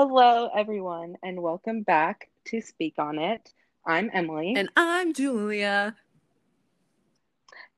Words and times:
Hello, 0.00 0.48
everyone, 0.54 1.16
and 1.24 1.42
welcome 1.42 1.82
back 1.82 2.30
to 2.46 2.60
Speak 2.60 2.94
on 2.98 3.18
It. 3.18 3.52
I'm 3.84 4.10
Emily. 4.12 4.54
And 4.56 4.68
I'm 4.76 5.12
Julia. 5.12 5.96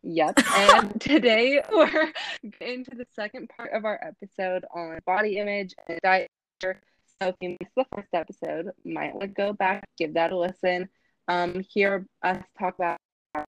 Yep. 0.03 0.39
And 0.55 1.01
today 1.01 1.63
we're 1.73 2.13
into 2.61 2.91
the 2.91 3.07
second 3.17 3.49
part 3.57 3.73
of 3.73 3.87
our 3.87 3.99
episode 4.07 4.67
on 4.75 4.99
body 5.07 5.39
image 5.39 5.73
and 5.89 5.99
diet. 6.03 6.29
So 6.61 6.75
if 7.23 7.37
you 7.41 7.57
missed 7.59 7.73
the 7.75 7.87
first 7.95 8.13
episode, 8.13 8.71
might 8.85 9.15
want 9.15 9.23
to 9.23 9.29
go 9.29 9.55
back, 9.55 9.85
give 9.97 10.13
that 10.13 10.31
a 10.31 10.37
listen. 10.37 10.91
Um, 11.27 11.65
hear 11.71 12.07
us 12.23 12.45
talk 12.59 12.75
about 12.75 12.99
our 13.35 13.47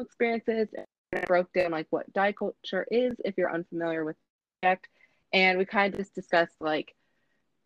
experiences 0.00 0.68
and 1.12 1.26
broke 1.26 1.52
down 1.52 1.72
like 1.72 1.88
what 1.90 2.10
diet 2.14 2.38
culture 2.38 2.86
is 2.90 3.12
if 3.26 3.36
you're 3.36 3.52
unfamiliar 3.52 4.06
with 4.06 4.16
the 4.16 4.68
subject. 4.68 4.88
And 5.34 5.58
we 5.58 5.66
kind 5.66 5.92
of 5.92 6.00
just 6.00 6.14
discussed 6.14 6.54
like 6.62 6.94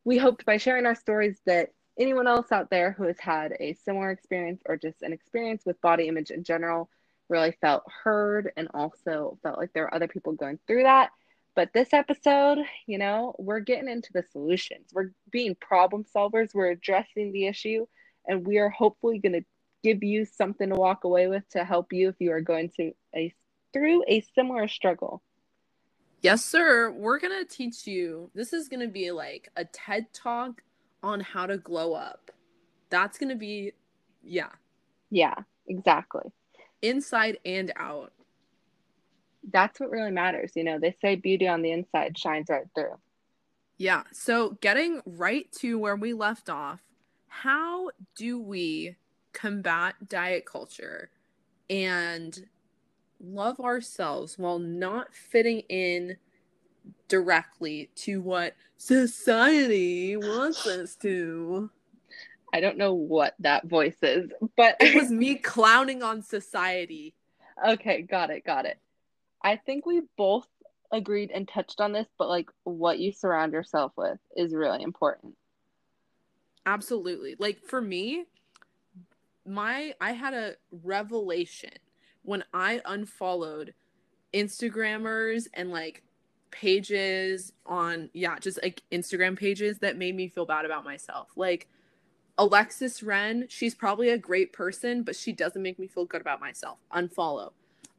we 0.05 0.19
hoped 0.19 0.45
by 0.45 0.57
sharing 0.57 0.87
our 0.87 0.95
stories 0.95 1.41
that 1.47 1.71
anyone 1.99 2.27
else 2.27 2.53
out 2.53 2.71
there 2.71 2.93
who 2.93 3.05
has 3.05 3.19
had 3.19 3.55
a 3.61 3.75
similar 3.85 4.11
experience 4.11 4.63
or 4.67 4.77
just 4.77 5.03
an 5.03 5.13
experience 5.13 5.63
with 5.65 5.81
body 5.81 6.09
image 6.09 6.31
in 6.31 6.45
general 6.45 6.89
really 7.29 7.57
felt 7.61 7.85
heard 8.03 8.53
and 8.57 8.69
also 8.75 9.39
felt 9.43 9.59
like 9.59 9.73
there 9.73 9.85
were 9.85 9.95
other 9.95 10.09
people 10.09 10.33
going 10.33 10.59
through 10.67 10.83
that. 10.83 11.11
But 11.57 11.73
this 11.73 11.93
episode, 11.93 12.59
you 12.87 12.99
know, 12.99 13.35
we're 13.39 13.61
getting 13.61 13.89
into 13.89 14.13
the 14.13 14.25
solutions. 14.33 14.89
We're 14.93 15.13
being 15.31 15.55
problem 15.55 16.05
solvers, 16.05 16.53
we're 16.53 16.71
addressing 16.71 17.33
the 17.33 17.47
issue, 17.47 17.87
and 18.27 18.47
we 18.47 18.59
are 18.59 18.71
hopefully 18.71 19.19
going 19.19 19.35
to 19.35 19.45
give 19.83 20.03
you 20.03 20.25
something 20.25 20.71
to 20.71 20.75
walk 20.75 21.05
away 21.05 21.29
with 21.29 21.49
to 21.51 21.65
help 21.65 21.93
you 21.93 22.09
if 22.09 22.17
you 22.19 22.33
are 22.33 22.41
going 22.41 22.71
to 22.77 22.93
a 23.15 23.33
through 23.73 24.05
a 24.09 24.25
similar 24.35 24.67
struggle. 24.69 25.23
Yes, 26.25 26.43
sir. 26.43 26.91
We're 26.91 27.19
going 27.19 27.39
to 27.39 27.45
teach 27.45 27.87
you. 27.87 28.31
This 28.35 28.55
is 28.55 28.71
going 28.71 28.81
to 28.81 28.89
be 28.89 29.11
like 29.11 29.51
a 29.57 29.67
TED 29.67 30.07
talk 30.15 30.63
on 31.03 31.21
how 31.21 31.45
to 31.45 31.59
glow 31.59 31.93
up. 31.93 32.31
That's 32.89 33.19
going 33.19 33.29
to 33.29 33.37
be, 33.37 33.73
yeah. 34.23 34.49
Yeah, 35.11 35.35
exactly. 35.69 36.23
Inside 36.81 37.37
and 37.45 37.75
out. 37.77 38.15
That's 39.53 39.79
what 39.79 39.91
really 39.91 40.13
matters. 40.13 40.53
You 40.57 40.65
know, 40.65 40.79
they 40.79 40.97
say 41.03 41.15
beauty 41.15 41.47
on 41.47 41.61
the 41.61 41.73
inside 41.73 42.17
shines 42.17 42.49
right 42.49 42.65
through. 42.75 42.99
Yeah. 43.77 44.05
So, 44.11 44.57
getting 44.63 45.03
right 45.05 45.53
to 45.59 45.79
where 45.79 45.97
we 45.97 46.15
left 46.15 46.49
off, 46.49 46.81
how 47.29 47.91
do 48.17 48.41
we 48.41 48.97
combat 49.35 49.97
diet 50.09 50.47
culture 50.47 51.11
and 51.69 52.47
love 53.25 53.61
ourselves 53.61 54.39
while 54.39 54.59
not 54.59 55.15
fitting 55.15 55.61
in 55.69 56.17
directly 57.09 57.91
to 57.95 58.21
what 58.21 58.55
society 58.77 60.17
wants 60.17 60.67
us 60.67 60.97
to. 60.97 61.71
I 62.53 62.61
don't 62.61 62.79
know 62.79 62.95
what 62.95 63.35
that 63.41 63.67
voice 63.67 63.97
is, 64.03 64.31
but 64.57 64.77
it 64.81 64.95
was 64.95 65.11
me 65.11 65.37
clowning 65.37 66.03
on 66.03 66.23
society. 66.23 67.15
Okay, 67.65 68.03
got 68.03 68.31
it, 68.31 68.45
got 68.45 68.67
it. 68.67 68.79
I 69.41 69.55
think 69.55 69.87
we 69.87 70.03
both 70.17 70.49
agreed 70.91 71.31
and 71.31 71.47
touched 71.47 71.81
on 71.81 71.93
this, 71.93 72.09
but 72.19 72.29
like 72.29 72.51
what 72.65 72.99
you 72.99 73.13
surround 73.13 73.53
yourself 73.53 73.93
with 73.97 74.19
is 74.37 74.53
really 74.53 74.83
important. 74.83 75.37
Absolutely. 76.67 77.37
Like 77.39 77.61
for 77.63 77.81
me, 77.81 78.25
my 79.47 79.95
I 80.01 80.13
had 80.13 80.35
a 80.35 80.55
revelation 80.83 81.71
when 82.25 82.45
I 82.53 82.81
unfollowed 82.85 83.75
Instagrammers 84.33 85.47
and 85.55 85.71
like 85.71 86.03
pages 86.51 87.53
on 87.67 88.11
yeah, 88.13 88.39
just 88.39 88.61
like 88.63 88.83
Instagram 88.93 89.39
pages 89.39 89.79
that 89.79 89.97
made 89.97 90.15
me 90.15 90.29
feel 90.29 90.47
bad 90.47 90.65
about 90.65 90.85
myself. 90.85 91.29
Like 91.37 91.69
Alexis 92.39 93.03
Ren, 93.03 93.47
she's 93.49 93.75
probably 93.75 94.11
a 94.11 94.19
great 94.19 94.53
person, 94.53 95.03
but 95.03 95.17
she 95.17 95.33
doesn't 95.33 95.63
make 95.63 95.79
me 95.79 95.87
feel 95.87 96.05
good 96.05 96.21
about 96.21 96.41
myself. 96.41 96.79
Unfollow. 96.93 97.53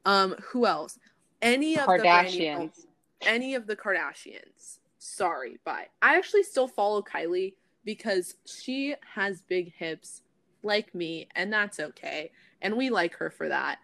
Um, 0.04 0.36
who 0.50 0.66
else? 0.66 0.98
Any 1.42 1.78
of 1.78 1.86
the 1.86 1.92
Kardashians. 1.92 2.86
the 3.20 3.28
any 3.28 3.54
of 3.54 3.66
the 3.66 3.76
Kardashians. 3.76 4.78
Sorry, 4.98 5.58
bye. 5.64 5.86
I 6.02 6.16
actually 6.16 6.42
still 6.42 6.68
follow 6.68 7.02
Kylie 7.02 7.54
because 7.84 8.34
she 8.44 8.94
has 9.14 9.40
big 9.42 9.72
hips 9.74 10.22
like 10.62 10.94
me, 10.94 11.28
and 11.34 11.52
that's 11.52 11.78
okay. 11.78 12.30
And 12.60 12.76
we 12.76 12.90
like 12.90 13.14
her 13.16 13.30
for 13.30 13.48
that. 13.48 13.78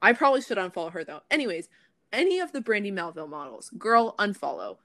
I 0.00 0.12
probably 0.12 0.40
should 0.40 0.58
unfollow 0.58 0.92
her 0.92 1.04
though. 1.04 1.22
Anyways, 1.30 1.68
any 2.12 2.40
of 2.40 2.52
the 2.52 2.60
Brandy 2.60 2.90
Melville 2.90 3.28
models, 3.28 3.70
girl, 3.76 4.14
unfollow. 4.18 4.78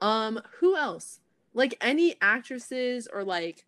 Um, 0.00 0.40
who 0.58 0.76
else? 0.76 1.20
Like 1.54 1.76
any 1.80 2.16
actresses 2.20 3.08
or 3.12 3.24
like 3.24 3.64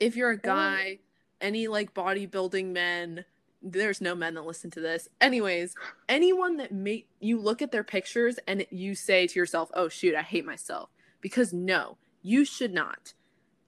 if 0.00 0.16
you're 0.16 0.30
a 0.30 0.38
guy, 0.38 0.98
any 1.40 1.68
like 1.68 1.94
bodybuilding 1.94 2.72
men, 2.72 3.24
there's 3.62 4.00
no 4.00 4.14
men 4.14 4.34
that 4.34 4.44
listen 4.44 4.70
to 4.72 4.80
this. 4.80 5.08
Anyways, 5.20 5.74
anyone 6.08 6.56
that 6.58 6.72
make 6.72 7.08
you 7.20 7.38
look 7.38 7.62
at 7.62 7.72
their 7.72 7.84
pictures 7.84 8.38
and 8.46 8.66
you 8.70 8.94
say 8.94 9.26
to 9.26 9.38
yourself, 9.38 9.70
"Oh 9.74 9.88
shoot, 9.88 10.14
I 10.14 10.22
hate 10.22 10.44
myself." 10.44 10.90
Because 11.20 11.52
no, 11.52 11.96
you 12.22 12.44
should 12.44 12.74
not. 12.74 13.14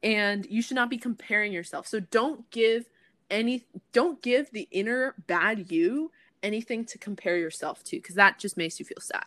And 0.02 0.46
you 0.46 0.60
should 0.60 0.74
not 0.74 0.90
be 0.90 0.98
comparing 0.98 1.52
yourself. 1.52 1.86
So 1.86 2.00
don't 2.00 2.50
give 2.50 2.90
any 3.30 3.66
don't 3.92 4.22
give 4.22 4.50
the 4.52 4.68
inner 4.70 5.14
bad 5.26 5.70
you 5.70 6.10
anything 6.42 6.84
to 6.84 6.98
compare 6.98 7.36
yourself 7.36 7.82
to 7.82 7.96
because 7.96 8.14
that 8.14 8.38
just 8.38 8.56
makes 8.56 8.78
you 8.78 8.86
feel 8.86 9.00
sad. 9.00 9.24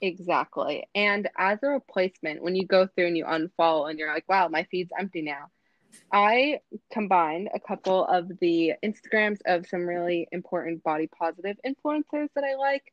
Exactly. 0.00 0.86
And 0.94 1.28
as 1.36 1.58
a 1.62 1.68
replacement 1.68 2.42
when 2.42 2.54
you 2.54 2.66
go 2.66 2.86
through 2.86 3.08
and 3.08 3.16
you 3.16 3.24
unfollow 3.24 3.88
and 3.90 3.98
you're 3.98 4.12
like 4.12 4.28
wow 4.28 4.48
my 4.48 4.64
feed's 4.64 4.90
empty 4.98 5.22
now 5.22 5.50
i 6.12 6.60
combined 6.92 7.48
a 7.54 7.60
couple 7.60 8.04
of 8.06 8.30
the 8.40 8.72
instagrams 8.84 9.38
of 9.46 9.66
some 9.66 9.86
really 9.86 10.28
important 10.32 10.82
body 10.82 11.08
positive 11.08 11.56
influencers 11.66 12.28
that 12.34 12.44
i 12.44 12.54
like. 12.56 12.92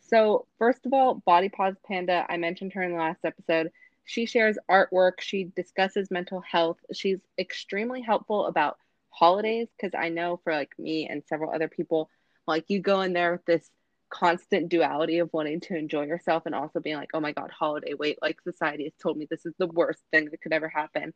So 0.00 0.46
first 0.58 0.86
of 0.86 0.92
all 0.92 1.14
body 1.14 1.48
positive 1.48 1.82
panda 1.84 2.26
i 2.28 2.36
mentioned 2.36 2.72
her 2.74 2.82
in 2.82 2.92
the 2.92 2.98
last 2.98 3.20
episode. 3.24 3.70
She 4.04 4.26
shares 4.26 4.58
artwork. 4.68 5.20
She 5.20 5.52
discusses 5.54 6.10
mental 6.10 6.40
health. 6.40 6.78
She's 6.92 7.20
extremely 7.38 8.00
helpful 8.00 8.46
about 8.46 8.76
holidays 9.10 9.68
because 9.76 9.98
I 9.98 10.08
know 10.08 10.40
for 10.42 10.52
like 10.52 10.72
me 10.78 11.06
and 11.08 11.22
several 11.26 11.52
other 11.52 11.68
people, 11.68 12.08
like 12.46 12.64
you 12.68 12.80
go 12.80 13.02
in 13.02 13.12
there 13.12 13.32
with 13.32 13.44
this 13.44 13.70
constant 14.08 14.68
duality 14.68 15.18
of 15.18 15.30
wanting 15.32 15.60
to 15.60 15.76
enjoy 15.76 16.04
yourself 16.04 16.44
and 16.46 16.54
also 16.54 16.80
being 16.80 16.96
like, 16.96 17.10
oh 17.14 17.20
my 17.20 17.32
God, 17.32 17.50
holiday, 17.50 17.94
wait, 17.94 18.18
like 18.20 18.40
society 18.40 18.84
has 18.84 18.92
told 19.00 19.16
me 19.16 19.26
this 19.30 19.46
is 19.46 19.54
the 19.58 19.68
worst 19.68 20.02
thing 20.10 20.28
that 20.30 20.40
could 20.40 20.52
ever 20.52 20.68
happen. 20.68 21.14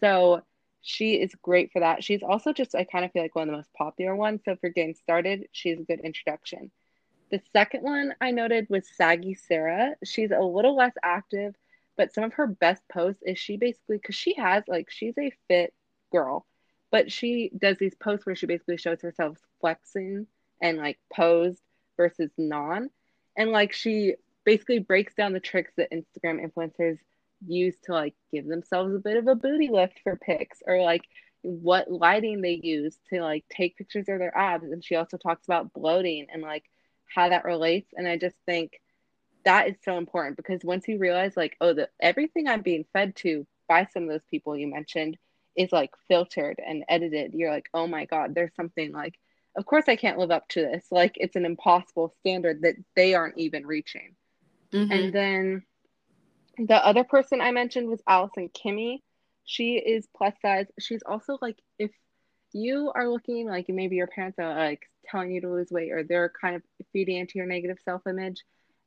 So 0.00 0.42
she 0.80 1.14
is 1.14 1.34
great 1.40 1.72
for 1.72 1.80
that. 1.80 2.04
She's 2.04 2.22
also 2.22 2.52
just, 2.52 2.74
I 2.74 2.84
kind 2.84 3.04
of 3.04 3.12
feel 3.12 3.22
like 3.22 3.34
one 3.34 3.48
of 3.48 3.52
the 3.52 3.58
most 3.58 3.72
popular 3.72 4.14
ones. 4.14 4.40
So 4.44 4.52
if 4.52 4.58
you're 4.62 4.72
getting 4.72 4.94
started, 4.94 5.46
she's 5.52 5.78
a 5.78 5.84
good 5.84 6.00
introduction. 6.00 6.70
The 7.30 7.40
second 7.52 7.82
one 7.82 8.14
I 8.20 8.32
noted 8.32 8.66
was 8.68 8.88
Saggy 8.96 9.34
Sarah. 9.34 9.94
She's 10.04 10.30
a 10.30 10.40
little 10.40 10.76
less 10.76 10.92
active, 11.02 11.54
but 11.96 12.12
some 12.12 12.24
of 12.24 12.34
her 12.34 12.46
best 12.46 12.82
posts 12.92 13.22
is 13.24 13.38
she 13.38 13.56
basically, 13.56 13.96
because 13.96 14.14
she 14.14 14.34
has, 14.34 14.64
like, 14.68 14.90
she's 14.90 15.14
a 15.18 15.32
fit 15.48 15.72
girl 16.12 16.44
but 16.94 17.10
she 17.10 17.50
does 17.58 17.76
these 17.76 17.96
posts 17.96 18.24
where 18.24 18.36
she 18.36 18.46
basically 18.46 18.76
shows 18.76 19.02
herself 19.02 19.36
flexing 19.60 20.28
and 20.62 20.78
like 20.78 20.96
posed 21.12 21.60
versus 21.96 22.30
non. 22.38 22.88
And 23.36 23.50
like 23.50 23.72
she 23.72 24.14
basically 24.44 24.78
breaks 24.78 25.12
down 25.12 25.32
the 25.32 25.40
tricks 25.40 25.72
that 25.76 25.90
Instagram 25.90 26.38
influencers 26.46 26.98
use 27.44 27.74
to 27.86 27.92
like 27.94 28.14
give 28.32 28.46
themselves 28.46 28.94
a 28.94 29.00
bit 29.00 29.16
of 29.16 29.26
a 29.26 29.34
booty 29.34 29.70
lift 29.72 29.98
for 30.04 30.14
pics 30.14 30.62
or 30.68 30.82
like 30.82 31.02
what 31.42 31.90
lighting 31.90 32.42
they 32.42 32.60
use 32.62 32.96
to 33.12 33.20
like 33.22 33.44
take 33.50 33.76
pictures 33.76 34.08
of 34.08 34.20
their 34.20 34.38
abs. 34.38 34.70
And 34.70 34.84
she 34.84 34.94
also 34.94 35.16
talks 35.16 35.48
about 35.48 35.72
bloating 35.72 36.28
and 36.32 36.42
like 36.42 36.62
how 37.12 37.28
that 37.28 37.44
relates. 37.44 37.92
And 37.96 38.06
I 38.06 38.18
just 38.18 38.36
think 38.46 38.80
that 39.44 39.66
is 39.66 39.74
so 39.84 39.98
important 39.98 40.36
because 40.36 40.60
once 40.62 40.86
you 40.86 40.98
realize 40.98 41.36
like, 41.36 41.56
oh, 41.60 41.74
the 41.74 41.88
everything 41.98 42.46
I'm 42.46 42.62
being 42.62 42.84
fed 42.92 43.16
to 43.16 43.48
by 43.68 43.88
some 43.92 44.04
of 44.04 44.10
those 44.10 44.24
people 44.30 44.56
you 44.56 44.68
mentioned 44.68 45.18
is 45.56 45.72
like 45.72 45.90
filtered 46.08 46.60
and 46.64 46.84
edited, 46.88 47.34
you're 47.34 47.50
like, 47.52 47.68
oh 47.74 47.86
my 47.86 48.04
God, 48.06 48.34
there's 48.34 48.54
something 48.54 48.92
like, 48.92 49.18
of 49.56 49.66
course 49.66 49.84
I 49.88 49.96
can't 49.96 50.18
live 50.18 50.30
up 50.30 50.48
to 50.50 50.62
this. 50.62 50.86
Like 50.90 51.16
it's 51.16 51.36
an 51.36 51.44
impossible 51.44 52.14
standard 52.20 52.62
that 52.62 52.74
they 52.96 53.14
aren't 53.14 53.38
even 53.38 53.66
reaching. 53.66 54.16
Mm-hmm. 54.72 54.92
And 54.92 55.12
then 55.12 55.62
the 56.58 56.84
other 56.84 57.04
person 57.04 57.40
I 57.40 57.52
mentioned 57.52 57.88
was 57.88 58.00
Allison 58.06 58.48
Kimmey. 58.48 59.02
She 59.44 59.74
is 59.74 60.08
plus 60.16 60.34
size. 60.42 60.66
She's 60.80 61.02
also 61.04 61.38
like, 61.40 61.58
if 61.78 61.90
you 62.52 62.92
are 62.94 63.08
looking 63.08 63.46
like 63.48 63.68
maybe 63.68 63.96
your 63.96 64.06
parents 64.06 64.38
are 64.38 64.54
like 64.56 64.82
telling 65.06 65.32
you 65.32 65.40
to 65.42 65.50
lose 65.50 65.70
weight 65.70 65.92
or 65.92 66.02
they're 66.02 66.32
kind 66.40 66.56
of 66.56 66.62
feeding 66.92 67.18
into 67.18 67.38
your 67.38 67.46
negative 67.46 67.78
self 67.84 68.06
image, 68.06 68.42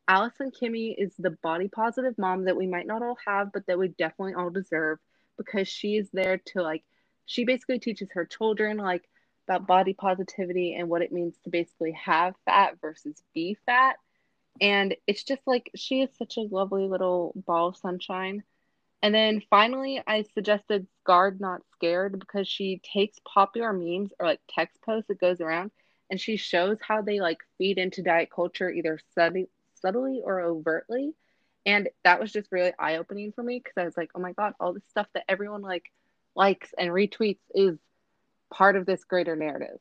Allison 0.08 0.52
Kimmey 0.52 0.96
is 0.98 1.12
the 1.20 1.32
body 1.32 1.68
positive 1.68 2.18
mom 2.18 2.46
that 2.46 2.56
we 2.56 2.66
might 2.66 2.88
not 2.88 3.04
all 3.04 3.18
have, 3.26 3.52
but 3.52 3.68
that 3.68 3.78
we 3.78 3.90
definitely 3.90 4.34
all 4.34 4.50
deserve 4.50 5.00
because 5.38 5.68
she's 5.68 6.10
there 6.12 6.38
to 6.40 6.62
like 6.62 6.84
she 7.26 7.46
basically 7.46 7.80
teaches 7.80 8.10
her 8.14 8.26
children 8.26 8.78
like 8.78 9.04
about 9.48 9.68
body 9.68 9.94
positivity 9.94 10.76
and 10.76 10.90
what 10.90 11.02
it 11.02 11.12
means 11.12 11.36
to 11.44 11.50
basically 11.50 11.92
have 11.94 12.36
fat 12.46 12.78
versus 12.82 13.22
be 13.34 13.58
fat 13.66 13.98
and 14.62 14.96
it's 15.08 15.24
just 15.24 15.42
like 15.48 15.70
she 15.76 16.02
is 16.02 16.10
such 16.18 16.38
a 16.38 16.42
lovely 16.42 16.88
little 16.88 17.34
ball 17.46 17.70
of 17.70 17.78
sunshine 17.78 18.44
And 19.04 19.14
then 19.16 19.42
finally, 19.50 20.02
I 20.08 20.24
suggested 20.24 20.88
Scarred 21.02 21.40
Not 21.42 21.62
Scared 21.74 22.20
because 22.20 22.48
she 22.48 22.82
takes 22.84 23.20
popular 23.26 23.74
memes 23.74 24.12
or 24.20 24.28
like 24.28 24.42
text 24.50 24.82
posts 24.84 25.08
that 25.10 25.20
goes 25.20 25.42
around 25.42 25.72
and 26.10 26.20
she 26.20 26.38
shows 26.38 26.80
how 26.82 27.02
they 27.02 27.20
like 27.20 27.40
feed 27.58 27.78
into 27.78 28.02
diet 28.04 28.30
culture 28.36 28.70
either 28.72 29.00
subtly, 29.16 29.50
subtly 29.76 30.22
or 30.24 30.42
overtly. 30.42 31.14
And 31.68 31.90
that 32.06 32.20
was 32.20 32.32
just 32.32 32.50
really 32.50 32.72
eye 32.80 32.96
opening 32.96 33.34
for 33.34 33.44
me 33.44 33.60
because 33.60 33.74
I 33.78 33.84
was 33.84 33.98
like, 33.98 34.10
oh 34.16 34.20
my 34.20 34.32
God, 34.32 34.54
all 34.60 34.74
this 34.74 34.88
stuff 34.90 35.08
that 35.14 35.26
everyone 35.28 35.62
like 35.62 35.92
likes 36.34 36.74
and 36.80 36.90
retweets 36.90 37.42
is 37.54 37.78
part 38.50 38.78
of 38.78 38.86
this 38.86 39.04
greater 39.04 39.36
narrative. 39.36 39.78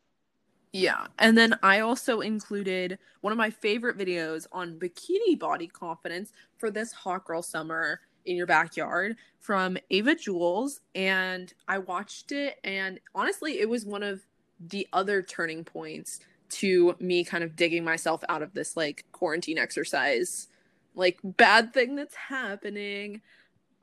Yeah. 0.72 1.06
And 1.20 1.38
then 1.38 1.56
I 1.62 1.80
also 1.80 2.20
included 2.20 2.98
one 3.20 3.32
of 3.32 3.38
my 3.38 3.50
favorite 3.50 3.96
videos 3.96 4.48
on 4.50 4.80
bikini 4.80 5.38
body 5.38 5.68
confidence 5.68 6.32
for 6.58 6.72
this 6.72 6.92
hot 6.92 7.24
girl 7.24 7.40
summer 7.40 8.00
in 8.26 8.34
your 8.34 8.46
backyard 8.46 9.16
from 9.38 9.78
Ava 9.90 10.16
Jules. 10.16 10.80
And 10.96 11.54
I 11.68 11.78
watched 11.78 12.32
it, 12.32 12.58
and 12.64 12.98
honestly, 13.14 13.60
it 13.60 13.68
was 13.68 13.86
one 13.86 14.02
of 14.02 14.26
the 14.58 14.88
other 14.92 15.22
turning 15.22 15.62
points 15.62 16.18
to 16.48 16.96
me 16.98 17.22
kind 17.22 17.44
of 17.44 17.54
digging 17.54 17.84
myself 17.84 18.24
out 18.28 18.42
of 18.42 18.54
this 18.54 18.76
like 18.76 19.04
quarantine 19.12 19.58
exercise 19.58 20.48
like 20.96 21.19
bad 21.22 21.72
thing 21.72 21.94
that's 21.94 22.14
happening. 22.14 23.22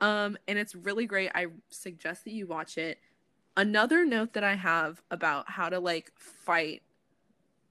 Um 0.00 0.36
and 0.46 0.58
it's 0.58 0.74
really 0.74 1.06
great. 1.06 1.30
I 1.34 1.46
suggest 1.70 2.24
that 2.24 2.32
you 2.32 2.46
watch 2.46 2.76
it. 2.76 2.98
Another 3.56 4.04
note 4.04 4.32
that 4.32 4.44
i 4.44 4.56
have 4.56 5.00
about 5.10 5.48
how 5.48 5.68
to 5.68 5.78
like 5.78 6.12
fight 6.16 6.82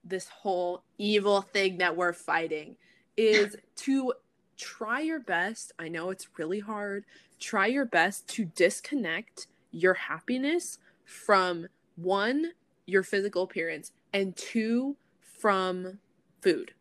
this 0.04 0.28
whole 0.30 0.84
evil 0.98 1.42
thing 1.42 1.78
that 1.78 1.96
we're 1.96 2.14
fighting 2.14 2.76
is 3.16 3.56
to 3.76 4.14
try 4.58 5.00
your 5.00 5.20
best. 5.20 5.72
I 5.80 5.88
know 5.88 6.10
it's 6.10 6.28
really 6.38 6.60
hard. 6.60 7.06
Try 7.40 7.68
your 7.68 7.86
best 7.86 8.28
to 8.30 8.46
disconnect 8.46 9.48
your 9.72 9.94
happiness 9.94 10.80
from 11.06 11.68
one 11.96 12.54
your 12.86 13.04
physical 13.04 13.44
appearance 13.44 13.92
and 14.14 14.36
two 14.36 14.96
from 15.22 16.00
food. 16.42 16.74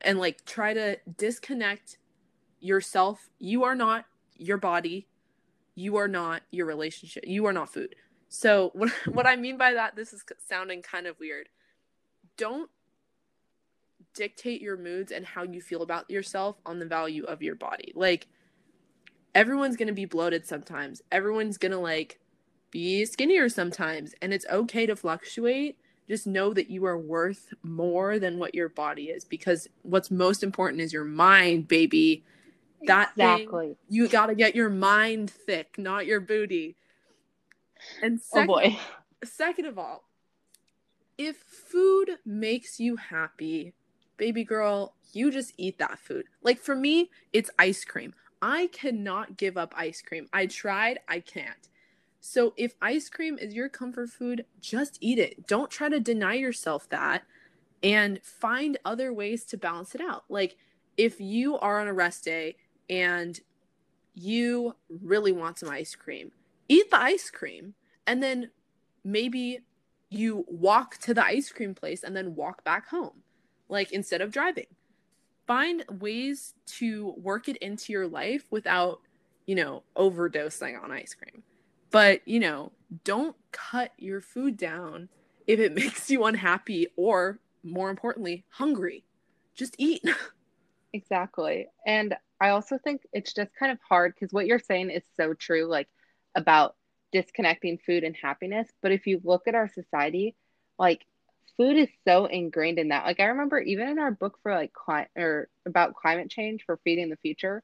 And 0.00 0.18
like 0.18 0.44
try 0.44 0.72
to 0.74 0.98
disconnect 1.16 1.98
yourself 2.60 3.28
you 3.38 3.64
are 3.64 3.74
not 3.74 4.04
your 4.36 4.58
body 4.58 5.06
you 5.74 5.96
are 5.96 6.08
not 6.08 6.42
your 6.50 6.66
relationship 6.66 7.24
you 7.26 7.46
are 7.46 7.52
not 7.52 7.72
food. 7.72 7.94
So 8.28 8.70
what, 8.74 8.90
what 9.06 9.26
i 9.26 9.36
mean 9.36 9.56
by 9.56 9.74
that 9.74 9.96
this 9.96 10.12
is 10.12 10.24
sounding 10.46 10.82
kind 10.82 11.06
of 11.06 11.18
weird. 11.18 11.48
Don't 12.36 12.70
dictate 14.14 14.60
your 14.60 14.76
moods 14.76 15.12
and 15.12 15.24
how 15.24 15.44
you 15.44 15.60
feel 15.60 15.82
about 15.82 16.10
yourself 16.10 16.56
on 16.66 16.78
the 16.78 16.86
value 16.86 17.24
of 17.24 17.42
your 17.42 17.54
body. 17.54 17.92
Like 17.94 18.26
everyone's 19.34 19.76
gonna 19.76 19.92
be 19.92 20.04
bloated 20.04 20.46
sometimes. 20.46 21.00
Everyone's 21.12 21.58
gonna 21.58 21.80
like 21.80 22.18
be 22.70 23.04
skinnier 23.04 23.48
sometimes. 23.48 24.14
And 24.20 24.34
it's 24.34 24.46
okay 24.50 24.86
to 24.86 24.96
fluctuate. 24.96 25.78
Just 26.08 26.26
know 26.26 26.52
that 26.54 26.70
you 26.70 26.84
are 26.86 26.98
worth 26.98 27.52
more 27.62 28.18
than 28.18 28.38
what 28.38 28.54
your 28.54 28.68
body 28.68 29.04
is 29.04 29.24
because 29.24 29.68
what's 29.82 30.10
most 30.10 30.42
important 30.42 30.80
is 30.80 30.92
your 30.92 31.04
mind 31.04 31.68
baby 31.68 32.24
that 32.86 33.10
exactly. 33.12 33.66
thing, 33.68 33.76
you 33.88 34.08
got 34.08 34.26
to 34.26 34.34
get 34.34 34.54
your 34.54 34.70
mind 34.70 35.30
thick 35.30 35.74
not 35.78 36.06
your 36.06 36.20
booty. 36.20 36.76
And 38.02 38.20
second, 38.20 38.50
oh 38.50 38.54
boy. 38.54 38.78
second 39.24 39.66
of 39.66 39.78
all 39.78 40.04
if 41.16 41.36
food 41.36 42.18
makes 42.24 42.78
you 42.78 42.96
happy 42.96 43.74
baby 44.16 44.44
girl 44.44 44.94
you 45.12 45.30
just 45.30 45.52
eat 45.56 45.78
that 45.78 45.98
food. 45.98 46.26
Like 46.42 46.58
for 46.58 46.76
me 46.76 47.10
it's 47.32 47.50
ice 47.58 47.84
cream. 47.84 48.14
I 48.40 48.68
cannot 48.68 49.36
give 49.36 49.56
up 49.56 49.74
ice 49.76 50.02
cream. 50.02 50.28
I 50.32 50.46
tried 50.46 51.00
i 51.08 51.20
can't. 51.20 51.68
So 52.20 52.52
if 52.56 52.74
ice 52.82 53.08
cream 53.08 53.38
is 53.38 53.54
your 53.54 53.68
comfort 53.68 54.10
food, 54.10 54.44
just 54.60 54.98
eat 55.00 55.18
it. 55.18 55.46
Don't 55.46 55.70
try 55.70 55.88
to 55.88 56.00
deny 56.00 56.34
yourself 56.34 56.88
that 56.90 57.22
and 57.82 58.20
find 58.22 58.76
other 58.84 59.12
ways 59.12 59.44
to 59.44 59.56
balance 59.56 59.94
it 59.94 60.00
out. 60.00 60.24
Like 60.28 60.56
if 60.96 61.20
you 61.20 61.58
are 61.58 61.80
on 61.80 61.88
a 61.88 61.92
rest 61.92 62.24
day 62.24 62.56
and 62.88 63.40
you 64.14 64.74
really 64.88 65.32
want 65.32 65.58
some 65.58 65.68
ice 65.68 65.94
cream, 65.94 66.32
eat 66.68 66.90
the 66.90 67.00
ice 67.00 67.30
cream 67.30 67.74
and 68.06 68.22
then 68.22 68.50
maybe 69.04 69.60
you 70.10 70.44
walk 70.48 70.96
to 70.98 71.14
the 71.14 71.24
ice 71.24 71.50
cream 71.50 71.74
place 71.74 72.02
and 72.02 72.16
then 72.16 72.34
walk 72.34 72.64
back 72.64 72.88
home 72.88 73.22
like 73.68 73.92
instead 73.92 74.20
of 74.20 74.32
driving. 74.32 74.66
Find 75.46 75.84
ways 75.88 76.54
to 76.66 77.14
work 77.16 77.48
it 77.48 77.56
into 77.58 77.92
your 77.92 78.06
life 78.06 78.44
without, 78.50 79.00
you 79.46 79.54
know, 79.54 79.82
overdosing 79.96 80.82
on 80.82 80.92
ice 80.92 81.14
cream. 81.14 81.42
But, 81.90 82.26
you 82.26 82.40
know, 82.40 82.72
don't 83.04 83.36
cut 83.50 83.92
your 83.98 84.20
food 84.20 84.56
down 84.56 85.08
if 85.46 85.58
it 85.58 85.74
makes 85.74 86.10
you 86.10 86.24
unhappy 86.24 86.88
or, 86.96 87.38
more 87.62 87.90
importantly, 87.90 88.44
hungry. 88.50 89.04
Just 89.54 89.74
eat. 89.78 90.02
exactly. 90.92 91.68
And 91.86 92.14
I 92.40 92.50
also 92.50 92.78
think 92.78 93.02
it's 93.12 93.32
just 93.32 93.50
kind 93.58 93.72
of 93.72 93.78
hard 93.88 94.14
because 94.14 94.32
what 94.32 94.46
you're 94.46 94.58
saying 94.58 94.90
is 94.90 95.02
so 95.16 95.34
true, 95.34 95.66
like 95.66 95.88
about 96.34 96.76
disconnecting 97.12 97.78
food 97.84 98.04
and 98.04 98.16
happiness. 98.16 98.68
But 98.82 98.92
if 98.92 99.06
you 99.06 99.20
look 99.24 99.48
at 99.48 99.54
our 99.54 99.68
society, 99.68 100.36
like 100.78 101.04
food 101.56 101.76
is 101.76 101.88
so 102.06 102.26
ingrained 102.26 102.78
in 102.78 102.88
that. 102.88 103.04
Like 103.04 103.20
I 103.20 103.26
remember 103.26 103.58
even 103.58 103.88
in 103.88 103.98
our 103.98 104.10
book 104.12 104.38
for 104.42 104.54
like 104.54 104.72
climate 104.72 105.10
or 105.16 105.48
about 105.66 105.94
climate 105.94 106.30
change 106.30 106.64
for 106.64 106.78
feeding 106.84 107.10
the 107.10 107.16
future, 107.16 107.62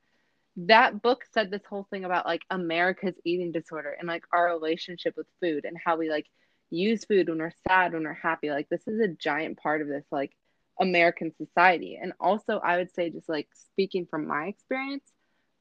that 0.56 1.02
book 1.02 1.24
said 1.32 1.50
this 1.50 1.64
whole 1.68 1.86
thing 1.90 2.04
about 2.04 2.26
like 2.26 2.42
America's 2.50 3.14
eating 3.24 3.52
disorder 3.52 3.94
and 3.98 4.08
like 4.08 4.24
our 4.32 4.46
relationship 4.46 5.16
with 5.16 5.26
food 5.40 5.64
and 5.64 5.76
how 5.84 5.96
we 5.96 6.10
like 6.10 6.26
use 6.70 7.04
food 7.04 7.28
when 7.28 7.38
we're 7.38 7.52
sad, 7.68 7.92
when 7.92 8.04
we're 8.04 8.14
happy. 8.14 8.50
Like 8.50 8.68
this 8.68 8.86
is 8.86 9.00
a 9.00 9.08
giant 9.08 9.58
part 9.58 9.82
of 9.82 9.88
this 9.88 10.04
like 10.10 10.32
American 10.80 11.32
society. 11.36 11.98
And 12.00 12.12
also 12.20 12.58
I 12.58 12.76
would 12.78 12.92
say 12.94 13.10
just 13.10 13.28
like 13.28 13.48
speaking 13.72 14.06
from 14.06 14.26
my 14.26 14.46
experience, 14.46 15.04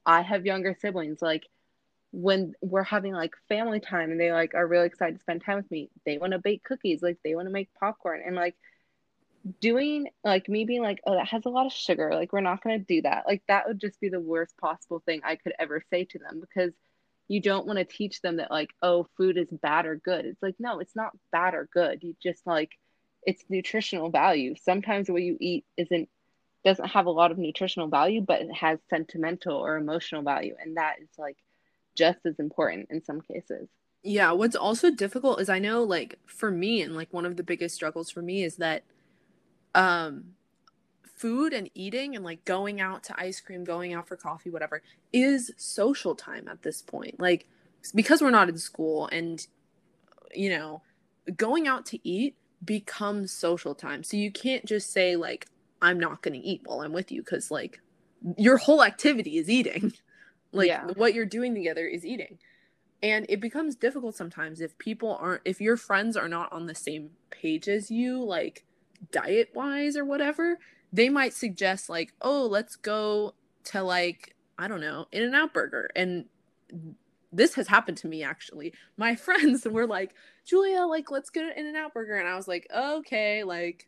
I 0.06 0.21
have 0.21 0.45
younger 0.45 0.75
siblings 0.80 1.21
like 1.21 1.48
when 2.12 2.54
we're 2.62 2.83
having 2.83 3.13
like 3.13 3.33
family 3.50 3.80
time 3.80 4.12
and 4.12 4.19
they 4.19 4.31
like 4.31 4.54
are 4.54 4.68
really 4.68 4.86
excited 4.86 5.15
to 5.15 5.21
spend 5.21 5.44
time 5.44 5.57
with 5.57 5.71
me, 5.71 5.89
they 6.06 6.18
want 6.18 6.33
to 6.33 6.39
bake 6.39 6.63
cookies, 6.63 7.01
like 7.01 7.18
they 7.24 7.36
want 7.36 7.48
to 7.48 7.54
make 7.54 7.74
popcorn 7.80 8.21
and 8.25 8.36
like 8.36 8.56
doing 9.60 10.08
like 10.24 10.48
me 10.48 10.65
being 10.65 10.82
like, 10.82 11.01
oh, 11.05 11.15
that 11.15 11.27
has 11.27 11.46
a 11.46 11.50
lot 11.50 11.65
of 11.65 11.74
sugar. 11.74 12.12
Like, 12.13 12.34
we're 12.34 12.41
not 12.41 12.63
going 12.63 12.79
to 12.79 12.86
do 12.86 13.01
that. 13.03 13.25
Like, 13.27 13.43
that 13.48 13.67
would 13.67 13.79
just 13.79 14.00
be 14.00 14.10
the 14.10 14.20
worst 14.20 14.58
possible 14.58 15.01
thing 15.05 15.22
I 15.24 15.36
could 15.36 15.53
ever 15.60 15.84
say 15.89 16.05
to 16.05 16.20
them 16.20 16.39
because 16.39 16.74
you 17.27 17.41
don't 17.41 17.65
want 17.65 17.79
to 17.79 17.86
teach 17.86 18.22
them 18.22 18.38
that, 18.38 18.51
like, 18.51 18.70
oh, 18.82 19.08
food 19.17 19.38
is 19.38 19.50
bad 19.50 19.86
or 19.86 19.96
good. 19.96 20.25
It's 20.25 20.41
like, 20.41 20.55
no, 20.60 20.79
it's 20.79 20.96
not 20.96 21.17
bad 21.32 21.53
or 21.53 21.67
good. 21.74 22.03
You 22.03 22.15
just 22.22 22.46
like, 22.46 22.72
it's 23.25 23.44
nutritional 23.50 24.10
value. 24.10 24.56
Sometimes 24.62 25.10
what 25.10 25.22
you 25.22 25.38
eat 25.39 25.65
isn't, 25.77 26.10
doesn't 26.65 26.89
have 26.89 27.06
a 27.06 27.12
lot 27.12 27.32
of 27.32 27.38
nutritional 27.38 27.88
value, 27.88 28.22
but 28.22 28.42
it 28.42 28.53
has 28.53 28.80
sentimental 28.89 29.56
or 29.56 29.77
emotional 29.77 30.22
value. 30.22 30.56
And 30.62 30.77
that 30.77 30.96
is 31.01 31.10
like 31.18 31.38
just 31.96 32.20
as 32.25 32.39
important 32.39 32.88
in 32.89 33.03
some 33.03 33.22
cases. 33.22 33.68
Yeah. 34.03 34.32
What's 34.32 34.56
also 34.56 34.92
difficult 34.92 35.39
is 35.39 35.50
I 35.50 35.60
know, 35.60 35.84
like, 35.84 36.20
for 36.25 36.51
me, 36.51 36.82
and 36.82 36.96
like 36.96 37.13
one 37.13 37.25
of 37.25 37.38
the 37.38 37.44
biggest 37.44 37.75
struggles 37.75 38.10
for 38.10 38.22
me 38.22 38.44
is 38.44 38.58
that 38.58 38.84
um 39.75 40.36
food 41.15 41.53
and 41.53 41.70
eating 41.74 42.15
and 42.15 42.25
like 42.25 42.44
going 42.44 42.82
out 42.82 43.03
to 43.03 43.20
ice 43.20 43.39
cream, 43.39 43.63
going 43.63 43.94
out 43.94 44.08
for 44.08 44.18
coffee, 44.18 44.50
whatever, 44.50 44.82
is 45.13 45.51
social 45.58 46.15
time 46.15 46.48
at 46.50 46.63
this 46.63 46.82
point. 46.82 47.20
Like 47.20 47.48
because 47.96 48.22
we're 48.22 48.30
not 48.30 48.50
in 48.50 48.58
school 48.58 49.08
and 49.08 49.46
you 50.34 50.50
know, 50.50 50.82
going 51.38 51.68
out 51.68 51.86
to 51.88 52.00
eat 52.08 52.36
becomes 52.63 53.32
social 53.32 53.75
time. 53.75 54.03
So 54.03 54.17
you 54.17 54.32
can't 54.32 54.65
just 54.65 54.91
say 54.91 55.15
like 55.15 55.48
I'm 55.82 56.00
not 56.00 56.22
going 56.22 56.39
to 56.39 56.48
eat 56.48 56.62
while 56.65 56.82
I'm 56.82 56.93
with 56.93 57.12
you 57.12 57.24
cuz 57.24 57.51
like 57.51 57.82
your 58.38 58.58
whole 58.58 58.84
activity 58.84 59.38
is 59.38 59.50
eating. 59.50 59.93
like 60.51 60.67
yeah. 60.67 60.88
what 60.96 61.13
you're 61.13 61.25
doing 61.25 61.53
together 61.53 61.86
is 61.86 62.05
eating. 62.05 62.39
And 63.01 63.25
it 63.27 63.41
becomes 63.41 63.75
difficult 63.75 64.15
sometimes 64.15 64.62
if 64.62 64.77
people 64.77 65.17
aren't 65.20 65.41
if 65.46 65.60
your 65.60 65.77
friends 65.77 66.15
are 66.15 66.29
not 66.29 66.51
on 66.53 66.67
the 66.67 66.75
same 66.75 67.12
page 67.29 67.67
as 67.67 67.91
you 67.91 68.24
like 68.24 68.65
diet 69.12 69.50
wise 69.53 69.98
or 69.98 70.05
whatever, 70.05 70.60
they 70.91 71.10
might 71.10 71.34
suggest 71.34 71.89
like, 71.89 72.13
oh, 72.22 72.46
let's 72.46 72.75
go 72.75 73.34
to 73.65 73.82
like, 73.82 74.36
I 74.58 74.67
don't 74.67 74.82
know, 74.82 75.08
In-N-Out 75.12 75.53
Burger. 75.53 75.89
And 75.96 76.25
this 77.32 77.55
has 77.55 77.67
happened 77.67 77.98
to 77.98 78.08
me 78.08 78.24
actually. 78.24 78.74
My 78.96 79.15
friends 79.27 79.65
were 79.65 79.88
like, 79.88 80.13
Julia, 80.45 80.81
like, 80.81 81.09
let's 81.09 81.29
get 81.29 81.43
an 81.43 81.53
In-N-Out 81.55 81.93
Burger. 81.93 82.17
And 82.17 82.27
I 82.27 82.35
was 82.35 82.47
like, 82.47 82.67
okay, 82.75 83.43
like, 83.43 83.88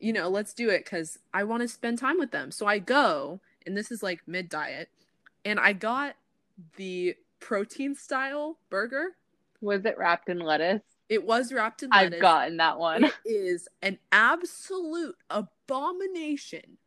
you 0.00 0.12
know, 0.12 0.28
let's 0.28 0.52
do 0.52 0.68
it 0.68 0.84
because 0.84 1.18
I 1.32 1.44
want 1.44 1.62
to 1.62 1.68
spend 1.68 1.98
time 1.98 2.18
with 2.18 2.32
them. 2.32 2.50
So 2.50 2.66
I 2.66 2.78
go, 2.78 3.40
and 3.66 3.76
this 3.76 3.90
is 3.90 4.02
like 4.02 4.20
mid 4.26 4.48
diet, 4.48 4.88
and 5.44 5.60
I 5.60 5.72
got 5.72 6.14
the 6.76 7.14
protein 7.40 7.94
style 7.94 8.58
burger. 8.70 9.16
Was 9.60 9.84
it 9.84 9.96
wrapped 9.96 10.28
in 10.28 10.40
lettuce? 10.40 10.82
It 11.08 11.24
was 11.24 11.52
wrapped 11.52 11.84
in 11.84 11.90
lettuce. 11.90 12.14
I've 12.14 12.20
gotten 12.20 12.56
that 12.56 12.78
one. 12.78 13.04
It 13.04 13.14
is 13.24 13.68
an 13.80 13.98
absolute 14.10 15.16
abomination. 15.30 16.78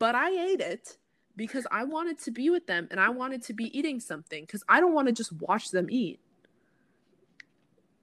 But 0.00 0.14
I 0.14 0.30
ate 0.30 0.60
it 0.60 0.96
because 1.36 1.66
I 1.70 1.84
wanted 1.84 2.18
to 2.20 2.30
be 2.30 2.50
with 2.50 2.66
them 2.66 2.88
and 2.90 2.98
I 2.98 3.10
wanted 3.10 3.42
to 3.44 3.52
be 3.52 3.76
eating 3.78 4.00
something 4.00 4.44
because 4.44 4.64
I 4.68 4.80
don't 4.80 4.94
want 4.94 5.08
to 5.08 5.12
just 5.12 5.32
watch 5.32 5.70
them 5.70 5.86
eat. 5.90 6.18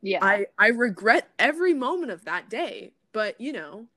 Yeah. 0.02 0.24
I 0.24 0.46
I 0.58 0.68
regret 0.68 1.30
every 1.40 1.74
moment 1.74 2.12
of 2.12 2.26
that 2.26 2.50
day, 2.50 2.94
but 3.14 3.40
you 3.42 3.54
know, 3.54 3.88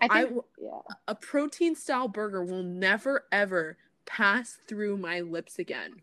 I 0.00 0.06
I, 0.10 0.20
yeah. 0.60 0.80
a 1.06 1.14
protein 1.14 1.74
style 1.76 2.08
burger 2.08 2.44
will 2.44 2.62
never 2.62 3.24
ever 3.30 3.76
pass 4.06 4.58
through 4.68 4.96
my 4.96 5.20
lips 5.20 5.58
again. 5.58 6.02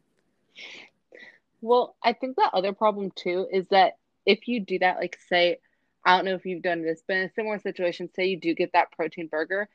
Well, 1.61 1.95
I 2.03 2.13
think 2.13 2.35
the 2.35 2.49
other 2.53 2.73
problem 2.73 3.11
too 3.15 3.47
is 3.51 3.65
that 3.71 3.93
if 4.25 4.47
you 4.47 4.59
do 4.59 4.79
that, 4.79 4.97
like 4.97 5.17
say, 5.27 5.59
I 6.05 6.15
don't 6.15 6.25
know 6.25 6.35
if 6.35 6.45
you've 6.45 6.61
done 6.61 6.81
this, 6.81 7.01
but 7.05 7.17
in 7.17 7.23
a 7.23 7.33
similar 7.33 7.59
situation, 7.59 8.09
say 8.15 8.27
you 8.27 8.39
do 8.39 8.53
get 8.53 8.73
that 8.73 8.91
protein 8.91 9.27
burger, 9.27 9.67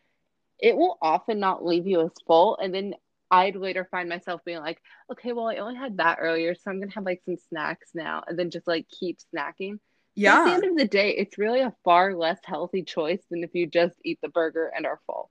it 0.59 0.77
will 0.77 0.99
often 1.03 1.41
not 1.41 1.65
leave 1.65 1.87
you 1.87 2.01
as 2.01 2.13
full. 2.27 2.57
And 2.57 2.75
then 2.75 2.95
I'd 3.35 3.57
later 3.57 3.87
find 3.91 4.09
myself 4.09 4.43
being 4.45 4.61
like, 4.61 4.81
okay, 5.11 5.33
well, 5.33 5.49
I 5.49 5.57
only 5.57 5.75
had 5.75 5.97
that 5.97 6.19
earlier, 6.21 6.55
so 6.55 6.71
I'm 6.71 6.79
gonna 6.79 6.93
have 6.93 7.05
like 7.05 7.23
some 7.25 7.37
snacks 7.49 7.91
now, 7.95 8.23
and 8.27 8.39
then 8.39 8.51
just 8.51 8.67
like 8.67 8.87
keep 8.89 9.19
snacking. 9.35 9.79
So 10.17 10.29
at 10.29 10.45
the 10.45 10.53
end 10.53 10.65
of 10.65 10.77
the 10.77 10.87
day, 10.87 11.11
it's 11.11 11.39
really 11.39 11.61
a 11.61 11.75
far 11.85 12.15
less 12.15 12.39
healthy 12.45 12.85
choice 12.85 13.23
than 13.31 13.43
if 13.43 13.51
you 13.53 13.67
just 13.67 13.97
eat 14.05 14.21
the 14.23 14.29
burger 14.29 14.71
and 14.75 14.87
are 14.87 15.01
full. 15.07 15.31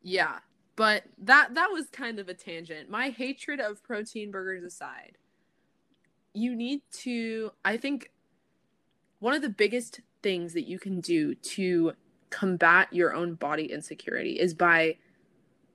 Yeah. 0.00 0.38
But 0.74 1.02
that 1.18 1.54
that 1.54 1.68
was 1.70 1.90
kind 1.90 2.18
of 2.18 2.30
a 2.30 2.34
tangent. 2.34 2.88
My 2.88 3.10
hatred 3.10 3.60
of 3.60 3.82
protein 3.82 4.30
burgers 4.30 4.64
aside, 4.64 5.18
you 6.32 6.56
need 6.56 6.80
to 7.00 7.52
I 7.62 7.76
think 7.76 8.10
one 9.18 9.34
of 9.34 9.42
the 9.42 9.50
biggest 9.50 10.00
things 10.22 10.54
that 10.54 10.66
you 10.66 10.78
can 10.78 11.00
do 11.00 11.34
to 11.34 11.92
combat 12.30 12.88
your 12.90 13.14
own 13.14 13.34
body 13.34 13.70
insecurity 13.70 14.40
is 14.40 14.54
by 14.54 14.96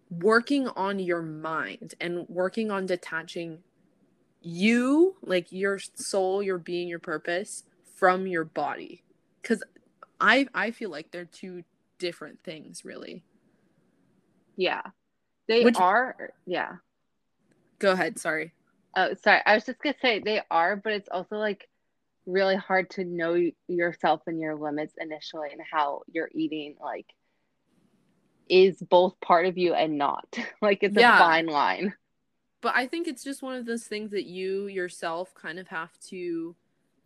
working 0.09 0.67
on 0.69 0.99
your 0.99 1.21
mind 1.21 1.95
and 1.99 2.27
working 2.29 2.71
on 2.71 2.85
detaching 2.85 3.59
you, 4.41 5.15
like 5.21 5.51
your 5.51 5.79
soul, 5.79 6.41
your 6.41 6.57
being, 6.57 6.87
your 6.87 6.99
purpose 6.99 7.63
from 7.95 8.27
your 8.27 8.45
body. 8.45 9.03
Cuz 9.43 9.63
I 10.19 10.47
I 10.53 10.71
feel 10.71 10.89
like 10.89 11.11
they're 11.11 11.25
two 11.25 11.63
different 11.97 12.41
things, 12.43 12.85
really. 12.85 13.23
Yeah, 14.55 14.81
they 15.47 15.63
Which- 15.63 15.77
are. 15.77 16.33
Yeah. 16.45 16.77
Go 17.79 17.91
ahead, 17.91 18.17
sorry. 18.17 18.53
Oh, 18.95 19.13
sorry. 19.13 19.41
I 19.45 19.53
was 19.53 19.65
just 19.65 19.79
gonna 19.79 19.95
say 20.01 20.19
they 20.19 20.41
are, 20.49 20.75
but 20.75 20.93
it's 20.93 21.09
also 21.09 21.35
like 21.37 21.69
really 22.25 22.55
hard 22.55 22.89
to 22.91 23.03
know 23.05 23.37
yourself 23.67 24.21
and 24.27 24.39
your 24.39 24.55
limits 24.55 24.95
initially 24.99 25.49
and 25.51 25.61
how 25.61 26.01
you're 26.11 26.29
eating 26.33 26.75
like 26.81 27.05
is 28.49 28.81
both 28.81 29.19
part 29.21 29.45
of 29.45 29.57
you 29.57 29.73
and 29.73 29.97
not. 29.97 30.27
Like 30.61 30.83
it's 30.83 30.97
Yeah. 30.97 31.15
a 31.15 31.17
fine 31.17 31.45
line. 31.47 31.93
But 32.61 32.75
I 32.75 32.87
think 32.87 33.07
it's 33.07 33.23
just 33.23 33.43
one 33.43 33.55
of 33.55 33.65
those 33.65 33.85
things 33.85 34.11
that 34.11 34.25
you 34.25 34.67
yourself 34.67 35.33
kind 35.35 35.59
of 35.59 35.67
have 35.67 35.97
to 36.07 36.55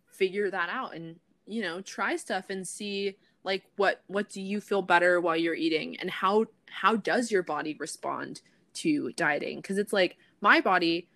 figure 0.06 0.50
that 0.50 0.68
out 0.70 0.94
and, 0.94 1.20
you 1.46 1.62
know, 1.62 1.80
try 1.82 2.16
stuff 2.16 2.46
and 2.50 2.66
see 2.66 3.16
like 3.44 3.64
what 3.76 4.02
what 4.06 4.28
do 4.28 4.40
you 4.40 4.60
feel 4.60 4.82
better 4.82 5.20
while 5.20 5.36
you're 5.36 5.54
eating 5.54 5.98
and 5.98 6.10
how 6.10 6.46
how 6.70 6.96
does 6.96 7.30
your 7.30 7.42
body 7.42 7.76
respond 7.78 8.40
to 8.74 9.12
dieting? 9.12 9.60
Cuz 9.62 9.78
it's 9.78 9.92
like 9.92 10.16
my 10.40 10.60
body 10.60 11.08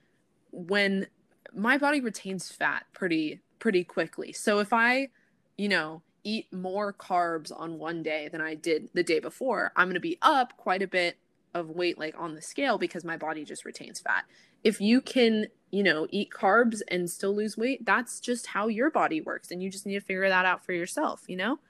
when 0.51 1.07
my 1.55 1.79
body 1.79 2.01
retains 2.01 2.51
fat 2.51 2.85
pretty 2.93 3.41
pretty 3.59 3.85
quickly. 3.85 4.33
So 4.33 4.59
if 4.59 4.73
I, 4.73 5.09
you 5.57 5.69
know, 5.69 6.03
eat 6.27 6.53
more 6.53 6.93
carbs 6.93 7.53
on 7.57 7.79
one 7.79 8.03
day 8.03 8.29
than 8.29 8.41
I 8.41 8.57
did 8.57 8.89
the 8.93 9.05
day 9.05 9.21
before, 9.21 9.73
I'm 9.77 9.87
going 9.87 9.95
to 9.95 10.01
be 10.01 10.19
up 10.21 10.57
quite 10.57 10.83
a 10.83 10.89
bit 10.89 11.17
of 11.55 11.71
weight 11.71 11.99
like 11.99 12.15
on 12.19 12.35
the 12.35 12.43
scale 12.43 12.79
because 12.79 13.05
my 13.05 13.17
body 13.17 13.45
just 13.45 13.65
retains 13.65 14.01
fat. 14.01 14.25
If 14.65 14.81
you 14.81 15.01
can, 15.01 15.47
you 15.71 15.85
know, 15.85 16.09
eat 16.11 16.31
carbs 16.31 16.83
and 16.89 17.09
still 17.09 17.35
lose 17.35 17.57
weight, 17.57 17.87
that's 17.87 18.19
just 18.19 18.49
how 18.49 18.67
your 18.67 18.91
body 18.91 19.21
works 19.21 19.53
and 19.53 19.63
you 19.63 19.71
just 19.71 19.87
need 19.87 19.95
to 19.95 20.01
figure 20.01 20.29
that 20.29 20.45
out 20.45 20.65
for 20.65 20.73
yourself, 20.73 21.23
you 21.29 21.37
know? 21.37 21.61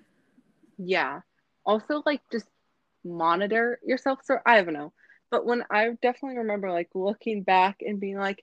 Yeah. 0.78 1.20
Also, 1.66 2.02
like 2.06 2.22
just 2.32 2.46
monitor 3.04 3.78
yourself. 3.84 4.20
So 4.24 4.38
I 4.46 4.62
don't 4.62 4.72
know. 4.72 4.94
But 5.30 5.44
when 5.44 5.64
I 5.70 5.90
definitely 6.00 6.38
remember 6.38 6.72
like 6.72 6.88
looking 6.94 7.42
back 7.42 7.76
and 7.82 8.00
being 8.00 8.16
like, 8.16 8.42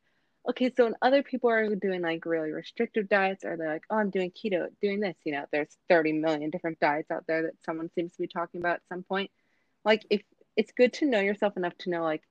okay, 0.50 0.72
so 0.76 0.84
when 0.84 0.96
other 1.02 1.24
people 1.24 1.50
are 1.50 1.76
doing 1.76 2.02
like 2.02 2.26
really 2.26 2.52
restrictive 2.52 3.08
diets 3.08 3.46
or 3.46 3.56
they're 3.56 3.74
like, 3.74 3.84
oh, 3.90 3.98
I'm 3.98 4.10
doing 4.10 4.32
keto, 4.32 4.68
doing 4.82 5.00
this, 5.00 5.16
you 5.24 5.32
know, 5.32 5.46
there's 5.52 5.78
30 5.90 6.14
million 6.14 6.50
different 6.50 6.80
diets 6.80 7.12
out 7.12 7.26
there 7.28 7.44
that 7.44 7.54
someone 7.66 7.90
seems 7.96 8.14
to 8.14 8.22
be 8.22 8.28
talking 8.28 8.60
about 8.60 8.76
at 8.76 8.88
some 8.90 9.04
point. 9.04 9.32
Like, 9.86 10.06
if 10.10 10.22
it's 10.58 10.74
good 10.74 10.94
to 10.94 11.06
know 11.06 11.20
yourself 11.20 11.56
enough 11.58 11.78
to 11.80 11.90
know, 11.90 12.04
like, 12.04 12.24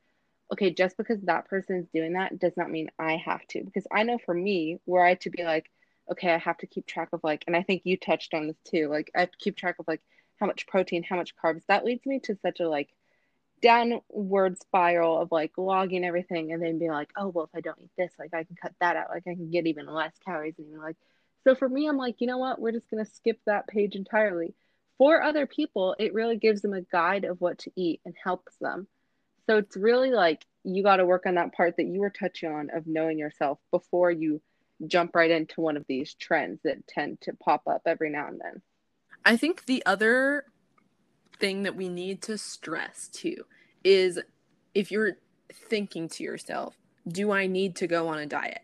okay, 0.52 0.71
just 0.73 0.97
because 0.97 1.21
that 1.23 1.49
person 1.49 1.76
is 1.76 1.88
doing 1.95 2.12
that 2.12 2.38
does 2.38 2.57
not 2.57 2.71
mean 2.71 2.90
I 2.99 3.16
have 3.16 3.47
to. 3.49 3.64
Because 3.64 3.87
I 3.90 4.02
know 4.02 4.19
for 4.19 4.35
me, 4.35 4.78
were 4.85 5.04
I 5.04 5.14
to 5.16 5.31
be 5.31 5.45
like, 5.45 5.71
okay, 6.11 6.33
I 6.33 6.38
have 6.38 6.59
to 6.59 6.66
keep 6.66 6.87
track 6.87 7.09
of 7.12 7.21
like, 7.23 7.45
and 7.47 7.57
I 7.57 7.62
think 7.62 7.83
you 7.85 7.97
touched 7.97 8.35
on 8.35 8.49
this 8.49 8.59
too, 8.69 8.88
like, 8.88 9.11
I 9.16 9.28
keep 9.38 9.57
track 9.57 9.76
of 9.78 9.88
like 9.88 10.02
how 10.38 10.47
much 10.47 10.66
protein, 10.66 11.02
how 11.02 11.16
much 11.16 11.35
carbs, 11.37 11.62
that 11.69 11.85
leads 11.85 12.04
me 12.04 12.21
to 12.25 12.37
such 12.42 12.61
a 12.61 12.69
like, 12.69 12.90
downward 13.62 14.59
spiral 14.59 15.21
of 15.21 15.33
like 15.33 15.52
logging 15.57 16.04
everything 16.04 16.52
and 16.52 16.62
then 16.62 16.78
being 16.78 16.90
like, 16.90 17.11
oh 17.16 17.28
well, 17.28 17.45
if 17.45 17.57
I 17.57 17.61
don't 17.61 17.81
eat 17.81 17.90
this, 17.97 18.12
like 18.19 18.35
I 18.35 18.45
can 18.45 18.57
cut 18.61 18.75
that 18.81 18.97
out, 18.97 19.11
like 19.11 19.26
I 19.26 19.35
can 19.35 19.50
get 19.50 19.66
even 19.66 19.87
less 19.87 20.12
calories 20.25 20.54
and 20.59 20.69
even 20.69 20.81
like. 20.81 20.97
So 21.45 21.54
for 21.54 21.69
me, 21.69 21.88
I'm 21.88 21.97
like, 21.97 22.16
you 22.21 22.26
know 22.26 22.38
what? 22.38 22.61
We're 22.61 22.73
just 22.73 22.90
gonna 22.90 23.07
skip 23.07 23.40
that 23.47 23.66
page 23.66 23.95
entirely. 23.95 24.54
For 24.99 25.23
other 25.23 25.47
people, 25.47 25.97
it 25.99 26.14
really 26.14 26.37
gives 26.37 26.61
them 26.61 26.75
a 26.75 26.83
guide 26.83 27.25
of 27.25 27.40
what 27.40 27.59
to 27.61 27.73
eat 27.75 28.00
and 28.04 28.14
helps 28.23 28.54
them. 28.61 28.87
So 29.47 29.57
it's 29.59 29.76
really 29.76 30.11
like 30.11 30.45
you 30.64 30.83
got 30.83 30.97
to 30.97 31.07
work 31.07 31.26
on 31.26 31.35
that 31.35 31.52
part 31.52 31.76
that 31.76 31.87
you 31.87 32.00
were 32.00 32.11
touching 32.11 32.52
on 32.52 32.71
of 32.71 32.87
knowing 32.87 33.19
yourself 33.19 33.59
before 33.71 34.11
you 34.11 34.40
jump 34.87 35.14
right 35.14 35.31
into 35.31 35.61
one 35.61 35.76
of 35.76 35.85
these 35.88 36.14
trends 36.14 36.61
that 36.64 36.87
tend 36.87 37.21
to 37.23 37.33
pop 37.35 37.62
up 37.66 37.83
every 37.87 38.11
now 38.11 38.28
and 38.28 38.40
then. 38.40 38.62
I 39.25 39.37
think 39.37 39.66
the 39.66 39.85
other 39.87 40.45
thing 41.42 41.64
that 41.64 41.75
we 41.75 41.88
need 41.88 42.22
to 42.22 42.38
stress 42.38 43.08
too 43.08 43.34
is 43.82 44.20
if 44.76 44.92
you're 44.92 45.16
thinking 45.52 46.08
to 46.08 46.22
yourself, 46.22 46.76
do 47.08 47.32
I 47.32 47.49
need 47.49 47.75
to 47.76 47.88
go 47.88 48.06
on 48.06 48.20
a 48.20 48.26
diet? 48.26 48.61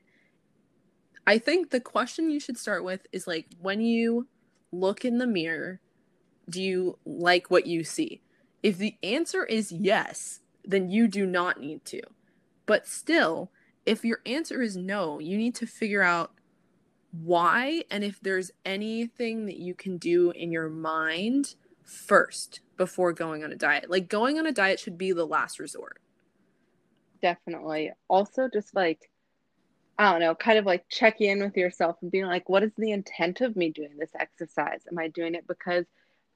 I 1.26 1.38
think 1.38 1.70
the 1.70 1.80
question 1.80 2.30
you 2.30 2.38
should 2.38 2.56
start 2.56 2.84
with 2.84 3.04
is 3.10 3.26
like 3.26 3.46
when 3.60 3.80
you 3.80 4.28
look 4.70 5.04
in 5.04 5.18
the 5.18 5.26
mirror, 5.26 5.80
do 6.48 6.62
you 6.62 6.98
like 7.04 7.50
what 7.50 7.66
you 7.66 7.82
see? 7.82 8.22
If 8.62 8.78
the 8.78 8.94
answer 9.02 9.44
is 9.44 9.72
yes, 9.72 10.38
then 10.64 10.88
you 10.88 11.08
do 11.08 11.26
not 11.26 11.60
need 11.60 11.84
to. 11.86 12.00
But 12.64 12.86
still, 12.86 13.50
if 13.86 14.04
your 14.04 14.20
answer 14.24 14.62
is 14.62 14.76
no, 14.76 15.18
you 15.18 15.36
need 15.36 15.56
to 15.56 15.66
figure 15.66 16.02
out 16.02 16.30
why 17.10 17.82
and 17.90 18.04
if 18.04 18.20
there's 18.20 18.52
anything 18.64 19.46
that 19.46 19.58
you 19.58 19.74
can 19.74 19.98
do 19.98 20.30
in 20.30 20.52
your 20.52 20.68
mind 20.68 21.56
first 21.82 22.60
before 22.78 23.12
going 23.12 23.44
on 23.44 23.52
a 23.52 23.56
diet. 23.56 23.90
Like 23.90 24.08
going 24.08 24.38
on 24.38 24.46
a 24.46 24.52
diet 24.52 24.80
should 24.80 24.96
be 24.96 25.12
the 25.12 25.26
last 25.26 25.58
resort. 25.58 26.00
Definitely. 27.20 27.92
Also, 28.08 28.48
just 28.50 28.74
like, 28.74 29.10
I 29.98 30.12
don't 30.12 30.20
know, 30.20 30.34
kind 30.34 30.58
of 30.58 30.64
like 30.64 30.88
check 30.88 31.20
in 31.20 31.42
with 31.42 31.56
yourself 31.56 31.96
and 32.00 32.10
being 32.10 32.26
like, 32.26 32.48
what 32.48 32.62
is 32.62 32.70
the 32.78 32.92
intent 32.92 33.40
of 33.40 33.56
me 33.56 33.70
doing 33.70 33.96
this 33.98 34.12
exercise? 34.18 34.80
Am 34.90 34.98
I 34.98 35.08
doing 35.08 35.34
it 35.34 35.46
because 35.46 35.84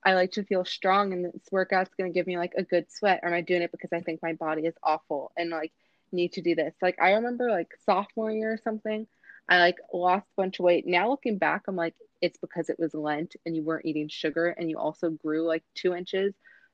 I 0.05 0.15
like 0.15 0.33
to 0.33 0.45
feel 0.45 0.65
strong 0.65 1.13
and 1.13 1.25
this 1.25 1.49
workout's 1.53 1.95
going 1.97 2.13
to 2.13 2.15
give 2.15 2.27
me 2.27 2.37
like 2.37 2.55
a 2.59 2.65
good 2.65 2.91
sweat? 2.91 3.21
Or 3.23 3.29
am 3.29 3.35
I 3.35 3.41
doing 3.41 3.63
it 3.63 3.71
because 3.71 3.93
I 3.93 4.01
think 4.01 4.21
my 4.21 4.33
body 4.33 4.67
is 4.67 4.75
awful 4.83 5.31
and 5.37 5.51
like 5.51 5.73
need 6.11 6.33
to 6.33 6.43
do 6.43 6.57
this? 6.57 6.75
Like, 6.83 7.01
I 7.01 7.13
remember 7.13 7.51
like 7.51 7.69
sophomore 7.87 8.33
year 8.33 8.53
or 8.53 8.61
something, 8.65 9.07
I 9.49 9.61
like 9.61 9.77
lost 9.95 10.27
a 10.27 10.41
bunch 10.43 10.59
of 10.59 10.65
weight. 10.65 10.87
Now 10.87 11.11
looking 11.11 11.39
back, 11.39 11.63
I'm 11.69 11.77
like, 11.77 11.95
it's 12.23 12.39
because 12.39 12.71
it 12.71 12.79
was 12.79 12.95
Lent 12.95 13.37
and 13.45 13.55
you 13.55 13.63
weren't 13.63 13.85
eating 13.85 14.09
sugar 14.09 14.47
and 14.47 14.71
you 14.71 14.79
also 14.79 15.11
grew 15.11 15.47
like 15.47 15.65
two 15.75 15.95
inches. 15.95 16.33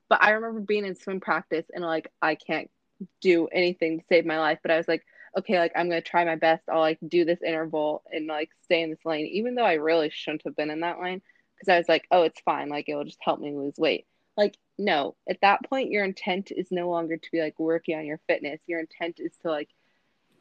But 0.09 0.23
I 0.23 0.31
remember 0.31 0.61
being 0.61 0.85
in 0.85 0.95
swim 0.95 1.21
practice 1.21 1.67
and 1.75 1.85
like, 1.85 2.13
I 2.23 2.35
can't 2.35 2.71
do 3.21 3.47
anything 3.49 3.99
to 3.99 4.05
save 4.09 4.27
my 4.27 4.39
life. 4.39 4.59
But 4.63 4.71
I 4.71 4.77
was 4.77 4.89
like, 4.89 5.05
okay, 5.37 5.59
like 5.59 5.73
I'm 5.75 5.89
gonna 5.89 6.01
try 6.03 6.25
my 6.25 6.37
best. 6.37 6.63
I'll 6.71 6.81
like 6.81 6.99
do 7.07 7.25
this 7.25 7.43
interval 7.43 8.03
and 8.13 8.27
like 8.27 8.51
stay 8.65 8.83
in 8.83 8.91
this 8.91 9.05
lane, 9.05 9.27
even 9.27 9.55
though 9.55 9.65
I 9.65 9.75
really 9.75 10.11
shouldn't 10.11 10.45
have 10.45 10.57
been 10.57 10.71
in 10.71 10.81
that 10.81 11.01
lane 11.01 11.23
because 11.57 11.73
I 11.73 11.79
was 11.79 11.89
like, 11.89 12.07
oh, 12.11 12.23
it's 12.23 12.41
fine. 12.41 12.69
Like 12.69 12.89
it'll 12.89 13.05
just 13.05 13.19
help 13.21 13.41
me 13.41 13.53
lose 13.55 13.75
weight. 13.79 14.07
Like, 14.37 14.57
no, 14.79 15.17
at 15.29 15.41
that 15.43 15.69
point, 15.69 15.91
your 15.91 16.05
intent 16.05 16.53
is 16.57 16.69
no 16.71 16.89
longer 16.89 17.17
to 17.17 17.31
be 17.33 17.41
like 17.41 17.59
working 17.59 17.99
on 17.99 18.07
your 18.07 18.21
fitness. 18.29 18.61
Your 18.67 18.81
intent 18.81 19.19
is 19.19 19.33
to 19.43 19.51
like 19.51 19.69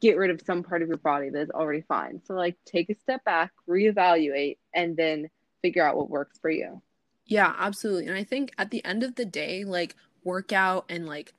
get 0.02 0.18
rid 0.18 0.30
of 0.30 0.42
some 0.42 0.64
part 0.64 0.82
of 0.82 0.88
your 0.88 0.98
body 0.98 1.30
that 1.30 1.42
is 1.42 1.50
already 1.50 1.82
fine. 1.82 2.22
So 2.26 2.34
like 2.34 2.56
take 2.66 2.90
a 2.90 2.96
step 2.96 3.24
back, 3.24 3.52
reevaluate, 3.68 4.58
and 4.74 4.96
then 4.96 5.30
figure 5.62 5.86
out 5.86 5.98
what 5.98 6.10
works 6.10 6.38
for 6.40 6.50
you. 6.50 6.82
Yeah, 7.26 7.54
absolutely. 7.58 8.08
And 8.08 8.16
I 8.16 8.24
think 8.24 8.54
at 8.58 8.72
the 8.72 8.84
end 8.86 9.04
of 9.04 9.16
the 9.16 9.26
day, 9.26 9.64
like 9.64 9.96
workout 10.24 10.86
and 10.90 11.06
like 11.06 11.34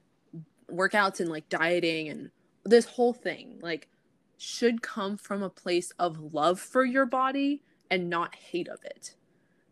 workouts 0.70 1.20
and 1.20 1.30
like 1.30 1.48
dieting 1.48 2.08
and 2.08 2.30
this 2.64 2.84
whole 2.84 3.12
thing, 3.12 3.58
like 3.62 3.88
should 4.36 4.82
come 4.82 5.16
from 5.16 5.42
a 5.42 5.50
place 5.50 5.92
of 5.98 6.32
love 6.34 6.60
for 6.60 6.84
your 6.84 7.06
body 7.06 7.62
and 7.90 8.10
not 8.10 8.34
hate 8.34 8.68
of 8.68 8.78
it. 8.84 9.14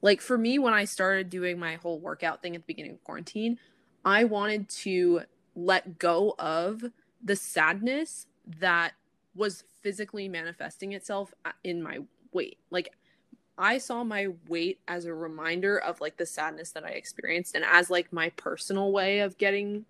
Like 0.00 0.20
for 0.20 0.38
me, 0.38 0.58
when 0.58 0.74
I 0.74 0.84
started 0.84 1.30
doing 1.30 1.58
my 1.58 1.74
whole 1.76 2.00
workout 2.00 2.42
thing 2.42 2.54
at 2.54 2.62
the 2.62 2.66
beginning 2.66 2.92
of 2.92 3.04
quarantine, 3.04 3.58
I 4.04 4.24
wanted 4.24 4.68
to 4.68 5.22
let 5.54 5.98
go 5.98 6.34
of 6.38 6.84
the 7.22 7.36
sadness 7.36 8.26
that 8.60 8.92
was 9.34 9.64
physically 9.82 10.28
manifesting 10.28 10.92
itself 10.92 11.34
in 11.64 11.82
my 11.82 11.98
weight. 12.32 12.58
Like 12.70 12.92
I 13.58 13.78
saw 13.78 14.04
my 14.04 14.28
weight 14.48 14.80
as 14.86 15.04
a 15.04 15.14
reminder 15.14 15.78
of 15.78 16.00
like 16.00 16.16
the 16.16 16.26
sadness 16.26 16.72
that 16.72 16.84
I 16.84 16.90
experienced 16.90 17.54
and 17.54 17.64
as 17.64 17.90
like 17.90 18.12
my 18.12 18.30
personal 18.30 18.92
way 18.92 19.20
of 19.20 19.38
getting 19.38 19.84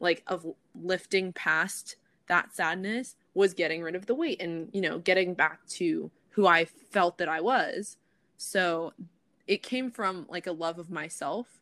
like 0.00 0.22
of 0.26 0.46
lifting 0.74 1.32
past 1.32 1.96
that 2.26 2.54
sadness 2.54 3.16
was 3.34 3.54
getting 3.54 3.82
rid 3.82 3.94
of 3.94 4.06
the 4.06 4.14
weight 4.14 4.40
and 4.40 4.68
you 4.72 4.80
know 4.80 4.98
getting 4.98 5.34
back 5.34 5.64
to 5.66 6.10
who 6.30 6.46
I 6.46 6.64
felt 6.64 7.18
that 7.18 7.28
I 7.28 7.40
was. 7.40 7.96
So 8.36 8.92
it 9.46 9.62
came 9.62 9.90
from 9.90 10.26
like 10.28 10.46
a 10.46 10.52
love 10.52 10.78
of 10.78 10.90
myself 10.90 11.60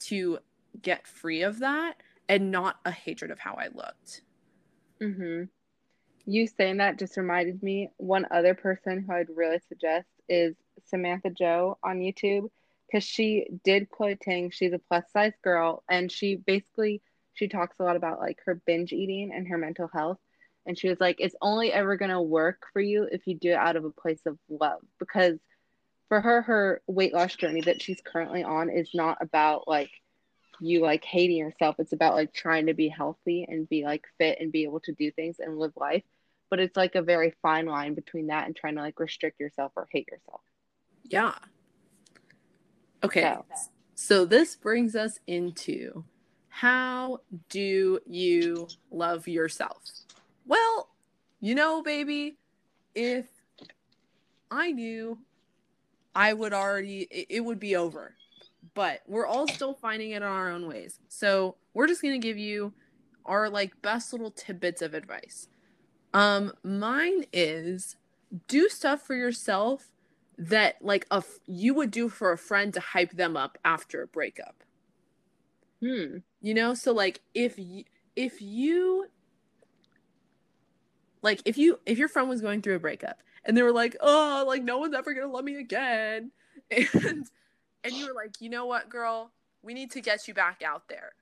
to 0.00 0.38
get 0.80 1.06
free 1.06 1.42
of 1.42 1.58
that 1.58 1.96
and 2.28 2.50
not 2.50 2.80
a 2.84 2.90
hatred 2.90 3.30
of 3.30 3.40
how 3.40 3.54
I 3.54 3.68
looked. 3.68 4.22
Mhm. 5.00 5.48
You 6.26 6.48
saying 6.48 6.78
that 6.78 6.98
just 6.98 7.16
reminded 7.16 7.62
me 7.62 7.90
one 7.98 8.26
other 8.30 8.54
person 8.54 9.04
who 9.06 9.12
I'd 9.12 9.28
really 9.34 9.60
suggest 9.68 10.08
is 10.28 10.56
Samantha 10.84 11.30
Joe 11.30 11.78
on 11.84 12.00
YouTube 12.00 12.50
because 12.86 13.04
she 13.04 13.46
did 13.64 13.88
quoting. 13.90 14.50
She's 14.50 14.72
a 14.72 14.80
plus 14.80 15.04
size 15.12 15.34
girl 15.42 15.84
and 15.88 16.10
she 16.10 16.36
basically 16.36 17.00
she 17.34 17.48
talks 17.48 17.78
a 17.78 17.84
lot 17.84 17.96
about 17.96 18.18
like 18.18 18.38
her 18.44 18.60
binge 18.66 18.92
eating 18.92 19.30
and 19.32 19.46
her 19.48 19.58
mental 19.58 19.88
health. 19.92 20.18
And 20.66 20.76
she 20.76 20.88
was 20.88 20.98
like, 20.98 21.16
it's 21.20 21.36
only 21.40 21.72
ever 21.72 21.96
gonna 21.96 22.20
work 22.20 22.66
for 22.72 22.80
you 22.80 23.08
if 23.10 23.26
you 23.26 23.36
do 23.36 23.50
it 23.50 23.56
out 23.56 23.76
of 23.76 23.84
a 23.84 23.90
place 23.90 24.26
of 24.26 24.36
love 24.48 24.80
because 24.98 25.38
for 26.08 26.20
her, 26.20 26.42
her 26.42 26.82
weight 26.88 27.14
loss 27.14 27.36
journey 27.36 27.60
that 27.62 27.80
she's 27.82 28.00
currently 28.04 28.42
on 28.42 28.68
is 28.68 28.90
not 28.94 29.18
about 29.20 29.68
like 29.68 29.90
you 30.60 30.80
like 30.80 31.04
hating 31.04 31.36
yourself. 31.36 31.76
It's 31.78 31.92
about 31.92 32.14
like 32.14 32.32
trying 32.32 32.66
to 32.66 32.74
be 32.74 32.88
healthy 32.88 33.46
and 33.48 33.68
be 33.68 33.84
like 33.84 34.04
fit 34.18 34.38
and 34.40 34.50
be 34.50 34.64
able 34.64 34.80
to 34.80 34.92
do 34.92 35.12
things 35.12 35.36
and 35.38 35.58
live 35.58 35.72
life. 35.76 36.02
But 36.48 36.60
it's 36.60 36.76
like 36.76 36.94
a 36.94 37.02
very 37.02 37.34
fine 37.42 37.66
line 37.66 37.94
between 37.94 38.28
that 38.28 38.46
and 38.46 38.54
trying 38.54 38.76
to 38.76 38.82
like 38.82 39.00
restrict 39.00 39.40
yourself 39.40 39.72
or 39.76 39.88
hate 39.90 40.08
yourself. 40.10 40.40
Yeah. 41.04 41.34
Okay. 43.02 43.22
So, 43.22 43.44
so 43.94 44.24
this 44.24 44.56
brings 44.56 44.94
us 44.94 45.18
into 45.26 46.04
how 46.48 47.20
do 47.48 48.00
you 48.06 48.68
love 48.90 49.28
yourself? 49.28 49.82
Well, 50.46 50.88
you 51.40 51.54
know, 51.54 51.82
baby, 51.82 52.38
if 52.94 53.26
I 54.50 54.72
knew, 54.72 55.18
I 56.14 56.32
would 56.32 56.54
already, 56.54 57.02
it, 57.10 57.26
it 57.28 57.40
would 57.40 57.60
be 57.60 57.76
over. 57.76 58.14
But 58.74 59.02
we're 59.06 59.26
all 59.26 59.46
still 59.48 59.74
finding 59.74 60.12
it 60.12 60.16
in 60.16 60.22
our 60.22 60.50
own 60.50 60.66
ways. 60.66 60.98
So 61.08 61.56
we're 61.74 61.86
just 61.86 62.02
going 62.02 62.18
to 62.18 62.26
give 62.26 62.38
you 62.38 62.72
our 63.24 63.50
like 63.50 63.80
best 63.82 64.12
little 64.12 64.30
tidbits 64.30 64.82
of 64.82 64.94
advice. 64.94 65.48
Um, 66.16 66.54
mine 66.64 67.24
is 67.30 67.96
do 68.48 68.70
stuff 68.70 69.02
for 69.02 69.14
yourself 69.14 69.90
that 70.38 70.76
like 70.80 71.06
a 71.10 71.22
you 71.46 71.74
would 71.74 71.90
do 71.90 72.08
for 72.08 72.32
a 72.32 72.38
friend 72.38 72.72
to 72.72 72.80
hype 72.80 73.12
them 73.12 73.36
up 73.36 73.58
after 73.66 74.00
a 74.00 74.06
breakup. 74.06 74.64
Hmm. 75.82 76.18
You 76.40 76.54
know, 76.54 76.72
so 76.72 76.92
like 76.92 77.20
if 77.34 77.58
you 77.58 77.84
if 78.16 78.40
you 78.40 79.08
like 81.20 81.42
if 81.44 81.58
you 81.58 81.80
if 81.84 81.98
your 81.98 82.08
friend 82.08 82.30
was 82.30 82.40
going 82.40 82.62
through 82.62 82.76
a 82.76 82.80
breakup 82.80 83.22
and 83.44 83.54
they 83.54 83.62
were 83.62 83.72
like, 83.72 83.94
"Oh, 84.00 84.42
like 84.46 84.62
no 84.62 84.78
one's 84.78 84.94
ever 84.94 85.12
going 85.12 85.26
to 85.26 85.32
love 85.32 85.44
me 85.44 85.56
again." 85.56 86.32
And 86.70 87.28
and 87.84 87.92
you 87.92 88.06
were 88.06 88.14
like, 88.14 88.40
"You 88.40 88.48
know 88.48 88.64
what, 88.64 88.88
girl? 88.88 89.32
We 89.62 89.74
need 89.74 89.90
to 89.90 90.00
get 90.00 90.26
you 90.26 90.32
back 90.32 90.62
out 90.66 90.88
there." 90.88 91.12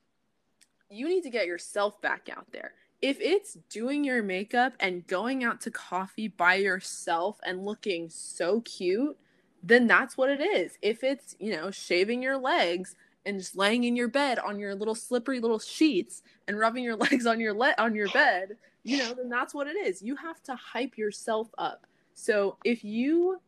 You 0.88 1.08
need 1.08 1.23
to 1.23 1.30
get 1.30 1.47
yourself 1.47 2.00
back 2.00 2.28
out 2.30 2.52
there 2.52 2.75
if 3.02 3.21
it's 3.21 3.59
doing 3.69 4.04
your 4.04 4.23
makeup 4.23 4.73
and 4.80 5.07
going 5.07 5.45
out 5.45 5.61
to 5.63 5.71
coffee 5.71 6.28
by 6.28 6.54
yourself 6.54 7.39
and 7.45 7.65
looking 7.65 8.09
so 8.09 8.61
cute, 8.63 9.17
then 9.63 9.87
that's 9.87 10.17
what 10.17 10.30
it 10.30 10.41
is. 10.41 10.78
If 10.83 11.04
it's, 11.04 11.37
you 11.39 11.52
know, 11.52 11.71
shaving 11.71 12.23
your 12.23 12.39
legs 12.39 12.97
and 13.26 13.39
just 13.39 13.57
laying 13.57 13.85
in 13.85 13.97
your 13.97 14.09
bed 14.09 14.39
on 14.39 14.59
your 14.59 14.75
little 14.75 14.95
slippery 14.95 15.41
little 15.41 15.59
sheets 15.59 16.23
and 16.47 16.59
rubbing 16.59 16.85
your 16.85 16.97
legs 17.11 17.26
on 17.26 17.41
your 17.41 17.54
le- 17.54 17.75
on 17.78 17.95
your 17.95 18.09
bed, 18.11 18.57
you 18.85 18.99
know, 18.99 19.15
then 19.15 19.28
that's 19.28 19.54
what 19.54 19.67
it 19.67 19.76
is. 19.76 20.02
You 20.02 20.17
have 20.17 20.43
to 20.45 20.54
hype 20.54 20.99
yourself 20.99 21.49
up. 21.59 21.87
So 22.15 22.59
if 22.65 22.85
you 22.85 23.41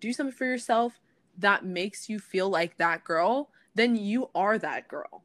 do 0.00 0.12
something 0.12 0.34
for 0.34 0.44
yourself 0.44 1.00
that 1.38 1.64
makes 1.64 2.08
you 2.08 2.18
feel 2.18 2.48
like 2.48 2.76
that 2.76 3.04
girl, 3.04 3.50
then 3.74 3.96
you 3.96 4.30
are 4.34 4.58
that 4.58 4.88
girl. 4.88 5.22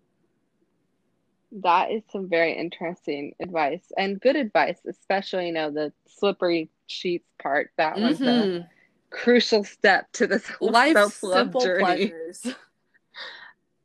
That 1.52 1.92
is 1.92 2.04
some 2.12 2.30
very 2.30 2.58
interesting 2.58 3.34
advice 3.42 3.84
and 3.98 4.22
good 4.22 4.36
advice, 4.36 4.78
especially 4.88 5.48
you 5.48 5.54
know 5.54 5.72
the 5.72 5.92
slippery 6.08 6.70
sheets 6.88 7.28
part. 7.42 7.72
That 7.78 7.96
mm-hmm. 7.96 8.08
was 8.08 8.22
a 8.22 8.26
mm-hmm. 8.26 8.68
crucial 9.10 9.64
step 9.64 10.12
to 10.14 10.28
this 10.28 10.50
life 10.62 10.98
simple 11.14 11.62
journey. 11.62 11.84
pleasures. 11.84 12.48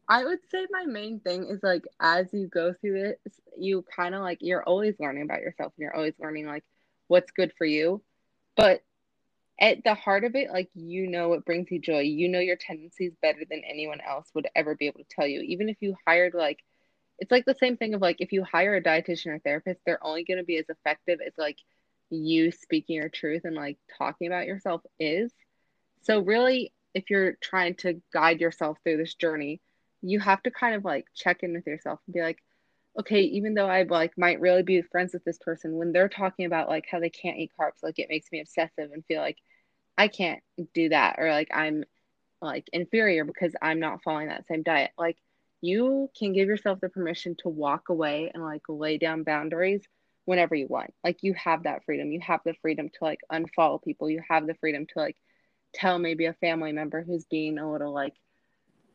I 0.09 0.25
would 0.25 0.39
say 0.51 0.67
my 0.71 0.85
main 0.85 1.21
thing 1.21 1.47
is 1.47 1.61
like 1.63 1.85
as 2.01 2.27
you 2.33 2.47
go 2.47 2.75
through 2.81 3.11
it, 3.11 3.21
you 3.59 3.85
kind 3.95 4.15
of 4.15 4.23
like 4.23 4.39
you're 4.41 4.63
always 4.63 4.95
learning 5.01 5.25
about 5.25 5.41
yourself 5.41 5.73
and 5.77 5.83
you're 5.83 5.97
always 5.97 6.15
learning 6.21 6.47
like 6.47 6.65
what's 7.09 7.33
good 7.33 7.53
for 7.59 7.65
you. 7.65 8.03
But 8.57 8.83
at 9.61 9.83
the 9.85 9.95
heart 9.95 10.25
of 10.25 10.37
it, 10.37 10.51
like 10.51 10.71
you 10.75 11.09
know 11.09 11.29
what 11.29 11.45
brings 11.45 11.71
you 11.71 11.81
joy. 11.81 12.01
You 12.01 12.29
know 12.29 12.39
your 12.39 12.57
tendencies 12.57 13.13
better 13.21 13.41
than 13.49 13.63
anyone 13.69 14.01
else 14.01 14.29
would 14.35 14.49
ever 14.55 14.77
be 14.77 14.87
able 14.87 15.01
to 15.01 15.07
tell 15.11 15.27
you. 15.27 15.41
Even 15.41 15.69
if 15.69 15.79
you 15.81 15.97
hired 16.07 16.35
like 16.35 16.63
it's 17.19 17.31
like 17.31 17.45
the 17.45 17.57
same 17.59 17.77
thing 17.77 17.95
of 17.95 18.01
like 18.01 18.21
if 18.21 18.33
you 18.33 18.45
hire 18.45 18.77
a 18.77 18.83
dietitian 18.83 19.29
or 19.29 19.39
therapist, 19.39 19.81
they're 19.87 20.05
only 20.05 20.25
going 20.25 20.39
to 20.39 20.45
be 20.45 20.59
as 20.59 20.67
effective 20.69 21.19
as 21.27 21.33
like 21.39 21.59
you 22.11 22.53
speaking 22.53 22.97
your 22.97 23.09
truth 23.09 23.43
and 23.45 23.57
like 23.57 23.79
talking 23.99 24.27
about 24.27 24.47
yourself 24.47 24.83
is. 24.99 25.33
So 26.03 26.21
really, 26.21 26.73
if 26.95 27.11
you're 27.11 27.37
trying 27.41 27.75
to 27.77 28.01
guide 28.13 28.41
yourself 28.41 28.79
through 28.83 28.99
this 28.99 29.15
journey, 29.15 29.61
you 30.03 30.21
have 30.21 30.43
to 30.45 30.51
kind 30.51 30.75
of 30.75 30.85
like 30.85 31.07
check 31.15 31.43
in 31.43 31.53
with 31.53 31.67
yourself 31.67 32.01
and 32.07 32.15
be 32.15 32.21
like, 32.23 32.39
okay, 32.99 33.21
even 33.21 33.55
though 33.55 33.69
I 33.69 33.83
like 33.83 34.17
might 34.17 34.41
really 34.41 34.63
be 34.63 34.83
friends 34.83 35.13
with 35.13 35.25
this 35.25 35.39
person, 35.39 35.77
when 35.77 35.93
they're 35.93 36.09
talking 36.09 36.47
about 36.47 36.69
like 36.69 36.87
how 36.91 37.01
they 37.01 37.11
can't 37.11 37.39
eat 37.39 37.53
carbs, 37.59 37.83
like 37.83 37.99
it 37.99 38.09
makes 38.09 38.31
me 38.33 38.41
obsessive 38.41 38.91
and 38.93 39.05
feel 39.07 39.21
like 39.21 39.39
I 39.99 40.09
can't 40.09 40.43
do 40.75 40.91
that 40.91 41.17
or 41.19 41.31
like 41.31 41.49
I'm 41.53 41.85
like 42.41 42.69
inferior 42.73 43.25
because 43.25 43.53
I'm 43.61 43.81
not 43.81 44.03
following 44.03 44.29
that 44.29 44.47
same 44.47 44.63
diet. 44.63 44.93
Like 44.99 45.17
you 45.61 46.11
can 46.19 46.33
give 46.33 46.49
yourself 46.49 46.81
the 46.81 46.89
permission 46.89 47.35
to 47.39 47.49
walk 47.49 47.89
away 47.89 48.31
and 48.33 48.43
like 48.43 48.63
lay 48.69 48.99
down 48.99 49.23
boundaries 49.23 49.83
whenever 50.25 50.55
you 50.55 50.67
want. 50.69 50.93
Like 51.03 51.19
you 51.23 51.35
have 51.35 51.65
that 51.65 51.85
freedom. 51.85 52.13
You 52.13 52.21
have 52.21 52.41
the 52.45 52.55
freedom 52.61 52.89
to 52.89 52.99
like 53.05 53.21
unfollow 53.33 53.83
people. 53.83 54.11
You 54.11 54.23
have 54.29 54.47
the 54.47 54.55
freedom 54.55 54.87
to 54.87 54.99
like 54.99 55.17
tell 55.73 55.99
maybe 55.99 56.27
a 56.27 56.35
family 56.35 56.73
member 56.73 57.03
who's 57.03 57.25
being 57.27 57.59
a 57.59 57.71
little 57.71 57.93
like 57.93 58.15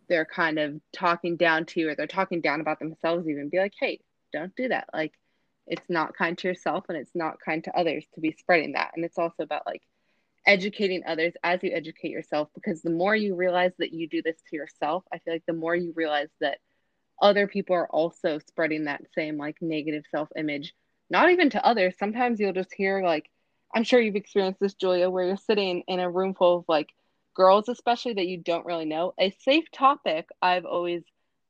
they're 0.08 0.26
kind 0.26 0.60
of 0.60 0.80
talking 0.94 1.38
down 1.38 1.66
to 1.66 1.80
you 1.80 1.90
or 1.90 1.96
they're 1.96 2.08
talking 2.08 2.42
down 2.42 2.60
about 2.62 2.80
themselves 2.80 3.28
even 3.28 3.50
be 3.50 3.60
like, 3.60 3.74
"Hey, 3.80 4.02
don't 4.34 4.56
do 4.56 4.68
that." 4.68 4.90
Like 4.94 5.14
it's 5.68 5.90
not 5.90 6.16
kind 6.18 6.38
to 6.38 6.48
yourself 6.48 6.86
and 6.90 6.98
it's 6.98 7.16
not 7.16 7.40
kind 7.40 7.64
to 7.64 7.78
others 7.78 8.06
to 8.14 8.22
be 8.22 8.34
spreading 8.34 8.74
that. 8.74 8.92
And 8.96 9.06
it's 9.06 9.18
also 9.18 9.44
about 9.44 9.66
like 9.66 9.82
educating 10.46 11.04
others 11.06 11.34
as 11.44 11.62
you 11.64 11.72
educate 11.72 12.12
yourself 12.12 12.50
because 12.56 12.82
the 12.82 12.90
more 12.90 13.16
you 13.16 13.36
realize 13.36 13.72
that 13.78 13.94
you 13.94 14.08
do 14.08 14.22
this 14.22 14.42
to 14.50 14.56
yourself 14.56 15.04
i 15.14 15.20
feel 15.20 15.34
like 15.34 15.46
the 15.46 15.54
more 15.54 15.76
you 15.76 15.94
realize 15.96 16.30
that 16.40 16.58
other 17.22 17.48
people 17.48 17.76
are 17.76 17.88
also 17.88 18.40
spreading 18.40 18.86
that 18.86 19.02
same 19.14 19.38
like 19.38 19.58
negative 19.62 20.04
self 20.12 20.30
image 20.36 20.74
not 21.12 21.30
even 21.30 21.50
to 21.50 21.66
others. 21.66 21.94
Sometimes 22.00 22.40
you'll 22.40 22.54
just 22.54 22.74
hear 22.74 23.04
like 23.04 23.30
i'm 23.76 23.84
sure 23.84 24.02
you've 24.02 24.16
experienced 24.16 24.60
this 24.60 24.74
julia 24.74 25.10
where 25.10 25.26
you're 25.26 25.38
sitting 25.38 25.84
in 25.88 26.00
a 26.00 26.10
room 26.10 26.34
full 26.34 26.60
of 26.60 26.66
like 26.68 26.90
girls 27.36 27.70
especially 27.70 28.14
that 28.14 28.28
you 28.28 28.38
don't 28.38 28.66
really 28.66 28.86
know. 28.86 29.14
A 29.20 29.32
safe 29.44 29.70
topic 29.72 30.28
i've 30.42 30.66
always 30.66 31.04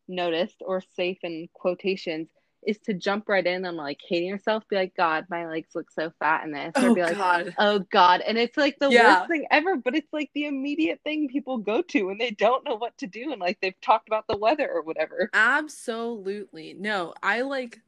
noticed 0.08 0.62
or 0.65 0.82
safe 0.95 1.19
in 1.23 1.47
quotations 1.54 2.27
is 2.65 2.78
to 2.80 2.93
jump 2.93 3.28
right 3.28 3.45
in 3.45 3.65
and 3.65 3.78
like 3.78 4.00
hating 4.08 4.30
yourself, 4.30 4.67
be 4.67 4.76
like, 4.76 4.95
God, 4.95 5.26
my 5.30 5.47
legs 5.47 5.69
look 5.74 5.89
so 5.91 6.12
fat 6.19 6.43
in 6.43 6.52
this. 6.52 6.71
Or 6.76 6.89
oh, 6.89 6.95
be 6.95 7.02
like, 7.02 7.17
God. 7.17 7.56
oh 7.58 7.80
God. 7.91 8.21
And 8.21 8.38
it's 8.38 8.58
like 8.58 8.78
the 8.80 8.89
yeah. 8.89 9.19
worst 9.19 9.30
thing 9.30 9.45
ever, 9.50 9.78
but 9.78 9.95
it's 9.95 10.12
like 10.13 10.30
the 10.34 10.45
immediate 10.45 11.00
thing 11.04 11.28
people 11.28 11.58
go 11.58 11.82
to 11.82 12.04
when 12.04 12.17
they 12.17 12.32
don't 12.32 12.65
know 12.65 12.76
what 12.76 12.97
to 13.00 13.08
do 13.08 13.32
and 13.32 13.41
like 13.41 13.60
they've 13.62 13.80
talked 13.82 14.08
about 14.08 14.26
the 14.28 14.38
weather 14.38 14.69
or 14.71 14.84
whatever. 14.84 15.30
Absolutely. 15.34 16.76
No, 16.78 17.13
I 17.24 17.41
like 17.41 17.80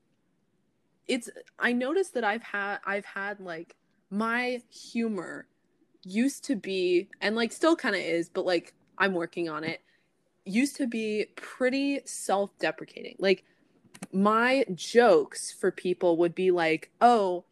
it's 1.08 1.30
I 1.60 1.74
noticed 1.74 2.14
that 2.14 2.24
I've 2.24 2.44
had 2.44 2.80
I've 2.86 3.06
had 3.06 3.40
like 3.40 3.76
my 4.10 4.62
humor 4.70 5.48
used 6.04 6.46
to 6.46 6.56
be 6.56 7.10
and 7.22 7.36
like 7.36 7.52
still 7.52 7.76
kind 7.76 7.96
of 7.96 8.02
is, 8.02 8.30
but 8.30 8.46
like 8.46 8.74
I'm 8.98 9.14
working 9.14 9.50
on 9.50 9.64
it. 9.64 9.82
Used 10.46 10.76
to 10.78 10.88
be 10.88 11.28
pretty 11.36 12.02
self-deprecating. 12.06 13.16
Like 13.20 13.46
my 14.12 14.66
jokes 14.76 15.52
for 15.52 15.72
people 15.72 16.18
would 16.18 16.36
be 16.36 16.52
like, 16.52 16.92
oh, 17.02 17.46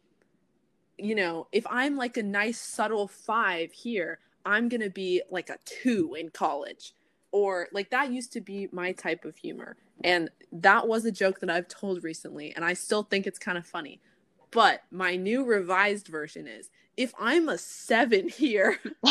you 0.98 1.14
know, 1.14 1.48
if 1.52 1.66
I'm 1.68 1.96
like 1.96 2.16
a 2.16 2.22
nice 2.22 2.60
subtle 2.60 3.08
five 3.08 3.72
here, 3.72 4.18
I'm 4.44 4.68
going 4.68 4.80
to 4.82 4.90
be 4.90 5.22
like 5.30 5.50
a 5.50 5.58
two 5.64 6.14
in 6.18 6.30
college. 6.30 6.94
or 7.32 7.68
like 7.72 7.90
that 7.90 8.12
used 8.12 8.32
to 8.34 8.40
be 8.40 8.68
my 8.72 8.92
type 8.92 9.24
of 9.24 9.36
humor 9.36 9.76
and 10.04 10.30
that 10.52 10.86
was 10.86 11.04
a 11.04 11.12
joke 11.12 11.40
that 11.40 11.50
i've 11.50 11.68
told 11.68 12.04
recently 12.04 12.52
and 12.54 12.64
i 12.64 12.72
still 12.74 13.02
think 13.02 13.26
it's 13.26 13.38
kind 13.38 13.58
of 13.58 13.66
funny 13.66 14.00
but 14.50 14.82
my 14.90 15.16
new 15.16 15.44
revised 15.44 16.08
version 16.08 16.46
is 16.46 16.70
if 16.96 17.12
i'm 17.18 17.48
a 17.48 17.58
seven 17.58 18.28
here 18.42 18.78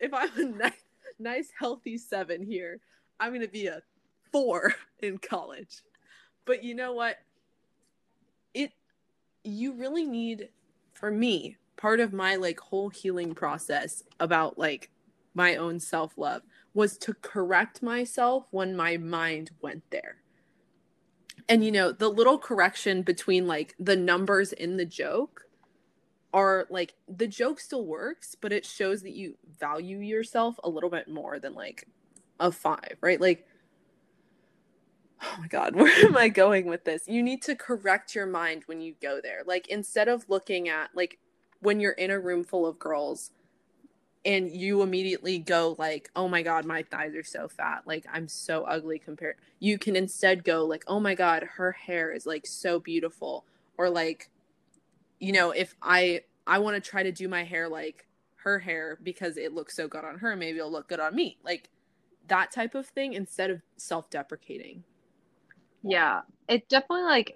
if 0.00 0.12
i'm 0.12 0.30
a 0.38 0.44
nice, 0.44 0.72
nice 1.18 1.48
healthy 1.58 1.96
seven 1.98 2.42
here 2.42 2.80
i'm 3.18 3.32
gonna 3.32 3.48
be 3.48 3.66
a 3.66 3.80
four 4.32 4.74
in 5.00 5.18
college 5.18 5.82
but 6.44 6.62
you 6.64 6.74
know 6.74 6.92
what 6.92 7.16
it 8.54 8.72
you 9.44 9.72
really 9.74 10.04
need 10.04 10.48
for 10.92 11.10
me 11.10 11.56
part 11.76 12.00
of 12.00 12.12
my 12.12 12.36
like 12.36 12.60
whole 12.60 12.90
healing 12.90 13.34
process 13.34 14.02
about 14.20 14.58
like 14.58 14.90
my 15.34 15.56
own 15.56 15.80
self 15.80 16.16
love 16.18 16.42
was 16.74 16.98
to 16.98 17.14
correct 17.14 17.82
myself 17.82 18.46
when 18.50 18.76
my 18.76 18.96
mind 18.96 19.50
went 19.60 19.82
there. 19.90 20.16
And 21.48 21.64
you 21.64 21.72
know, 21.72 21.90
the 21.90 22.08
little 22.08 22.38
correction 22.38 23.02
between 23.02 23.46
like 23.46 23.74
the 23.78 23.96
numbers 23.96 24.52
in 24.52 24.76
the 24.76 24.84
joke 24.84 25.42
are 26.32 26.66
like 26.70 26.94
the 27.08 27.26
joke 27.26 27.58
still 27.58 27.86
works, 27.86 28.36
but 28.40 28.52
it 28.52 28.64
shows 28.64 29.02
that 29.02 29.14
you 29.14 29.36
value 29.58 29.98
yourself 29.98 30.60
a 30.62 30.68
little 30.68 30.90
bit 30.90 31.08
more 31.08 31.40
than 31.40 31.54
like 31.54 31.88
a 32.38 32.52
five, 32.52 32.96
right? 33.00 33.20
Like, 33.20 33.46
oh 35.22 35.36
my 35.38 35.46
God, 35.48 35.74
where 35.76 36.06
am 36.06 36.16
I 36.16 36.28
going 36.28 36.66
with 36.66 36.84
this? 36.84 37.04
You 37.06 37.22
need 37.22 37.42
to 37.42 37.54
correct 37.54 38.14
your 38.14 38.26
mind 38.26 38.62
when 38.66 38.80
you 38.80 38.94
go 39.00 39.20
there. 39.22 39.42
Like, 39.46 39.68
instead 39.68 40.08
of 40.08 40.28
looking 40.28 40.68
at 40.68 40.90
like 40.94 41.18
when 41.60 41.80
you're 41.80 41.92
in 41.92 42.10
a 42.10 42.18
room 42.18 42.44
full 42.44 42.66
of 42.66 42.78
girls, 42.78 43.30
and 44.24 44.50
you 44.50 44.82
immediately 44.82 45.38
go 45.38 45.74
like 45.78 46.10
oh 46.14 46.28
my 46.28 46.42
god 46.42 46.64
my 46.64 46.82
thighs 46.82 47.14
are 47.14 47.24
so 47.24 47.48
fat 47.48 47.82
like 47.86 48.04
i'm 48.12 48.28
so 48.28 48.64
ugly 48.64 48.98
compared 48.98 49.36
you 49.58 49.78
can 49.78 49.96
instead 49.96 50.44
go 50.44 50.64
like 50.64 50.84
oh 50.86 51.00
my 51.00 51.14
god 51.14 51.42
her 51.56 51.72
hair 51.72 52.12
is 52.12 52.26
like 52.26 52.46
so 52.46 52.78
beautiful 52.78 53.44
or 53.78 53.88
like 53.88 54.28
you 55.18 55.32
know 55.32 55.50
if 55.52 55.74
i 55.80 56.20
i 56.46 56.58
want 56.58 56.74
to 56.82 56.90
try 56.90 57.02
to 57.02 57.12
do 57.12 57.28
my 57.28 57.44
hair 57.44 57.68
like 57.68 58.06
her 58.36 58.58
hair 58.58 58.98
because 59.02 59.36
it 59.36 59.54
looks 59.54 59.74
so 59.74 59.88
good 59.88 60.04
on 60.04 60.18
her 60.18 60.36
maybe 60.36 60.58
it'll 60.58 60.70
look 60.70 60.88
good 60.88 61.00
on 61.00 61.14
me 61.14 61.38
like 61.42 61.70
that 62.28 62.50
type 62.50 62.74
of 62.74 62.86
thing 62.86 63.14
instead 63.14 63.50
of 63.50 63.62
self-deprecating 63.76 64.84
yeah 65.82 66.20
it 66.48 66.68
definitely 66.68 67.04
like 67.04 67.30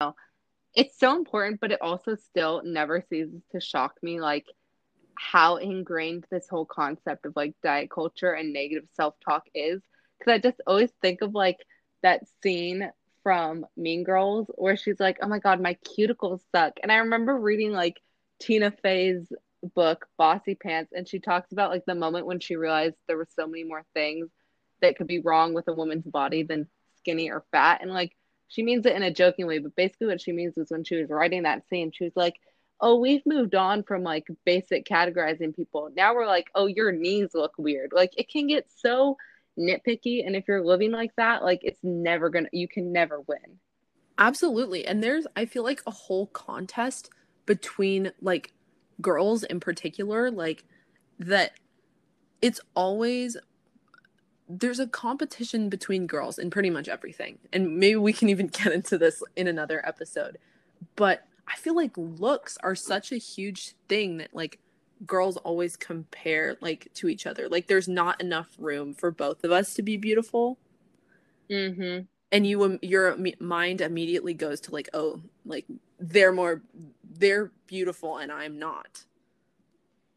you 0.00 0.06
know, 0.06 0.14
it's 0.74 0.98
so 0.98 1.16
important 1.16 1.60
but 1.60 1.72
it 1.72 1.80
also 1.82 2.14
still 2.14 2.62
never 2.64 3.02
ceases 3.08 3.42
to 3.52 3.60
shock 3.60 3.94
me 4.02 4.20
like 4.20 4.46
how 5.18 5.56
ingrained 5.56 6.24
this 6.30 6.48
whole 6.48 6.64
concept 6.64 7.26
of 7.26 7.34
like 7.34 7.54
diet 7.62 7.90
culture 7.90 8.32
and 8.32 8.52
negative 8.52 8.88
self-talk 8.94 9.44
is. 9.54 9.82
Because 10.18 10.32
i 10.32 10.38
just 10.38 10.60
always 10.66 10.90
think 11.02 11.22
of 11.22 11.34
like 11.34 11.58
that 12.02 12.22
scene 12.42 12.90
from 13.22 13.66
mean 13.76 14.04
girls 14.04 14.46
where 14.54 14.76
she's 14.76 15.00
like 15.00 15.18
oh 15.22 15.28
my 15.28 15.38
god 15.38 15.60
my 15.60 15.76
cuticles 15.86 16.40
suck. 16.54 16.74
And 16.82 16.92
i 16.92 16.96
remember 16.98 17.36
reading 17.36 17.72
like 17.72 18.00
tina 18.40 18.70
fey's 18.70 19.26
book 19.74 20.06
Bossypants 20.20 20.88
and 20.92 21.08
she 21.08 21.18
talks 21.18 21.50
about 21.50 21.70
like 21.70 21.84
the 21.84 21.94
moment 21.94 22.26
when 22.26 22.38
she 22.38 22.54
realized 22.54 22.94
there 23.06 23.16
were 23.16 23.26
so 23.36 23.46
many 23.46 23.64
more 23.64 23.84
things 23.94 24.28
that 24.80 24.96
could 24.96 25.08
be 25.08 25.18
wrong 25.18 25.52
with 25.54 25.66
a 25.66 25.72
woman's 25.72 26.06
body 26.06 26.44
than 26.44 26.68
skinny 26.98 27.30
or 27.30 27.44
fat 27.52 27.80
and 27.82 27.90
like 27.90 28.14
she 28.48 28.62
means 28.62 28.86
it 28.86 28.96
in 28.96 29.02
a 29.02 29.12
joking 29.12 29.46
way 29.46 29.58
but 29.58 29.74
basically 29.76 30.06
what 30.06 30.20
she 30.20 30.32
means 30.32 30.56
is 30.56 30.70
when 30.70 30.84
she 30.84 30.96
was 30.96 31.10
writing 31.10 31.42
that 31.42 31.68
scene 31.68 31.90
she 31.92 32.04
was 32.04 32.16
like 32.16 32.34
oh, 32.80 32.96
we've 32.96 33.24
moved 33.26 33.54
on 33.54 33.82
from 33.82 34.02
like 34.02 34.26
basic 34.44 34.86
categorizing 34.86 35.54
people. 35.54 35.90
Now 35.96 36.14
we're 36.14 36.26
like, 36.26 36.48
oh, 36.54 36.66
your 36.66 36.92
knees 36.92 37.30
look 37.34 37.52
weird. 37.58 37.92
Like 37.92 38.12
it 38.16 38.28
can 38.28 38.46
get 38.46 38.68
so 38.76 39.16
nitpicky. 39.58 40.24
And 40.24 40.36
if 40.36 40.46
you're 40.46 40.64
living 40.64 40.92
like 40.92 41.14
that, 41.16 41.42
like 41.42 41.60
it's 41.62 41.80
never 41.82 42.30
gonna, 42.30 42.48
you 42.52 42.68
can 42.68 42.92
never 42.92 43.20
win. 43.20 43.58
Absolutely. 44.18 44.86
And 44.86 45.02
there's, 45.02 45.26
I 45.36 45.44
feel 45.44 45.64
like 45.64 45.82
a 45.86 45.92
whole 45.92 46.26
contest 46.28 47.10
between 47.46 48.12
like 48.20 48.52
girls 49.00 49.42
in 49.44 49.60
particular, 49.60 50.30
like 50.30 50.64
that 51.18 51.52
it's 52.40 52.60
always, 52.74 53.36
there's 54.48 54.78
a 54.78 54.86
competition 54.86 55.68
between 55.68 56.06
girls 56.06 56.38
in 56.38 56.50
pretty 56.50 56.70
much 56.70 56.88
everything. 56.88 57.38
And 57.52 57.78
maybe 57.78 57.96
we 57.96 58.12
can 58.12 58.28
even 58.28 58.46
get 58.52 58.72
into 58.72 58.98
this 58.98 59.22
in 59.36 59.46
another 59.46 59.86
episode. 59.86 60.38
But 60.96 61.26
I 61.46 61.56
feel 61.56 61.76
like 61.76 61.92
looks 61.96 62.56
are 62.62 62.74
such 62.74 63.12
a 63.12 63.16
huge 63.16 63.74
thing 63.88 64.18
that 64.18 64.34
like 64.34 64.58
girls 65.06 65.36
always 65.38 65.76
compare 65.76 66.56
like 66.60 66.88
to 66.94 67.08
each 67.08 67.26
other. 67.26 67.48
Like 67.48 67.66
there's 67.66 67.88
not 67.88 68.20
enough 68.20 68.54
room 68.58 68.94
for 68.94 69.10
both 69.10 69.44
of 69.44 69.52
us 69.52 69.74
to 69.74 69.82
be 69.82 69.96
beautiful. 69.96 70.58
Mm-hmm. 71.50 72.04
And 72.30 72.46
you 72.46 72.78
your 72.82 73.16
mind 73.40 73.80
immediately 73.80 74.34
goes 74.34 74.60
to 74.62 74.70
like, 74.72 74.90
oh, 74.92 75.22
like 75.46 75.64
they're 75.98 76.32
more 76.32 76.62
they're 77.10 77.50
beautiful 77.66 78.18
and 78.18 78.30
I'm 78.30 78.58
not. 78.58 79.04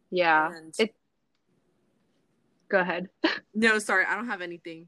Yeah. 0.10 0.52
And... 0.54 0.74
It 0.78 0.94
Go 2.72 2.80
ahead. 2.80 3.10
no, 3.54 3.80
sorry, 3.80 4.06
I 4.06 4.16
don't 4.16 4.28
have 4.28 4.42
anything. 4.42 4.88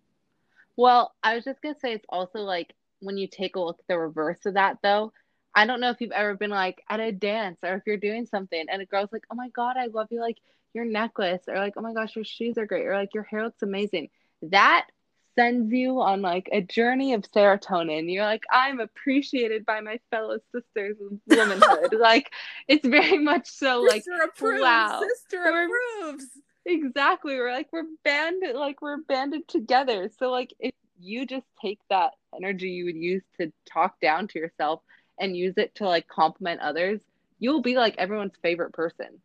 Well, 0.77 1.13
I 1.21 1.35
was 1.35 1.43
just 1.43 1.61
gonna 1.61 1.75
say 1.79 1.93
it's 1.93 2.05
also 2.07 2.39
like 2.39 2.73
when 3.01 3.17
you 3.17 3.27
take 3.27 3.57
a 3.57 3.59
look 3.59 3.77
at 3.79 3.87
the 3.89 3.99
reverse 3.99 4.45
of 4.45 4.53
that 4.53 4.77
though, 4.81 5.11
I 5.53 5.67
don't 5.67 5.81
know 5.81 5.89
if 5.89 5.99
you've 5.99 6.11
ever 6.11 6.35
been 6.35 6.49
like 6.49 6.81
at 6.89 7.01
a 7.01 7.11
dance 7.11 7.59
or 7.61 7.75
if 7.75 7.83
you're 7.85 7.97
doing 7.97 8.25
something 8.25 8.65
and 8.71 8.81
a 8.81 8.85
girl's 8.85 9.11
like, 9.11 9.25
oh 9.29 9.35
my 9.35 9.49
God, 9.49 9.75
I 9.77 9.87
love 9.87 10.07
you, 10.11 10.21
like 10.21 10.37
your 10.73 10.85
necklace, 10.85 11.43
or 11.47 11.57
like, 11.57 11.73
oh 11.75 11.81
my 11.81 11.93
gosh, 11.93 12.15
your 12.15 12.25
shoes 12.25 12.57
are 12.57 12.65
great, 12.65 12.87
or 12.87 12.95
like 12.95 13.13
your 13.13 13.23
hair 13.23 13.43
looks 13.43 13.61
amazing. 13.61 14.09
That 14.43 14.87
sends 15.35 15.73
you 15.73 16.01
on 16.01 16.21
like 16.21 16.47
a 16.51 16.61
journey 16.61 17.13
of 17.13 17.23
serotonin. 17.23 18.11
You're 18.11 18.23
like, 18.23 18.43
I'm 18.49 18.79
appreciated 18.79 19.65
by 19.65 19.81
my 19.81 19.99
fellow 20.09 20.37
sisters 20.53 20.97
of 21.01 21.19
womanhood. 21.27 21.93
like, 21.99 22.31
it's 22.67 22.87
very 22.87 23.19
much 23.19 23.47
so 23.47 23.85
sister 23.87 24.11
like, 24.11 24.29
approves, 24.29 24.61
wow, 24.61 25.01
sister 25.01 25.43
approves. 25.43 26.25
Exactly. 26.65 27.35
We're 27.37 27.51
like, 27.51 27.71
we're 27.73 27.83
banded, 28.03 28.55
like, 28.55 28.81
we're 28.81 29.01
banded 29.01 29.47
together. 29.47 30.09
So, 30.17 30.31
like, 30.31 30.53
if 30.59 30.73
you 30.99 31.25
just 31.25 31.45
take 31.61 31.79
that 31.89 32.13
energy 32.35 32.69
you 32.69 32.85
would 32.85 32.95
use 32.95 33.23
to 33.39 33.51
talk 33.71 33.99
down 33.99 34.27
to 34.29 34.39
yourself 34.39 34.81
and 35.19 35.35
use 35.37 35.53
it 35.57 35.75
to 35.75 35.85
like 35.87 36.07
compliment 36.07 36.61
others, 36.61 37.01
you'll 37.39 37.61
be 37.61 37.75
like 37.75 37.95
everyone's 37.97 38.33
favorite 38.41 38.73
person. 38.73 39.21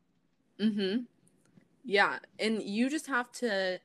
mm-hmm 0.60 1.04
Yeah, 1.84 2.18
and 2.38 2.62
you 2.62 2.90
just 2.90 3.06
have 3.06 3.30
to 3.34 3.80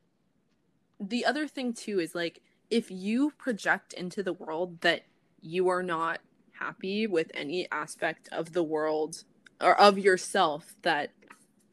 the 1.00 1.26
other 1.26 1.48
thing 1.48 1.74
too 1.74 2.00
is 2.00 2.16
like 2.16 2.42
if 2.70 2.90
you 2.90 3.32
project 3.38 3.94
into 3.94 4.24
the 4.24 4.34
world 4.34 4.82
that 4.82 5.04
you 5.42 5.68
are 5.70 5.84
not 5.84 6.22
happy 6.60 7.08
with 7.08 7.30
any 7.34 7.68
aspect 7.72 8.30
of 8.32 8.54
the 8.54 8.64
world 8.64 9.24
or 9.62 9.80
of 9.80 9.98
yourself 10.00 10.76
that 10.84 11.12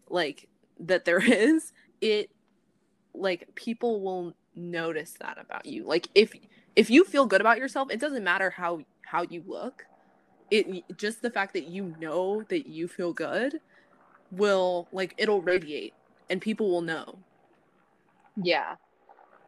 like 0.08 0.48
that 0.80 1.04
there 1.04 1.22
is, 1.32 1.72
it 2.00 2.30
like 3.14 3.54
people 3.54 4.00
will 4.02 4.34
notice 4.54 5.14
that 5.20 5.38
about 5.38 5.66
you. 5.66 5.84
Like 5.84 6.08
if 6.14 6.34
if 6.76 6.90
you 6.90 7.04
feel 7.04 7.26
good 7.26 7.40
about 7.40 7.58
yourself, 7.58 7.90
it 7.90 8.00
doesn't 8.00 8.24
matter 8.24 8.50
how 8.50 8.80
how 9.04 9.22
you 9.22 9.42
look 9.46 9.86
it 10.50 10.84
just 10.96 11.22
the 11.22 11.30
fact 11.30 11.54
that 11.54 11.66
you 11.68 11.94
know 12.00 12.42
that 12.48 12.66
you 12.66 12.88
feel 12.88 13.12
good 13.12 13.60
will 14.30 14.88
like 14.92 15.14
it'll 15.16 15.42
radiate 15.42 15.94
and 16.28 16.40
people 16.40 16.70
will 16.70 16.82
know. 16.82 17.18
Yeah. 18.42 18.76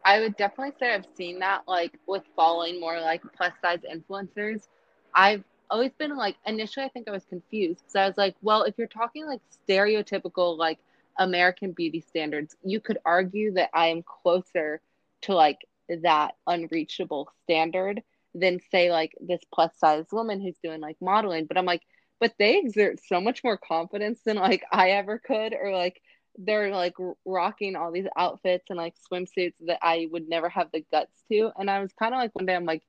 I 0.04 0.20
would 0.20 0.36
definitely 0.36 0.74
say 0.80 0.94
I've 0.94 1.06
seen 1.16 1.38
that 1.40 1.62
like 1.66 1.92
with 2.06 2.22
following 2.34 2.80
more 2.80 3.00
like 3.00 3.22
plus 3.36 3.52
size 3.62 3.80
influencers. 3.92 4.68
I've 5.14 5.44
always 5.70 5.92
been 5.98 6.16
like 6.16 6.36
initially 6.46 6.84
I 6.84 6.88
think 6.88 7.08
I 7.08 7.12
was 7.12 7.24
confused 7.24 7.80
because 7.80 7.96
I 7.96 8.06
was 8.06 8.16
like, 8.16 8.34
well, 8.42 8.62
if 8.64 8.74
you're 8.78 8.88
talking 8.88 9.26
like 9.26 9.40
stereotypical 9.68 10.56
like 10.56 10.78
American 11.18 11.72
beauty 11.72 12.00
standards, 12.00 12.56
you 12.62 12.80
could 12.80 12.98
argue 13.04 13.52
that 13.54 13.70
I 13.74 13.88
am 13.88 14.02
closer 14.02 14.80
to 15.22 15.34
like 15.34 15.58
that 15.88 16.34
unreachable 16.46 17.30
standard 17.44 18.02
than 18.34 18.60
say 18.70 18.90
like 18.90 19.12
this 19.20 19.40
plus 19.52 19.72
size 19.78 20.06
woman 20.12 20.40
who's 20.40 20.56
doing 20.62 20.80
like 20.80 20.96
modeling. 21.00 21.46
But 21.46 21.58
i'm 21.58 21.66
like 21.66 21.82
but 22.20 22.34
they 22.38 22.58
exert 22.58 23.00
so 23.04 23.20
much 23.20 23.42
more 23.42 23.56
confidence 23.58 24.20
than 24.24 24.36
like 24.36 24.62
i 24.72 24.90
ever 24.90 25.18
could 25.18 25.54
or 25.54 25.72
like 25.72 26.00
they're 26.38 26.70
like 26.70 26.94
rocking 27.26 27.76
all 27.76 27.92
these 27.92 28.06
outfits 28.16 28.64
and 28.70 28.78
like 28.78 28.94
swimsuits 29.12 29.54
that 29.66 29.78
i 29.82 30.08
would 30.10 30.28
never 30.28 30.48
have 30.48 30.68
the 30.72 30.84
guts 30.90 31.12
to. 31.30 31.50
And 31.58 31.70
i 31.70 31.80
was 31.80 31.92
kind 31.92 32.14
of 32.14 32.18
like 32.18 32.34
one 32.34 32.46
day 32.46 32.54
i'm 32.54 32.64
like 32.64 32.82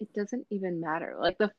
it 0.00 0.12
doesn't 0.14 0.46
even 0.50 0.80
matter 0.80 1.16
like 1.20 1.38
the 1.38 1.50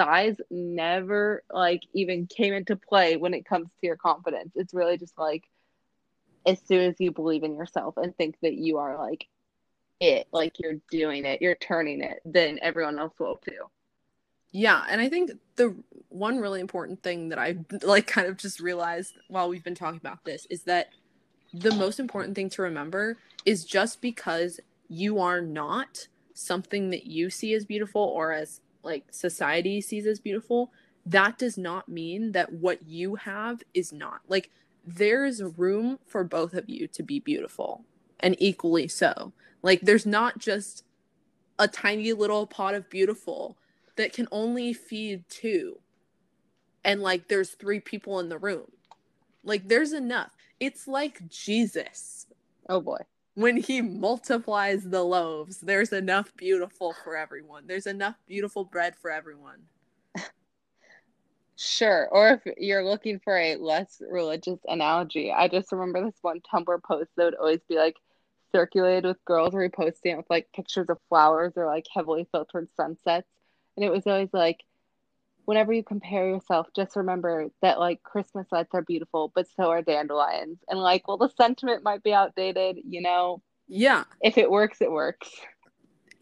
size 0.00 0.36
never 0.50 1.42
like 1.50 1.82
even 1.94 2.26
came 2.26 2.54
into 2.54 2.76
play 2.76 3.16
when 3.16 3.34
it 3.34 3.44
comes 3.44 3.68
to 3.80 3.86
your 3.86 3.96
confidence 3.96 4.50
it's 4.54 4.74
really 4.74 4.96
just 4.96 5.16
like 5.18 5.44
as 6.46 6.58
soon 6.66 6.90
as 6.90 6.96
you 6.98 7.12
believe 7.12 7.44
in 7.44 7.54
yourself 7.54 7.96
and 7.96 8.16
think 8.16 8.36
that 8.42 8.54
you 8.54 8.78
are 8.78 8.98
like 8.98 9.26
it, 10.02 10.26
like 10.32 10.58
you're 10.58 10.80
doing 10.90 11.24
it, 11.24 11.40
you're 11.40 11.54
turning 11.54 12.02
it, 12.02 12.20
then 12.24 12.58
everyone 12.60 12.98
else 12.98 13.14
will 13.18 13.36
too. 13.36 13.70
Yeah, 14.50 14.84
and 14.90 15.00
I 15.00 15.08
think 15.08 15.30
the 15.56 15.74
one 16.08 16.40
really 16.40 16.60
important 16.60 17.02
thing 17.02 17.30
that 17.30 17.38
I 17.38 17.56
like 17.82 18.06
kind 18.06 18.26
of 18.26 18.36
just 18.36 18.60
realized 18.60 19.14
while 19.28 19.48
we've 19.48 19.64
been 19.64 19.74
talking 19.74 20.00
about 20.00 20.24
this 20.24 20.46
is 20.50 20.64
that 20.64 20.90
the 21.54 21.74
most 21.74 22.00
important 22.00 22.34
thing 22.34 22.50
to 22.50 22.62
remember 22.62 23.16
is 23.44 23.64
just 23.64 24.00
because 24.00 24.58
you 24.88 25.20
are 25.20 25.40
not 25.40 26.08
something 26.42 26.90
that 26.90 27.06
you 27.06 27.30
see 27.30 27.54
as 27.54 27.64
beautiful 27.64 28.02
or 28.02 28.32
as 28.32 28.60
like 28.82 29.04
society 29.10 29.80
sees 29.80 30.06
as 30.06 30.20
beautiful, 30.20 30.72
that 31.06 31.38
does 31.38 31.58
not 31.58 31.88
mean 31.88 32.32
that 32.32 32.52
what 32.52 32.86
you 32.86 33.16
have 33.16 33.62
is 33.74 33.92
not. 33.92 34.20
Like 34.28 34.50
there's 34.84 35.42
room 35.42 35.98
for 36.06 36.24
both 36.24 36.54
of 36.54 36.68
you 36.68 36.88
to 36.88 37.02
be 37.02 37.20
beautiful 37.20 37.84
and 38.20 38.36
equally 38.38 38.88
so. 38.88 39.32
Like 39.62 39.80
there's 39.82 40.06
not 40.06 40.38
just 40.38 40.84
a 41.58 41.68
tiny 41.68 42.12
little 42.12 42.46
pot 42.46 42.74
of 42.74 42.90
beautiful 42.90 43.56
that 43.96 44.12
can 44.12 44.26
only 44.32 44.72
feed 44.72 45.24
two 45.28 45.78
and 46.84 47.00
like 47.00 47.28
there's 47.28 47.50
three 47.50 47.80
people 47.80 48.18
in 48.20 48.28
the 48.28 48.38
room. 48.38 48.70
Like 49.44 49.68
there's 49.68 49.92
enough. 49.92 50.32
It's 50.60 50.88
like 50.88 51.28
Jesus. 51.28 52.26
Oh 52.68 52.80
boy. 52.80 52.98
When 53.34 53.56
he 53.56 53.80
multiplies 53.80 54.84
the 54.84 55.02
loaves, 55.02 55.58
there's 55.58 55.92
enough 55.92 56.36
beautiful 56.36 56.94
for 57.02 57.16
everyone. 57.16 57.66
There's 57.66 57.86
enough 57.86 58.16
beautiful 58.26 58.64
bread 58.64 58.94
for 58.94 59.10
everyone. 59.10 59.62
Sure. 61.56 62.08
Or 62.10 62.40
if 62.44 62.54
you're 62.58 62.84
looking 62.84 63.20
for 63.20 63.38
a 63.38 63.56
less 63.56 64.02
religious 64.10 64.58
analogy, 64.66 65.32
I 65.32 65.48
just 65.48 65.70
remember 65.72 66.04
this 66.04 66.18
one 66.20 66.40
Tumblr 66.40 66.82
post 66.82 67.10
that 67.16 67.24
would 67.24 67.34
always 67.36 67.60
be 67.68 67.76
like 67.76 67.96
circulated 68.52 69.04
with 69.04 69.24
girls 69.24 69.54
reposting 69.54 70.12
it 70.12 70.16
with 70.16 70.28
like 70.28 70.52
pictures 70.52 70.88
of 70.88 70.98
flowers 71.08 71.52
or 71.56 71.66
like 71.66 71.86
heavily 71.94 72.26
filtered 72.32 72.68
sunsets. 72.76 73.28
And 73.76 73.84
it 73.84 73.92
was 73.92 74.06
always 74.06 74.28
like, 74.32 74.60
whenever 75.44 75.72
you 75.72 75.82
compare 75.82 76.28
yourself, 76.28 76.68
just 76.74 76.96
remember 76.96 77.48
that 77.60 77.78
like 77.78 78.02
Christmas 78.02 78.46
lights 78.50 78.74
are 78.74 78.82
beautiful, 78.82 79.32
but 79.34 79.46
so 79.56 79.70
are 79.70 79.82
dandelions. 79.82 80.58
And 80.68 80.78
like, 80.78 81.08
well, 81.08 81.18
the 81.18 81.30
sentiment 81.36 81.82
might 81.82 82.02
be 82.02 82.12
outdated, 82.12 82.78
you 82.88 83.02
know? 83.02 83.42
Yeah. 83.68 84.04
If 84.20 84.38
it 84.38 84.50
works, 84.50 84.80
it 84.80 84.90
works. 84.90 85.30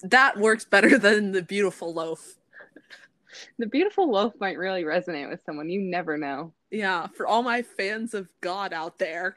That 0.03 0.39
works 0.39 0.65
better 0.65 0.99
than 0.99 1.33
the 1.33 1.43
beautiful 1.43 1.93
loaf 1.93 2.37
the 3.59 3.67
beautiful 3.67 4.11
loaf 4.11 4.33
might 4.41 4.59
really 4.59 4.85
resonate 4.85 5.29
with 5.29 5.41
someone. 5.45 5.69
You 5.69 5.81
never 5.81 6.19
know. 6.19 6.53
Yeah, 6.71 7.07
for 7.09 7.27
all 7.27 7.43
my 7.43 7.63
fans 7.63 8.15
of 8.15 8.29
God 8.41 8.73
out 8.73 8.99
there. 8.99 9.37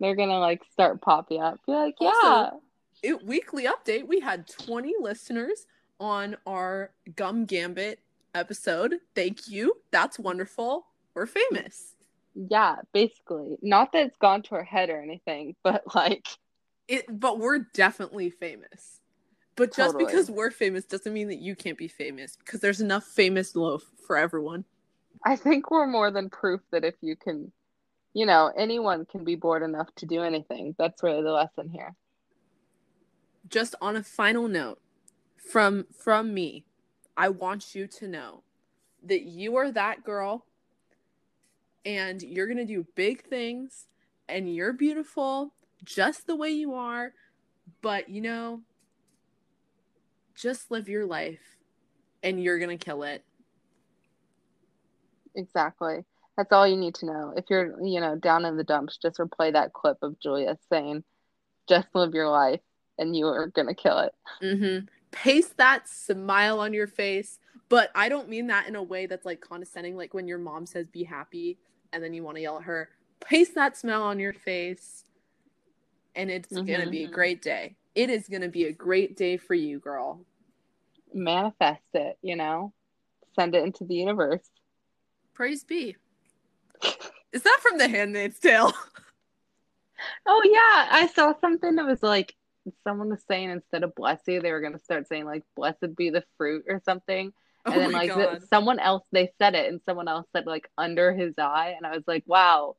They're 0.00 0.16
gonna 0.16 0.38
like 0.38 0.62
start 0.72 1.00
popping 1.00 1.40
up. 1.40 1.58
Be 1.66 1.72
like, 1.72 1.94
yeah. 2.00 2.08
Also, 2.08 2.62
it 3.02 3.24
weekly 3.24 3.66
update. 3.66 4.06
We 4.06 4.20
had 4.20 4.46
20 4.46 4.94
listeners 5.00 5.66
on 6.00 6.36
our 6.46 6.90
Gum 7.14 7.44
Gambit 7.44 8.00
episode. 8.34 8.96
Thank 9.14 9.48
you. 9.48 9.74
That's 9.90 10.18
wonderful. 10.18 10.86
We're 11.14 11.26
famous. 11.26 11.94
Yeah, 12.34 12.76
basically. 12.92 13.56
Not 13.62 13.92
that 13.92 14.06
it's 14.06 14.16
gone 14.18 14.42
to 14.42 14.56
our 14.56 14.64
head 14.64 14.90
or 14.90 15.00
anything, 15.00 15.56
but 15.62 15.82
like 15.94 16.26
it 16.88 17.06
but 17.08 17.38
we're 17.38 17.60
definitely 17.74 18.30
famous. 18.30 19.00
But 19.56 19.74
just 19.74 19.92
totally. 19.92 20.04
because 20.04 20.30
we're 20.30 20.50
famous 20.50 20.84
doesn't 20.84 21.12
mean 21.12 21.28
that 21.28 21.38
you 21.38 21.56
can't 21.56 21.78
be 21.78 21.88
famous 21.88 22.36
because 22.36 22.60
there's 22.60 22.82
enough 22.82 23.04
famous 23.04 23.56
loaf 23.56 23.82
for 24.06 24.18
everyone. 24.18 24.66
I 25.24 25.36
think 25.36 25.70
we're 25.70 25.86
more 25.86 26.10
than 26.10 26.28
proof 26.28 26.60
that 26.72 26.84
if 26.84 26.94
you 27.00 27.16
can, 27.16 27.50
you 28.12 28.26
know, 28.26 28.52
anyone 28.54 29.06
can 29.06 29.24
be 29.24 29.34
bored 29.34 29.62
enough 29.62 29.88
to 29.96 30.06
do 30.06 30.22
anything. 30.22 30.74
That's 30.78 31.02
really 31.02 31.22
the 31.22 31.32
lesson 31.32 31.70
here. 31.70 31.94
Just 33.48 33.74
on 33.80 33.96
a 33.96 34.02
final 34.02 34.46
note 34.46 34.78
from 35.36 35.86
from 35.96 36.34
me, 36.34 36.64
I 37.16 37.28
want 37.28 37.74
you 37.74 37.86
to 37.86 38.08
know 38.08 38.42
that 39.04 39.22
you 39.22 39.56
are 39.56 39.70
that 39.70 40.04
girl 40.04 40.46
and 41.84 42.20
you're 42.22 42.46
going 42.46 42.56
to 42.58 42.64
do 42.64 42.86
big 42.94 43.22
things 43.22 43.86
and 44.28 44.52
you're 44.52 44.72
beautiful 44.72 45.54
just 45.84 46.26
the 46.26 46.36
way 46.36 46.50
you 46.50 46.74
are. 46.74 47.12
But 47.82 48.08
you 48.08 48.20
know, 48.20 48.62
just 50.34 50.70
live 50.70 50.88
your 50.88 51.06
life 51.06 51.56
and 52.22 52.42
you're 52.42 52.58
going 52.58 52.76
to 52.76 52.84
kill 52.84 53.02
it. 53.02 53.24
Exactly. 55.34 56.04
That's 56.36 56.52
all 56.52 56.66
you 56.66 56.76
need 56.76 56.94
to 56.96 57.06
know. 57.06 57.32
If 57.36 57.46
you're, 57.48 57.82
you 57.82 58.00
know, 58.00 58.16
down 58.16 58.44
in 58.44 58.56
the 58.56 58.64
dumps, 58.64 58.98
just 58.98 59.18
replay 59.18 59.52
that 59.52 59.72
clip 59.72 59.98
of 60.02 60.18
Julia 60.20 60.58
saying, 60.70 61.04
just 61.68 61.88
live 61.94 62.14
your 62.14 62.28
life 62.28 62.60
and 62.98 63.16
you 63.16 63.26
are 63.26 63.48
going 63.48 63.68
to 63.68 63.74
kill 63.74 63.98
it. 64.00 64.12
Mm-hmm. 64.42 64.86
Paste 65.10 65.56
that 65.56 65.88
smile 65.88 66.60
on 66.60 66.72
your 66.72 66.86
face. 66.86 67.38
But 67.68 67.90
I 67.94 68.08
don't 68.08 68.28
mean 68.28 68.46
that 68.48 68.68
in 68.68 68.76
a 68.76 68.82
way 68.82 69.06
that's 69.06 69.26
like 69.26 69.40
condescending, 69.40 69.96
like 69.96 70.14
when 70.14 70.28
your 70.28 70.38
mom 70.38 70.66
says, 70.66 70.86
be 70.86 71.02
happy, 71.02 71.58
and 71.92 72.02
then 72.02 72.14
you 72.14 72.22
want 72.22 72.36
to 72.36 72.42
yell 72.42 72.58
at 72.58 72.64
her. 72.64 72.90
Paste 73.20 73.54
that 73.56 73.76
smile 73.76 74.02
on 74.02 74.20
your 74.20 74.32
face, 74.32 75.04
and 76.14 76.30
it's 76.30 76.52
mm-hmm. 76.52 76.66
going 76.66 76.80
to 76.82 76.90
be 76.90 77.04
a 77.04 77.08
great 77.08 77.42
day 77.42 77.74
it 77.96 78.10
is 78.10 78.28
going 78.28 78.42
to 78.42 78.48
be 78.48 78.66
a 78.66 78.72
great 78.72 79.16
day 79.16 79.38
for 79.38 79.54
you, 79.54 79.80
girl. 79.80 80.20
Manifest 81.12 81.80
it, 81.94 82.18
you 82.22 82.36
know, 82.36 82.72
send 83.34 83.54
it 83.54 83.64
into 83.64 83.84
the 83.84 83.94
universe. 83.94 84.46
Praise 85.32 85.64
be. 85.64 85.96
is 87.32 87.42
that 87.42 87.58
from 87.62 87.78
The 87.78 87.88
Handmaid's 87.88 88.38
Tale? 88.38 88.72
oh, 90.26 90.42
yeah. 90.44 90.88
I 90.90 91.10
saw 91.14 91.32
something 91.40 91.74
that 91.76 91.86
was 91.86 92.02
like 92.02 92.36
someone 92.84 93.10
was 93.10 93.22
saying 93.28 93.50
instead 93.50 93.82
of 93.82 93.94
bless 93.94 94.20
you, 94.26 94.40
they 94.40 94.52
were 94.52 94.60
going 94.60 94.72
to 94.72 94.84
start 94.84 95.08
saying 95.08 95.24
like 95.24 95.44
blessed 95.54 95.96
be 95.96 96.10
the 96.10 96.24
fruit 96.36 96.64
or 96.68 96.80
something. 96.84 97.32
Oh 97.64 97.72
and 97.72 97.80
oh 97.80 97.84
then 97.84 97.92
like 97.92 98.14
the, 98.14 98.46
someone 98.48 98.78
else, 98.78 99.02
they 99.12 99.32
said 99.38 99.54
it 99.54 99.70
and 99.70 99.80
someone 99.84 100.08
else 100.08 100.26
said 100.32 100.46
like 100.46 100.70
under 100.78 101.12
his 101.12 101.34
eye. 101.38 101.74
And 101.76 101.86
I 101.86 101.94
was 101.94 102.04
like, 102.06 102.24
wow, 102.26 102.76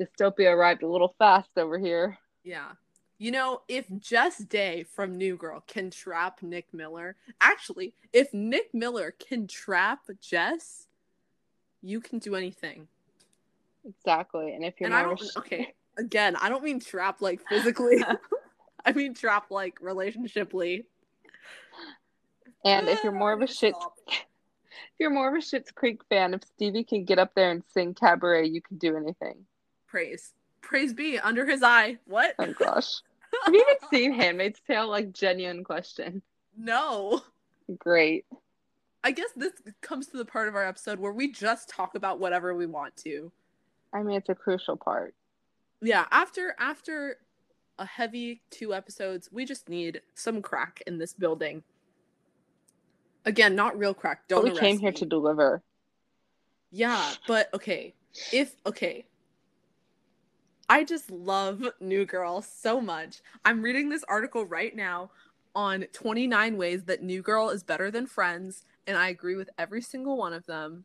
dystopia 0.00 0.52
arrived 0.52 0.82
a 0.82 0.88
little 0.88 1.14
fast 1.18 1.50
over 1.56 1.78
here. 1.78 2.18
Yeah. 2.44 2.72
You 3.18 3.30
know, 3.30 3.62
if 3.66 3.86
Jess 3.98 4.38
Day 4.38 4.84
from 4.94 5.16
New 5.16 5.36
Girl 5.36 5.62
can 5.66 5.90
trap 5.90 6.42
Nick 6.42 6.74
Miller, 6.74 7.16
actually, 7.40 7.94
if 8.12 8.32
Nick 8.34 8.74
Miller 8.74 9.14
can 9.18 9.46
trap 9.46 10.00
Jess, 10.20 10.86
you 11.82 12.00
can 12.00 12.18
do 12.18 12.34
anything. 12.34 12.88
Exactly. 13.88 14.54
And 14.54 14.64
if 14.64 14.74
you're 14.80 14.88
and 14.88 14.96
I 14.96 15.02
don't, 15.02 15.22
okay, 15.38 15.74
again, 15.96 16.36
I 16.36 16.48
don't 16.48 16.62
mean 16.62 16.80
trap 16.80 17.22
like 17.22 17.40
physically. 17.48 18.04
I 18.86 18.92
mean 18.92 19.14
trap 19.14 19.50
like 19.50 19.80
relationshiply. 19.80 20.84
And 22.64 22.88
if 22.88 23.02
you're 23.04 23.12
more 23.12 23.32
of 23.32 23.42
a 23.42 23.46
shit 23.46 23.74
if 24.08 25.00
you're 25.00 25.10
more 25.10 25.28
of 25.28 25.34
a 25.34 25.44
Schitt's 25.44 25.70
Creek 25.70 26.00
fan, 26.08 26.32
if 26.32 26.42
Stevie 26.44 26.84
can 26.84 27.04
get 27.04 27.18
up 27.18 27.34
there 27.34 27.50
and 27.50 27.62
sing 27.74 27.92
cabaret, 27.92 28.46
you 28.46 28.62
can 28.62 28.78
do 28.78 28.96
anything. 28.96 29.44
Praise 29.86 30.32
praise 30.66 30.92
be 30.92 31.18
under 31.18 31.46
his 31.46 31.62
eye. 31.62 31.98
What? 32.06 32.34
Oh 32.38 32.52
gosh. 32.52 33.00
Have 33.44 33.54
you 33.54 33.60
even 33.60 33.88
seen 33.90 34.12
Handmaid's 34.12 34.60
Tale? 34.66 34.88
Like 34.88 35.12
genuine 35.12 35.64
question. 35.64 36.22
No. 36.56 37.22
Great. 37.78 38.24
I 39.04 39.12
guess 39.12 39.30
this 39.36 39.52
comes 39.82 40.08
to 40.08 40.16
the 40.16 40.24
part 40.24 40.48
of 40.48 40.56
our 40.56 40.66
episode 40.66 40.98
where 40.98 41.12
we 41.12 41.30
just 41.30 41.68
talk 41.68 41.94
about 41.94 42.18
whatever 42.18 42.54
we 42.54 42.66
want 42.66 42.96
to. 42.98 43.30
I 43.92 44.02
mean, 44.02 44.16
it's 44.16 44.28
a 44.28 44.34
crucial 44.34 44.76
part. 44.76 45.14
Yeah, 45.80 46.06
after 46.10 46.56
after 46.58 47.18
a 47.78 47.86
heavy 47.86 48.42
two 48.50 48.74
episodes, 48.74 49.28
we 49.32 49.44
just 49.44 49.68
need 49.68 50.00
some 50.14 50.42
crack 50.42 50.82
in 50.86 50.98
this 50.98 51.12
building. 51.12 51.62
Again, 53.24 53.54
not 53.56 53.78
real 53.78 53.94
crack. 53.94 54.28
Don't. 54.28 54.44
But 54.44 54.54
we 54.54 54.58
came 54.58 54.78
here 54.78 54.90
me. 54.90 54.96
to 54.96 55.06
deliver. 55.06 55.62
Yeah, 56.70 57.12
but 57.26 57.52
okay. 57.54 57.94
If 58.32 58.56
okay, 58.64 59.06
I 60.68 60.84
just 60.84 61.10
love 61.10 61.62
New 61.80 62.04
Girl 62.04 62.42
so 62.42 62.80
much. 62.80 63.20
I'm 63.44 63.62
reading 63.62 63.88
this 63.88 64.04
article 64.08 64.44
right 64.44 64.74
now 64.74 65.10
on 65.54 65.86
29 65.92 66.56
ways 66.56 66.84
that 66.84 67.02
New 67.02 67.22
Girl 67.22 67.50
is 67.50 67.62
better 67.62 67.90
than 67.90 68.06
Friends, 68.06 68.64
and 68.86 68.96
I 68.96 69.08
agree 69.08 69.36
with 69.36 69.50
every 69.58 69.82
single 69.82 70.16
one 70.16 70.32
of 70.32 70.46
them. 70.46 70.84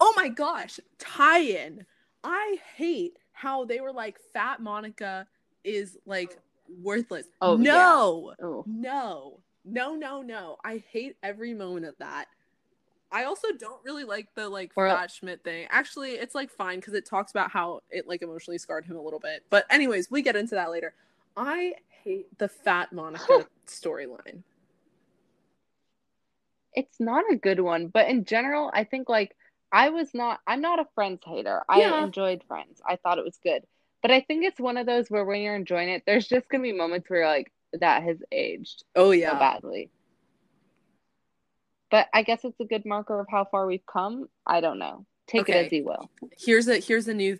Oh 0.00 0.12
my 0.16 0.28
gosh, 0.28 0.80
tie 0.98 1.42
in. 1.42 1.86
I 2.24 2.58
hate 2.76 3.18
how 3.32 3.64
they 3.64 3.80
were 3.80 3.92
like, 3.92 4.18
Fat 4.32 4.60
Monica 4.60 5.26
is 5.64 5.98
like 6.06 6.38
worthless. 6.82 7.26
Oh, 7.40 7.56
no, 7.56 8.34
yeah. 8.38 8.46
oh. 8.46 8.64
no, 8.66 9.40
no, 9.64 9.94
no, 9.94 10.22
no. 10.22 10.56
I 10.64 10.82
hate 10.90 11.16
every 11.22 11.54
moment 11.54 11.86
of 11.86 11.94
that. 11.98 12.26
I 13.12 13.24
also 13.24 13.48
don't 13.58 13.84
really 13.84 14.04
like 14.04 14.28
the 14.34 14.48
like 14.48 14.72
or, 14.74 14.88
Fat 14.88 15.10
Schmidt 15.10 15.44
thing. 15.44 15.66
Actually, 15.70 16.12
it's 16.12 16.34
like 16.34 16.50
fine 16.50 16.80
because 16.80 16.94
it 16.94 17.04
talks 17.04 17.30
about 17.30 17.50
how 17.50 17.80
it 17.90 18.08
like 18.08 18.22
emotionally 18.22 18.56
scarred 18.58 18.86
him 18.86 18.96
a 18.96 19.02
little 19.02 19.18
bit. 19.18 19.44
But 19.50 19.66
anyways, 19.70 20.10
we 20.10 20.22
get 20.22 20.34
into 20.34 20.54
that 20.54 20.70
later. 20.70 20.94
I 21.36 21.74
hate 22.02 22.38
the 22.38 22.48
Fat 22.48 22.92
Monica 22.92 23.46
storyline. 23.66 24.42
It's 26.74 26.98
not 26.98 27.24
a 27.30 27.36
good 27.36 27.60
one, 27.60 27.88
but 27.88 28.08
in 28.08 28.24
general, 28.24 28.70
I 28.72 28.84
think 28.84 29.10
like 29.10 29.36
I 29.70 29.90
was 29.90 30.14
not. 30.14 30.40
I'm 30.46 30.62
not 30.62 30.80
a 30.80 30.86
Friends 30.94 31.20
hater. 31.24 31.62
Yeah. 31.74 31.92
I 31.92 32.04
enjoyed 32.04 32.42
Friends. 32.48 32.80
I 32.86 32.96
thought 32.96 33.18
it 33.18 33.24
was 33.24 33.38
good, 33.42 33.62
but 34.02 34.10
I 34.10 34.20
think 34.20 34.44
it's 34.44 34.60
one 34.60 34.76
of 34.76 34.86
those 34.86 35.08
where 35.08 35.24
when 35.24 35.40
you're 35.40 35.54
enjoying 35.54 35.88
it, 35.88 36.02
there's 36.06 36.26
just 36.26 36.48
gonna 36.48 36.62
be 36.62 36.72
moments 36.72 37.08
where 37.08 37.20
you're 37.20 37.28
like, 37.28 37.52
that 37.80 38.02
has 38.02 38.18
aged. 38.30 38.84
Oh 38.94 39.12
yeah, 39.12 39.32
so 39.32 39.38
badly. 39.38 39.90
But 41.90 42.08
I 42.12 42.22
guess 42.22 42.44
it's 42.44 42.58
a 42.60 42.64
good 42.64 42.84
marker 42.84 43.20
of 43.20 43.26
how 43.30 43.44
far 43.44 43.66
we've 43.66 43.86
come. 43.86 44.28
I 44.46 44.60
don't 44.60 44.78
know. 44.78 45.06
Take 45.26 45.42
okay. 45.42 45.60
it 45.60 45.66
as 45.66 45.72
you 45.72 45.84
will. 45.84 46.10
Here's 46.38 46.68
a 46.68 46.78
here's 46.78 47.08
a 47.08 47.14
new 47.14 47.38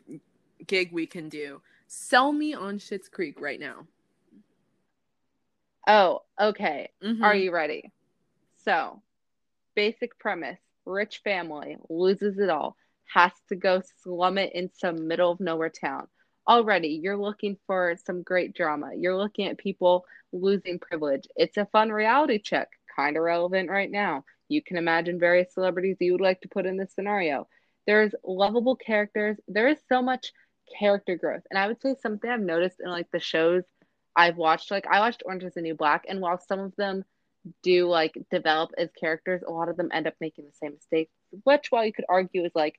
gig 0.66 0.90
we 0.92 1.06
can 1.06 1.28
do. 1.28 1.60
Sell 1.88 2.32
me 2.32 2.54
on 2.54 2.78
Schitt's 2.78 3.08
Creek 3.08 3.40
right 3.40 3.60
now. 3.60 3.86
Oh, 5.86 6.20
okay. 6.40 6.90
Mhm. 7.02 7.22
Are 7.22 7.34
you 7.34 7.52
ready? 7.52 7.92
So, 8.64 9.02
basic 9.74 10.18
premise 10.18 10.60
rich 10.84 11.20
family 11.24 11.76
loses 11.88 12.38
it 12.38 12.50
all, 12.50 12.76
has 13.12 13.32
to 13.48 13.56
go 13.56 13.82
slum 14.02 14.38
it 14.38 14.52
in 14.54 14.70
some 14.72 15.08
middle 15.08 15.32
of 15.32 15.40
nowhere 15.40 15.70
town. 15.70 16.08
Already, 16.48 17.00
you're 17.02 17.16
looking 17.16 17.56
for 17.66 17.96
some 18.04 18.22
great 18.22 18.54
drama. 18.54 18.90
You're 18.96 19.16
looking 19.16 19.46
at 19.46 19.58
people 19.58 20.04
losing 20.32 20.78
privilege. 20.78 21.26
It's 21.36 21.56
a 21.56 21.66
fun 21.66 21.90
reality 21.90 22.38
check, 22.38 22.68
kind 22.96 23.16
of 23.16 23.22
relevant 23.22 23.70
right 23.70 23.90
now. 23.90 24.24
You 24.48 24.62
can 24.62 24.76
imagine 24.76 25.20
various 25.20 25.54
celebrities 25.54 25.98
you 26.00 26.12
would 26.12 26.20
like 26.20 26.40
to 26.40 26.48
put 26.48 26.66
in 26.66 26.76
this 26.76 26.94
scenario. 26.94 27.46
There's 27.86 28.14
lovable 28.24 28.76
characters. 28.76 29.36
There 29.46 29.68
is 29.68 29.78
so 29.88 30.02
much 30.02 30.32
character 30.78 31.16
growth. 31.16 31.42
And 31.50 31.58
I 31.58 31.68
would 31.68 31.80
say 31.80 31.94
something 32.00 32.28
I've 32.28 32.40
noticed 32.40 32.80
in 32.80 32.90
like 32.90 33.10
the 33.12 33.20
shows 33.20 33.62
I've 34.16 34.36
watched, 34.36 34.70
like 34.70 34.86
I 34.86 35.00
watched 35.00 35.22
Orange 35.24 35.44
is 35.44 35.54
the 35.54 35.62
New 35.62 35.74
Black, 35.74 36.04
and 36.08 36.20
while 36.20 36.38
some 36.38 36.60
of 36.60 36.74
them 36.76 37.04
do 37.62 37.88
like 37.88 38.16
develop 38.30 38.70
as 38.76 38.90
characters, 38.98 39.42
a 39.46 39.50
lot 39.50 39.68
of 39.68 39.76
them 39.76 39.88
end 39.92 40.06
up 40.06 40.14
making 40.20 40.44
the 40.44 40.52
same 40.52 40.74
mistakes, 40.74 41.12
which 41.44 41.70
while 41.70 41.84
you 41.84 41.92
could 41.92 42.04
argue 42.08 42.44
is 42.44 42.52
like 42.54 42.78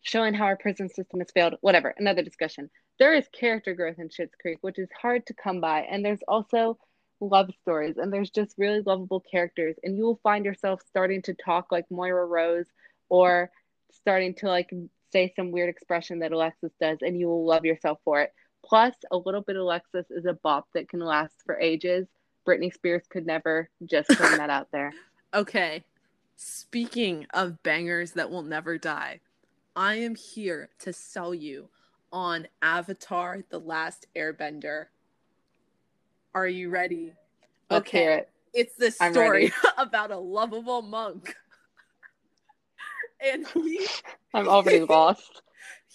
showing 0.00 0.34
how 0.34 0.44
our 0.44 0.56
prison 0.56 0.88
system 0.88 1.20
has 1.20 1.30
failed, 1.30 1.54
whatever, 1.60 1.94
another 1.98 2.22
discussion. 2.22 2.70
There 3.02 3.14
is 3.14 3.26
character 3.32 3.74
growth 3.74 3.98
in 3.98 4.10
Schitt's 4.10 4.36
Creek, 4.40 4.58
which 4.60 4.78
is 4.78 4.88
hard 4.96 5.26
to 5.26 5.34
come 5.34 5.60
by, 5.60 5.80
and 5.80 6.04
there's 6.04 6.22
also 6.28 6.78
love 7.18 7.50
stories, 7.60 7.96
and 7.96 8.12
there's 8.12 8.30
just 8.30 8.54
really 8.56 8.80
lovable 8.80 9.18
characters, 9.18 9.74
and 9.82 9.96
you 9.96 10.04
will 10.04 10.20
find 10.22 10.44
yourself 10.44 10.82
starting 10.86 11.20
to 11.22 11.34
talk 11.34 11.72
like 11.72 11.90
Moira 11.90 12.24
Rose 12.24 12.66
or 13.08 13.50
starting 13.90 14.36
to 14.36 14.46
like 14.46 14.70
say 15.10 15.32
some 15.34 15.50
weird 15.50 15.68
expression 15.68 16.20
that 16.20 16.30
Alexis 16.30 16.70
does, 16.80 16.98
and 17.00 17.18
you 17.18 17.26
will 17.26 17.44
love 17.44 17.64
yourself 17.64 17.98
for 18.04 18.20
it. 18.20 18.32
Plus, 18.64 18.94
a 19.10 19.16
little 19.16 19.40
bit 19.40 19.56
of 19.56 19.62
Alexis 19.62 20.06
is 20.12 20.24
a 20.24 20.34
bop 20.34 20.68
that 20.72 20.88
can 20.88 21.00
last 21.00 21.34
for 21.44 21.58
ages. 21.58 22.06
Britney 22.46 22.72
Spears 22.72 23.02
could 23.08 23.26
never, 23.26 23.68
just 23.84 24.10
putting 24.10 24.38
that 24.38 24.48
out 24.48 24.68
there. 24.70 24.92
Okay. 25.34 25.82
Speaking 26.36 27.26
of 27.32 27.64
bangers 27.64 28.12
that 28.12 28.30
will 28.30 28.42
never 28.42 28.76
die, 28.78 29.20
I 29.74 29.94
am 29.94 30.14
here 30.14 30.68
to 30.80 30.92
sell 30.92 31.34
you 31.34 31.70
on 32.12 32.46
Avatar 32.60 33.42
The 33.48 33.58
Last 33.58 34.06
Airbender. 34.14 34.86
Are 36.34 36.46
you 36.46 36.70
ready? 36.70 37.12
Hear 37.98 38.10
it. 38.10 38.30
It's 38.54 38.76
this 38.76 39.00
I'm 39.00 39.12
story 39.12 39.52
about 39.78 40.10
a 40.10 40.18
lovable 40.18 40.82
monk. 40.82 41.34
and 43.24 43.46
he 43.48 43.86
I'm 44.34 44.48
already 44.48 44.80
lost. 44.80 45.42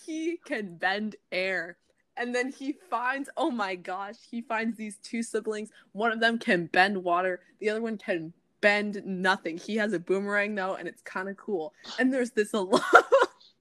he 0.06 0.40
can 0.46 0.76
bend 0.76 1.16
air. 1.32 1.78
And 2.20 2.34
then 2.34 2.52
he 2.52 2.74
finds, 2.90 3.30
oh 3.38 3.52
my 3.52 3.76
gosh, 3.76 4.16
he 4.32 4.42
finds 4.42 4.76
these 4.76 4.98
two 5.04 5.22
siblings. 5.22 5.70
One 5.92 6.12
of 6.12 6.20
them 6.20 6.40
can 6.40 6.66
bend 6.66 6.98
water, 7.04 7.42
the 7.60 7.70
other 7.70 7.82
one 7.82 7.98
can 7.98 8.34
bend 8.60 9.04
nothing. 9.06 9.58
He 9.58 9.76
has 9.76 9.94
a 9.94 10.00
boomerang 10.00 10.56
though, 10.56 10.76
and 10.76 10.88
it's 10.88 11.04
kind 11.04 11.30
of 11.30 11.38
cool. 11.38 11.74
And 12.00 12.12
there's 12.12 12.32
this 12.32 12.54
lo- 12.56 12.80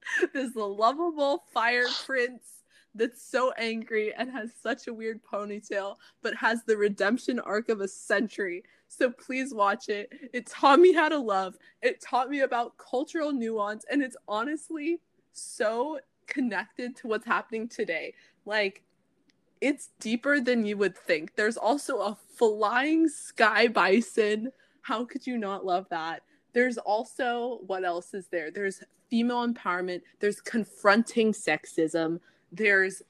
this 0.33 0.55
lovable 0.55 1.43
fire 1.53 1.87
prince 2.05 2.43
that's 2.95 3.21
so 3.21 3.51
angry 3.57 4.13
and 4.13 4.31
has 4.31 4.49
such 4.61 4.87
a 4.87 4.93
weird 4.93 5.21
ponytail, 5.23 5.95
but 6.21 6.35
has 6.35 6.63
the 6.63 6.75
redemption 6.75 7.39
arc 7.39 7.69
of 7.69 7.81
a 7.81 7.87
century. 7.87 8.63
So 8.87 9.11
please 9.11 9.53
watch 9.53 9.89
it. 9.89 10.11
It 10.33 10.47
taught 10.47 10.79
me 10.79 10.93
how 10.93 11.09
to 11.09 11.17
love. 11.17 11.57
It 11.81 12.01
taught 12.01 12.29
me 12.29 12.41
about 12.41 12.77
cultural 12.77 13.31
nuance, 13.31 13.85
and 13.91 14.01
it's 14.01 14.17
honestly 14.27 14.99
so 15.33 15.99
connected 16.25 16.95
to 16.97 17.07
what's 17.07 17.25
happening 17.25 17.67
today. 17.67 18.13
Like, 18.45 18.83
it's 19.61 19.89
deeper 19.99 20.39
than 20.39 20.65
you 20.65 20.77
would 20.77 20.97
think. 20.97 21.35
There's 21.35 21.57
also 21.57 21.99
a 21.99 22.17
flying 22.35 23.09
sky 23.09 23.67
bison. 23.67 24.51
How 24.81 25.03
could 25.05 25.27
you 25.27 25.37
not 25.37 25.65
love 25.65 25.87
that? 25.89 26.21
There's 26.57 26.79
also, 26.79 27.59
what 27.67 27.83
else 27.83 28.15
is 28.15 28.29
there? 28.29 28.49
There's 28.49 28.81
female 29.11 29.47
empowerment, 29.47 30.01
there's 30.19 30.41
confronting 30.41 31.31
sexism, 31.31 32.19
there's 32.51 33.03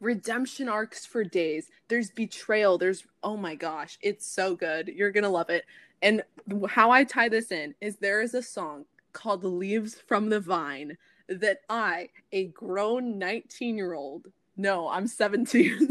redemption 0.00 0.66
arcs 0.66 1.04
for 1.04 1.22
days, 1.22 1.68
there's 1.88 2.10
betrayal, 2.12 2.78
there's, 2.78 3.04
oh 3.22 3.36
my 3.36 3.56
gosh, 3.56 3.98
it's 4.00 4.24
so 4.24 4.56
good. 4.56 4.88
You're 4.88 5.10
gonna 5.10 5.28
love 5.28 5.50
it. 5.50 5.66
And 6.00 6.22
how 6.66 6.90
I 6.90 7.04
tie 7.04 7.28
this 7.28 7.52
in 7.52 7.74
is 7.82 7.96
there 7.96 8.22
is 8.22 8.32
a 8.32 8.42
song 8.42 8.86
called 9.12 9.44
Leaves 9.44 9.94
from 9.94 10.30
the 10.30 10.40
Vine 10.40 10.96
that 11.28 11.58
I, 11.68 12.08
a 12.32 12.46
grown 12.46 13.18
19 13.18 13.76
year 13.76 13.92
old, 13.92 14.28
no, 14.56 14.88
I'm 14.88 15.06
17. 15.06 15.90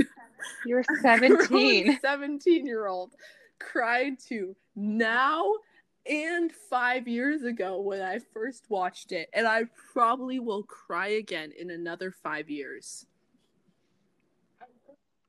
You're 0.65 0.83
17. 1.03 1.99
17 2.01 2.65
year 2.65 2.87
old 2.87 3.11
cried 3.59 4.17
to 4.29 4.55
now 4.75 5.53
and 6.07 6.51
five 6.51 7.07
years 7.07 7.43
ago 7.43 7.79
when 7.79 8.01
I 8.01 8.19
first 8.33 8.65
watched 8.69 9.11
it. 9.11 9.29
And 9.33 9.47
I 9.47 9.63
probably 9.93 10.39
will 10.39 10.63
cry 10.63 11.07
again 11.07 11.51
in 11.57 11.69
another 11.69 12.11
five 12.11 12.49
years. 12.49 13.05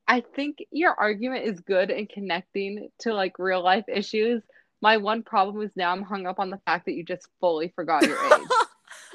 I 0.09 0.21
think 0.21 0.59
your 0.71 0.95
argument 0.95 1.45
is 1.47 1.61
good 1.61 1.91
in 1.91 2.07
connecting 2.07 2.91
to 3.01 3.12
like 3.12 3.39
real 3.39 3.62
life 3.62 3.87
issues. 3.89 4.43
My 4.81 4.99
one 4.99 5.23
problem 5.23 5.65
is 5.65 5.71
now 5.75 5.91
I'm 5.91 6.03
hung 6.03 6.27
up 6.27 6.39
on 6.39 6.51
the 6.51 6.61
fact 6.65 6.87
that 6.87 6.93
you 6.93 7.03
just 7.03 7.27
fully 7.41 7.73
forgot 7.75 8.07
your 8.07 8.19
age. 8.35 8.49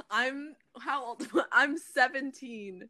I'm 0.10 0.56
how 0.80 1.06
old? 1.06 1.28
I'm 1.52 1.78
17. 1.78 2.90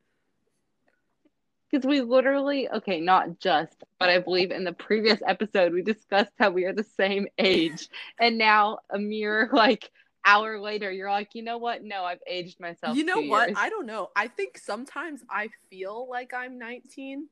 Because 1.72 1.86
we 1.86 2.02
literally, 2.02 2.70
okay, 2.70 3.00
not 3.00 3.40
just, 3.40 3.84
but 3.98 4.10
I 4.10 4.20
believe 4.20 4.52
in 4.52 4.66
the 4.66 4.74
previous 4.74 5.20
episode 5.26 5.72
we 5.72 5.82
discussed 5.82 6.34
how 6.38 6.52
we 6.52 6.66
are 6.66 6.74
the 6.74 6.86
same 6.98 7.28
age. 7.38 7.88
And 8.20 8.38
now 8.38 8.80
a 8.90 9.00
mere 9.00 9.50
like 9.54 9.90
hour 10.26 10.60
later, 10.60 10.92
you're 10.92 11.10
like, 11.10 11.34
you 11.34 11.44
know 11.44 11.58
what? 11.58 11.84
No, 11.84 12.04
I've 12.04 12.22
aged 12.28 12.60
myself. 12.60 12.98
You 12.98 13.06
know 13.06 13.22
what? 13.22 13.50
years." 13.50 13.58
I 13.60 13.70
don't 13.70 13.86
know. 13.86 14.10
I 14.16 14.28
think 14.28 14.58
sometimes 14.58 15.22
I 15.30 15.50
feel 15.70 16.10
like 16.10 16.34
I'm 16.34 16.58
19 16.58 17.28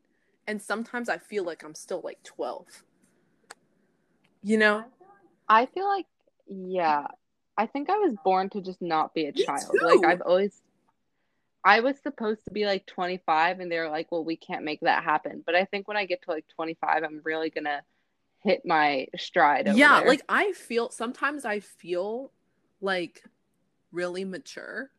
and 0.47 0.61
sometimes 0.61 1.09
I 1.09 1.17
feel 1.17 1.43
like 1.43 1.63
I'm 1.63 1.75
still 1.75 2.01
like 2.03 2.23
12. 2.23 2.65
You 4.41 4.57
know? 4.57 4.85
I 5.47 5.65
feel 5.65 5.87
like, 5.87 6.05
yeah, 6.47 7.07
I 7.57 7.65
think 7.65 7.89
I 7.89 7.97
was 7.97 8.15
born 8.23 8.49
to 8.51 8.61
just 8.61 8.81
not 8.81 9.13
be 9.13 9.25
a 9.25 9.31
Me 9.31 9.43
child. 9.43 9.69
too. 9.71 9.85
Like 9.85 10.05
I've 10.05 10.21
always, 10.21 10.61
I 11.63 11.81
was 11.81 11.99
supposed 12.01 12.45
to 12.45 12.51
be 12.51 12.65
like 12.65 12.85
25, 12.85 13.59
and 13.59 13.71
they're 13.71 13.89
like, 13.89 14.11
well, 14.11 14.23
we 14.23 14.37
can't 14.37 14.63
make 14.63 14.79
that 14.81 15.03
happen. 15.03 15.43
But 15.45 15.55
I 15.55 15.65
think 15.65 15.87
when 15.87 15.97
I 15.97 16.05
get 16.05 16.21
to 16.23 16.31
like 16.31 16.45
25, 16.55 17.03
I'm 17.03 17.21
really 17.23 17.49
gonna 17.49 17.81
hit 18.43 18.65
my 18.65 19.07
stride. 19.17 19.67
Over 19.67 19.77
yeah, 19.77 19.99
there. 19.99 20.09
like 20.09 20.21
I 20.29 20.53
feel 20.53 20.89
sometimes 20.89 21.43
I 21.45 21.59
feel 21.59 22.31
like 22.81 23.23
really 23.91 24.23
mature, 24.23 24.89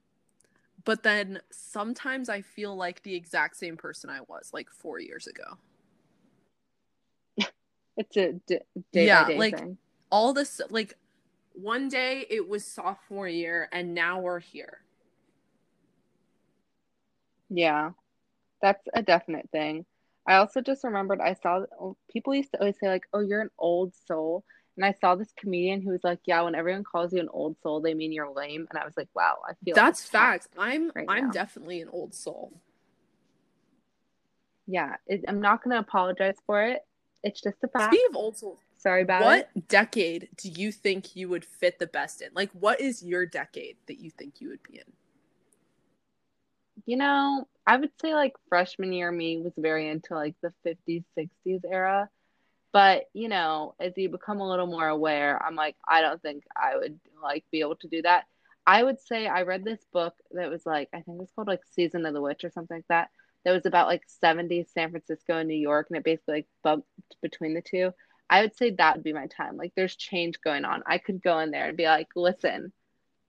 but 0.85 1.03
then 1.03 1.41
sometimes 1.51 2.29
I 2.29 2.43
feel 2.43 2.77
like 2.77 3.03
the 3.03 3.15
exact 3.15 3.57
same 3.57 3.77
person 3.79 4.11
I 4.11 4.21
was 4.29 4.51
like 4.53 4.69
4 4.71 5.01
years 5.01 5.27
ago. 5.27 5.57
it's 7.97 8.17
a 8.17 8.33
d- 8.47 8.59
day 8.93 9.07
Yeah, 9.07 9.23
by 9.25 9.29
day 9.31 9.39
like- 9.39 9.59
thing. 9.59 9.79
All 10.13 10.33
this 10.35 10.61
like 10.71 10.99
one 11.53 11.89
day 11.89 12.27
it 12.29 12.49
was 12.49 12.65
sophomore 12.65 13.29
year 13.29 13.69
and 13.73 13.95
now 13.95 14.21
we're 14.21 14.41
here. 14.41 14.81
Yeah, 17.51 17.91
that's 18.63 18.87
a 18.95 19.03
definite 19.03 19.51
thing. 19.51 19.85
I 20.27 20.37
also 20.37 20.61
just 20.61 20.85
remembered 20.85 21.21
I 21.21 21.35
saw 21.35 21.65
people 22.11 22.35
used 22.35 22.53
to 22.53 22.61
always 22.61 22.79
say 22.79 22.89
like, 22.89 23.05
"Oh, 23.13 23.21
you're 23.21 23.41
an 23.43 23.51
old 23.59 23.95
soul," 24.07 24.45
and 24.77 24.85
I 24.87 24.93
saw 25.01 25.17
this 25.17 25.33
comedian 25.37 25.83
who 25.83 25.91
was 25.91 26.05
like, 26.05 26.21
"Yeah, 26.27 26.43
when 26.43 26.55
everyone 26.55 26.85
calls 26.85 27.13
you 27.13 27.21
an 27.21 27.29
old 27.31 27.57
soul, 27.63 27.81
they 27.81 27.95
mean 27.95 28.13
you're 28.13 28.31
lame," 28.33 28.67
and 28.71 28.79
I 28.79 28.85
was 28.85 28.97
like, 28.97 29.09
"Wow, 29.15 29.39
I 29.49 29.55
feel 29.65 29.75
That's 29.77 30.01
attacked." 30.07 30.45
facts. 30.45 30.49
I'm 30.57 30.93
right 30.95 31.09
I'm 31.09 31.27
now. 31.27 31.33
definitely 31.33 31.81
an 31.81 31.89
old 31.89 32.15
soul. 32.15 32.61
Yeah, 34.67 34.97
it, 35.07 35.25
I'm 35.27 35.41
not 35.41 35.65
gonna 35.65 35.79
apologize 35.81 36.37
for 36.47 36.63
it. 36.63 36.83
It's 37.25 37.41
just 37.41 37.57
a 37.65 37.69
fact. 37.69 37.93
Speaking 37.95 38.07
of 38.11 38.17
old 38.17 38.39
souls, 38.39 38.59
Sorry 38.79 39.03
about 39.03 39.23
what 39.23 39.51
it. 39.57 39.69
decade 39.69 40.29
do 40.37 40.49
you 40.49 40.71
think 40.73 41.17
you 41.17 41.29
would 41.29 41.45
fit 41.45 41.79
the 41.79 41.87
best 41.87 42.23
in? 42.23 42.31
Like, 42.35 42.51
what 42.53 42.81
is 42.81 43.03
your 43.03 43.27
decade 43.27 43.77
that 43.89 43.99
you 43.99 44.11
think 44.11 44.41
you 44.41 44.49
would 44.51 44.63
be 44.63 44.77
in? 44.79 44.93
You 46.91 46.97
know, 46.97 47.47
I 47.65 47.77
would 47.77 47.93
say 48.03 48.15
like 48.15 48.33
freshman 48.49 48.93
year 48.93 49.13
me 49.13 49.41
was 49.41 49.53
very 49.57 49.89
into 49.89 50.17
like 50.17 50.35
the 50.43 50.53
50s, 50.67 51.05
60s 51.17 51.61
era. 51.71 52.11
But, 52.73 53.05
you 53.15 53.29
know, 53.29 53.77
as 53.79 53.93
you 53.97 54.09
become 54.09 54.41
a 54.41 54.49
little 54.49 54.67
more 54.67 54.89
aware, 54.89 55.41
I'm 55.41 55.55
like, 55.55 55.77
I 55.87 56.01
don't 56.01 56.21
think 56.21 56.43
I 56.57 56.77
would 56.77 56.99
like 57.23 57.45
be 57.53 57.61
able 57.61 57.77
to 57.77 57.87
do 57.87 58.03
that. 58.03 58.25
I 58.67 58.83
would 58.83 58.99
say 58.99 59.29
I 59.29 59.43
read 59.43 59.63
this 59.63 59.87
book 59.93 60.15
that 60.33 60.51
was 60.51 60.67
like, 60.67 60.89
I 60.93 60.97
think 61.03 61.19
it 61.19 61.21
was 61.21 61.31
called 61.37 61.47
like 61.47 61.61
Season 61.71 62.05
of 62.07 62.13
the 62.13 62.21
Witch 62.21 62.43
or 62.43 62.51
something 62.51 62.79
like 62.79 62.89
that. 62.89 63.11
That 63.45 63.53
was 63.53 63.67
about 63.67 63.87
like 63.87 64.03
70s 64.21 64.73
San 64.75 64.91
Francisco 64.91 65.37
and 65.37 65.47
New 65.47 65.55
York, 65.55 65.87
and 65.91 65.97
it 65.97 66.03
basically 66.03 66.35
like 66.35 66.49
bumped 66.65 66.89
between 67.23 67.55
the 67.55 67.63
two. 67.63 67.93
I 68.29 68.43
would 68.43 68.57
say 68.57 68.71
that 68.71 68.97
would 68.97 69.05
be 69.05 69.13
my 69.13 69.29
time. 69.29 69.57
Like, 69.57 69.75
there's 69.77 69.95
change 69.95 70.41
going 70.41 70.65
on. 70.65 70.83
I 70.87 70.99
could 70.99 71.23
go 71.23 71.39
in 71.39 71.53
there 71.53 71.69
and 71.69 71.77
be 71.77 71.87
like, 71.87 72.09
listen, 72.17 72.73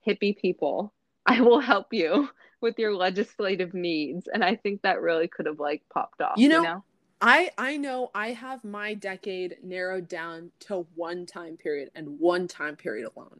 hippie 0.07 0.35
people, 0.35 0.95
I 1.25 1.41
will 1.41 1.59
help 1.59 1.93
you 1.93 2.29
with 2.61 2.77
your 2.79 2.95
legislative 2.95 3.73
needs. 3.73 4.27
And 4.31 4.43
I 4.43 4.55
think 4.55 4.81
that 4.81 5.01
really 5.01 5.27
could 5.27 5.45
have 5.45 5.59
like 5.59 5.83
popped 5.93 6.21
off. 6.21 6.37
You 6.37 6.49
know, 6.49 6.57
you 6.57 6.63
know? 6.63 6.83
I 7.21 7.51
I 7.57 7.77
know 7.77 8.09
I 8.15 8.31
have 8.31 8.63
my 8.63 8.95
decade 8.95 9.57
narrowed 9.63 10.07
down 10.07 10.51
to 10.61 10.87
one 10.95 11.25
time 11.25 11.55
period 11.55 11.91
and 11.95 12.19
one 12.19 12.47
time 12.47 12.75
period 12.75 13.09
alone. 13.15 13.39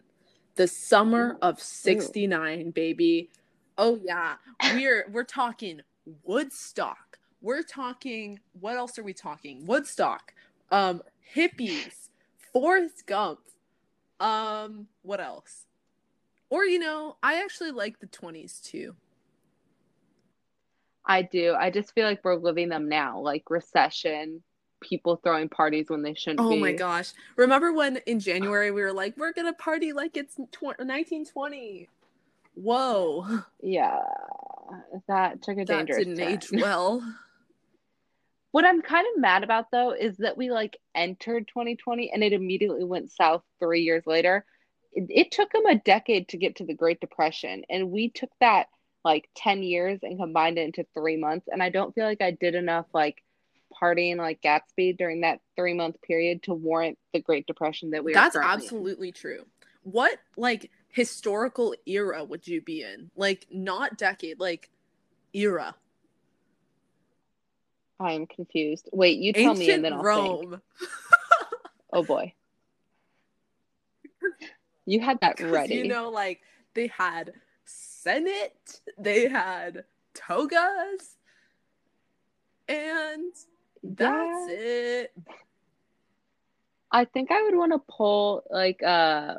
The 0.56 0.68
summer 0.68 1.38
of 1.42 1.60
69, 1.60 2.72
baby. 2.72 3.30
Oh 3.78 4.00
yeah. 4.04 4.36
We're 4.76 5.08
we're 5.12 5.24
talking 5.24 5.82
Woodstock. 6.24 7.18
We're 7.42 7.64
talking 7.64 8.40
what 8.60 8.76
else 8.76 9.00
are 9.00 9.04
we 9.04 9.14
talking? 9.14 9.66
Woodstock. 9.66 10.34
Um 10.72 11.02
hippies. 11.36 12.10
Forrest 12.54 13.08
Gump. 13.08 13.40
Um 14.20 14.88
what 15.02 15.20
else? 15.20 15.66
Or 16.52 16.66
you 16.66 16.78
know, 16.78 17.16
I 17.24 17.41
actually 17.41 17.72
like 17.72 17.99
the 17.99 18.08
20s 18.08 18.62
too. 18.62 18.95
I 21.06 21.24
do. 21.24 21.56
I 21.58 21.72
just 21.72 21.93
feel 21.93 22.06
like 22.06 22.24
we're 22.24 22.36
living 22.36 22.70
them 22.70 22.88
now, 22.88 23.20
like 23.20 23.49
recession, 23.49 24.43
people 24.82 25.16
throwing 25.16 25.49
parties 25.49 25.89
when 25.89 26.04
they 26.04 26.14
shouldn't 26.14 26.41
oh 26.41 26.49
be. 26.52 26.60
my 26.60 26.74
gosh. 26.74 27.12
Remember 27.38 27.74
when 27.74 27.97
in 28.06 28.20
January 28.20 28.70
we 28.70 28.82
were 28.82 28.93
like, 28.93 29.16
we're 29.18 29.34
going 29.34 29.47
to 29.47 29.54
party 29.54 29.93
like 29.93 30.16
it's 30.16 30.36
tw- 30.36 30.62
1920? 30.78 31.89
Whoa. 32.54 33.39
Yeah. 33.64 33.99
That 35.08 35.41
took 35.41 35.58
a 35.58 35.66
That 35.66 35.88
dangerous 35.88 36.06
didn't 36.06 36.18
turn. 36.18 36.28
age 36.34 36.49
well. 36.62 37.02
What 38.52 38.66
I'm 38.66 38.82
kind 38.82 39.08
of 39.16 39.22
mad 39.22 39.43
about 39.43 39.72
though 39.72 39.91
is 39.93 40.18
that 40.18 40.38
we 40.38 40.52
like 40.52 40.78
entered 40.93 41.47
2020 41.47 42.12
and 42.12 42.24
it 42.24 42.34
immediately 42.34 42.84
went 42.84 43.10
south 43.12 43.43
three 43.60 43.82
years 43.82 44.04
later. 44.06 44.45
It, 44.94 45.08
it 45.10 45.32
took 45.32 45.52
them 45.52 45.66
a 45.66 45.76
decade 45.76 46.30
to 46.30 46.38
get 46.38 46.58
to 46.58 46.66
the 46.66 46.74
Great 46.74 47.00
Depression, 47.00 47.64
and 47.70 47.92
we 47.92 48.10
took 48.10 48.32
that 48.39 48.68
like 49.04 49.30
10 49.36 49.64
years 49.64 50.00
and 50.04 50.20
combined 50.20 50.58
it 50.58 50.66
into 50.66 50.86
three 50.94 51.18
months. 51.18 51.48
And 51.52 51.62
I 51.62 51.70
don't 51.70 51.94
feel 51.94 52.06
like 52.06 52.22
I 52.22 52.32
did 52.32 52.56
enough 52.56 52.86
like 52.94 53.24
partying 53.82 54.18
like 54.18 54.42
Gatsby 54.42 54.98
during 54.98 55.22
that 55.22 55.39
three 55.56 55.74
month 55.74 56.02
period 56.02 56.44
to 56.44 56.54
warrant 56.54 56.98
the 57.14 57.22
Great 57.22 57.48
Depression 57.48 57.92
that 57.92 58.04
we 58.04 58.14
That's 58.14 58.36
currently 58.36 58.54
in. 58.54 58.62
absolutely 58.64 59.12
true. 59.12 59.46
What 59.84 60.20
like 60.38 60.70
historical 60.89 61.74
era 61.86 62.24
would 62.24 62.48
you 62.48 62.62
be 62.62 62.84
in? 62.84 63.10
Like 63.16 63.48
not 63.52 63.98
decade, 63.98 64.39
like 64.39 64.70
era. 65.34 65.76
I 68.00 68.14
am 68.14 68.26
confused. 68.28 68.89
Wait, 68.92 69.20
you 69.20 69.34
tell 69.34 69.54
me 69.54 69.72
and 69.72 69.84
then 69.84 69.94
I'll 69.94 70.04
think. 70.04 70.52
Rome. 70.52 70.62
Oh 71.94 72.04
boy. 72.04 72.34
You 74.86 75.00
had 75.00 75.20
that 75.22 75.40
ready. 75.40 75.76
You 75.76 75.88
know, 75.88 76.10
like 76.10 76.42
they 76.74 76.88
had 76.88 77.34
Senate, 77.66 78.82
they 78.98 79.28
had 79.28 79.86
togas, 80.14 81.18
and 82.68 83.32
that's 83.84 84.48
Yeah. 84.50 84.56
it. 84.56 85.14
I 86.92 87.06
think 87.06 87.32
I 87.32 87.42
would 87.44 87.56
want 87.56 87.72
to 87.72 87.80
pull 87.80 88.44
like 88.50 88.84
uh 88.84 89.36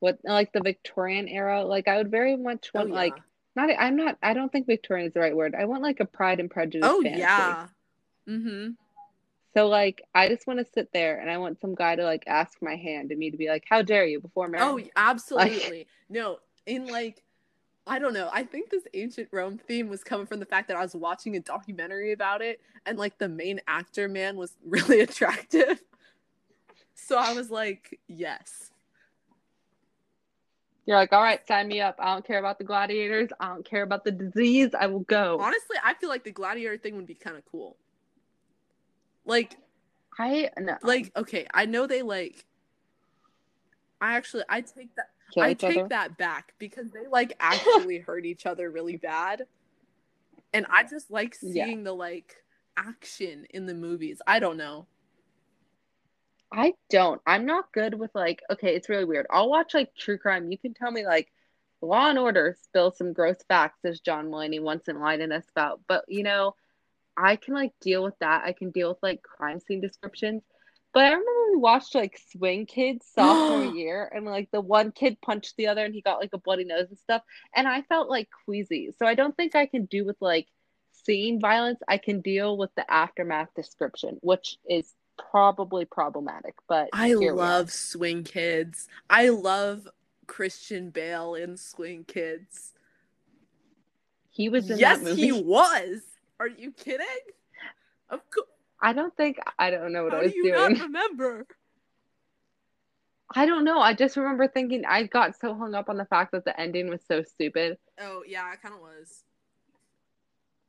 what 0.00 0.18
like 0.24 0.52
the 0.52 0.60
Victorian 0.60 1.28
era. 1.28 1.64
Like 1.64 1.88
I 1.88 1.96
would 1.96 2.10
very 2.10 2.36
much 2.36 2.70
Oh 2.74 2.80
want 2.80 2.90
like 2.92 3.14
not 3.54 3.70
I'm 3.78 3.96
not 3.96 4.18
I 4.22 4.34
don't 4.34 4.52
think 4.52 4.66
Victorian 4.66 5.06
is 5.06 5.14
the 5.14 5.20
right 5.20 5.34
word. 5.36 5.54
I 5.54 5.64
want 5.64 5.82
like 5.82 6.00
a 6.00 6.04
Pride 6.04 6.40
and 6.40 6.50
Prejudice 6.50 6.86
Oh 6.90 7.02
fantasy. 7.02 7.18
yeah. 7.18 7.66
Mm-hmm. 8.28 8.70
So 9.56 9.68
like 9.68 10.02
I 10.14 10.28
just 10.28 10.46
want 10.46 10.58
to 10.58 10.66
sit 10.74 10.92
there 10.92 11.18
and 11.18 11.30
I 11.30 11.38
want 11.38 11.58
some 11.62 11.74
guy 11.74 11.96
to 11.96 12.04
like 12.04 12.24
ask 12.26 12.58
my 12.60 12.76
hand 12.76 13.10
and 13.10 13.18
me 13.18 13.30
to 13.30 13.38
be 13.38 13.48
like, 13.48 13.64
How 13.66 13.80
dare 13.80 14.04
you 14.04 14.20
before 14.20 14.48
marriage? 14.48 14.88
Oh, 14.88 14.90
absolutely. 14.96 15.86
no, 16.10 16.40
in 16.66 16.86
like, 16.88 17.22
I 17.86 17.98
don't 17.98 18.12
know. 18.12 18.28
I 18.30 18.42
think 18.42 18.68
this 18.68 18.82
ancient 18.92 19.28
Rome 19.32 19.58
theme 19.66 19.88
was 19.88 20.04
coming 20.04 20.26
from 20.26 20.40
the 20.40 20.44
fact 20.44 20.68
that 20.68 20.76
I 20.76 20.82
was 20.82 20.94
watching 20.94 21.36
a 21.36 21.40
documentary 21.40 22.12
about 22.12 22.42
it, 22.42 22.60
and 22.84 22.98
like 22.98 23.16
the 23.16 23.30
main 23.30 23.62
actor 23.66 24.10
man 24.10 24.36
was 24.36 24.52
really 24.66 25.00
attractive. 25.00 25.82
So 26.94 27.16
I 27.16 27.32
was 27.32 27.50
like, 27.50 27.98
yes. 28.08 28.72
You're 30.84 30.98
like, 30.98 31.14
all 31.14 31.22
right, 31.22 31.40
sign 31.48 31.68
me 31.68 31.80
up. 31.80 31.96
I 31.98 32.12
don't 32.12 32.26
care 32.26 32.38
about 32.38 32.58
the 32.58 32.64
gladiators. 32.64 33.30
I 33.40 33.48
don't 33.48 33.64
care 33.64 33.84
about 33.84 34.04
the 34.04 34.12
disease. 34.12 34.72
I 34.78 34.86
will 34.86 35.00
go. 35.00 35.38
Honestly, 35.40 35.76
I 35.82 35.94
feel 35.94 36.10
like 36.10 36.24
the 36.24 36.30
gladiator 36.30 36.76
thing 36.76 36.94
would 36.96 37.06
be 37.06 37.14
kind 37.14 37.38
of 37.38 37.44
cool. 37.50 37.78
Like, 39.26 39.56
I 40.18 40.50
no 40.58 40.76
like 40.82 41.12
okay, 41.16 41.46
I 41.52 41.66
know 41.66 41.86
they 41.86 42.02
like. 42.02 42.46
I 44.00 44.14
actually, 44.16 44.44
I 44.48 44.60
take 44.60 44.94
that. 44.96 45.10
kill 45.32 45.44
I 45.44 45.54
take 45.54 45.76
other. 45.78 45.88
that 45.88 46.16
back 46.18 46.54
because 46.58 46.90
they 46.90 47.06
like 47.10 47.34
actually 47.40 47.98
hurt 47.98 48.24
each 48.26 48.46
other 48.46 48.70
really 48.70 48.96
bad. 48.96 49.46
And 50.52 50.66
I 50.70 50.84
just 50.84 51.10
like 51.10 51.34
Yeah. 51.42 51.64
seeing 51.64 51.84
the 51.84 51.92
like 51.94 52.36
action 52.76 53.46
in 53.50 53.66
the 53.66 53.74
movies. 53.74 54.20
I 54.26 54.38
don't 54.38 54.56
know. 54.56 54.86
I 56.52 56.74
don't. 56.90 57.20
I'm 57.26 57.44
not 57.46 57.72
good 57.72 57.94
with 57.94 58.14
like, 58.14 58.42
okay, 58.50 58.74
it's 58.74 58.88
really 58.88 59.04
weird. 59.04 59.26
I'll 59.30 59.50
watch 59.50 59.74
like 59.74 59.94
true 59.94 60.18
crime. 60.18 60.50
You 60.50 60.58
can 60.58 60.74
tell 60.74 60.90
me 60.90 61.04
like 61.04 61.32
Law 61.82 62.08
and 62.08 62.18
Order 62.18 62.56
spill 62.62 62.90
some 62.92 63.12
gross 63.12 63.36
facts 63.48 63.84
as 63.84 64.00
John 64.00 64.28
Mulaney 64.30 64.60
once 64.62 64.88
enlightened 64.88 65.32
us 65.32 65.44
about. 65.50 65.80
But 65.88 66.04
you 66.08 66.22
know, 66.22 66.54
I 67.16 67.36
can 67.36 67.54
like 67.54 67.72
deal 67.80 68.02
with 68.02 68.18
that. 68.20 68.44
I 68.44 68.52
can 68.52 68.70
deal 68.70 68.90
with 68.90 68.98
like 69.02 69.22
crime 69.22 69.60
scene 69.60 69.80
descriptions. 69.80 70.42
But 70.92 71.04
I 71.04 71.08
remember 71.10 71.52
we 71.52 71.58
watched 71.58 71.94
like 71.94 72.18
Swing 72.32 72.64
Kids 72.66 73.06
sophomore 73.14 73.74
year 73.76 74.10
and 74.14 74.24
like 74.24 74.50
the 74.50 74.60
one 74.60 74.92
kid 74.92 75.20
punched 75.20 75.54
the 75.56 75.66
other 75.66 75.84
and 75.84 75.94
he 75.94 76.00
got 76.00 76.20
like 76.20 76.30
a 76.32 76.38
bloody 76.38 76.64
nose 76.64 76.86
and 76.88 76.98
stuff. 76.98 77.22
And 77.54 77.68
I 77.68 77.82
felt 77.82 78.08
like 78.08 78.28
queasy. 78.44 78.92
So 78.98 79.06
I 79.06 79.14
don't 79.14 79.36
think 79.36 79.54
I 79.54 79.66
can 79.66 79.84
do 79.84 80.04
with 80.06 80.16
like 80.20 80.46
seeing 81.04 81.40
violence. 81.40 81.80
I 81.86 81.98
can 81.98 82.20
deal 82.20 82.56
with 82.56 82.74
the 82.76 82.90
aftermath 82.90 83.48
description, 83.54 84.18
which 84.22 84.56
is 84.68 84.94
probably 85.30 85.84
problematic. 85.84 86.54
But 86.68 86.88
I 86.92 87.08
here 87.08 87.20
we 87.20 87.28
are. 87.28 87.34
love 87.34 87.70
Swing 87.70 88.24
Kids. 88.24 88.88
I 89.10 89.28
love 89.28 89.88
Christian 90.26 90.90
Bale 90.90 91.34
in 91.34 91.56
Swing 91.56 92.04
Kids. 92.04 92.72
he 94.30 94.48
was 94.48 94.70
in 94.70 94.78
yes, 94.78 94.98
that 94.98 95.04
movie. 95.04 95.22
he 95.22 95.32
was. 95.32 96.00
Are 96.40 96.48
you 96.48 96.72
kidding? 96.72 97.06
Of 98.10 98.20
course. 98.30 98.46
I 98.80 98.92
don't 98.92 99.16
think 99.16 99.38
I 99.58 99.70
don't 99.70 99.92
know 99.92 100.04
what 100.04 100.12
How 100.12 100.18
I 100.18 100.22
was 100.24 100.32
do 100.32 100.38
you 100.38 100.44
doing. 100.52 100.74
not 100.74 100.80
remember? 100.82 101.46
I 103.34 103.46
don't 103.46 103.64
know. 103.64 103.80
I 103.80 103.94
just 103.94 104.16
remember 104.16 104.46
thinking 104.46 104.84
I 104.86 105.04
got 105.04 105.38
so 105.40 105.54
hung 105.54 105.74
up 105.74 105.88
on 105.88 105.96
the 105.96 106.04
fact 106.04 106.32
that 106.32 106.44
the 106.44 106.58
ending 106.60 106.88
was 106.88 107.00
so 107.08 107.22
stupid. 107.22 107.78
Oh 108.00 108.22
yeah, 108.26 108.52
it 108.52 108.62
kind 108.62 108.74
of 108.74 108.80
was. 108.80 109.24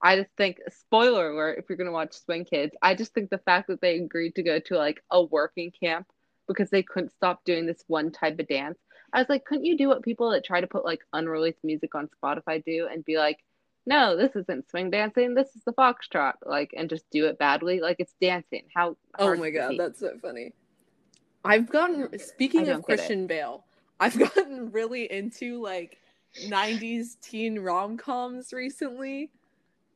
I 0.02 0.16
just 0.16 0.32
think 0.38 0.60
spoiler 0.70 1.32
alert 1.32 1.60
if 1.60 1.66
you're 1.70 1.78
gonna 1.78 1.92
watch 1.92 2.14
Swing 2.14 2.46
Kids, 2.46 2.74
I 2.82 2.96
just 2.96 3.14
think 3.14 3.30
the 3.30 3.38
fact 3.40 3.68
that 3.68 3.82
they 3.82 3.98
agreed 3.98 4.36
to 4.36 4.44
go 4.44 4.60
to 4.60 4.78
like 4.78 5.04
a 5.12 5.22
working 5.24 5.72
camp 5.72 6.08
because 6.48 6.70
they 6.70 6.84
couldn't 6.84 7.12
stop 7.12 7.44
doing 7.44 7.66
this 7.66 7.84
one 7.88 8.12
type 8.12 8.40
of 8.40 8.48
dance. 8.48 8.80
I 9.14 9.20
was 9.20 9.30
like, 9.30 9.46
couldn't 9.46 9.66
you 9.66 9.78
do 9.78 9.88
what 9.88 10.04
people 10.04 10.32
that 10.32 10.46
try 10.46 10.62
to 10.62 10.68
put 10.68 10.86
like 10.86 11.02
unreleased 11.14 11.64
music 11.64 11.94
on 11.96 12.10
Spotify 12.24 12.64
do 12.64 12.88
and 12.92 13.04
be 13.06 13.18
like, 13.18 13.40
no, 13.88 14.18
this 14.18 14.36
isn't 14.36 14.70
swing 14.70 14.92
dancing, 14.92 15.34
this 15.34 15.48
is 15.56 15.64
the 15.66 15.72
foxtrot, 15.72 16.34
like, 16.46 16.72
and 16.76 16.90
just 16.90 17.10
do 17.10 17.26
it 17.26 17.40
badly, 17.40 17.80
like 17.80 17.96
it's 18.00 18.14
dancing. 18.22 18.64
How? 18.76 18.98
Oh 19.18 19.36
my 19.38 19.50
god, 19.50 19.76
that's 19.80 20.02
so 20.02 20.12
funny. 20.22 20.54
I've 21.46 21.70
gotten 21.70 22.20
speaking 22.20 22.68
of. 22.68 22.84
Christian 22.84 23.28
Bale, 23.28 23.64
I've 24.00 24.20
gotten 24.36 24.72
really 24.74 25.10
into 25.10 25.62
like 25.62 25.98
90s 26.46 27.20
teen 27.22 27.60
rom-coms 27.60 28.52
recently. 28.52 29.32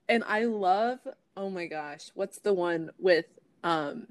And 0.08 0.24
I 0.26 0.46
love, 0.46 1.00
oh 1.36 1.50
my 1.50 1.66
gosh, 1.66 2.12
what's 2.14 2.40
the 2.40 2.54
one 2.54 2.92
with 2.98 3.26
um 3.64 4.08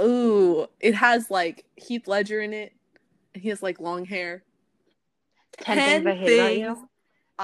Ooh, 0.00 0.66
it 0.78 0.94
has 0.94 1.30
like 1.30 1.64
Heath 1.76 2.06
Ledger 2.06 2.40
in 2.40 2.52
it. 2.52 2.72
And 3.34 3.42
he 3.42 3.48
has 3.48 3.62
like 3.62 3.80
long 3.80 4.04
hair. 4.04 4.44
Ten 5.58 6.04
things 6.04 6.18
hate 6.20 6.38
about 6.38 6.56
you. 6.56 6.88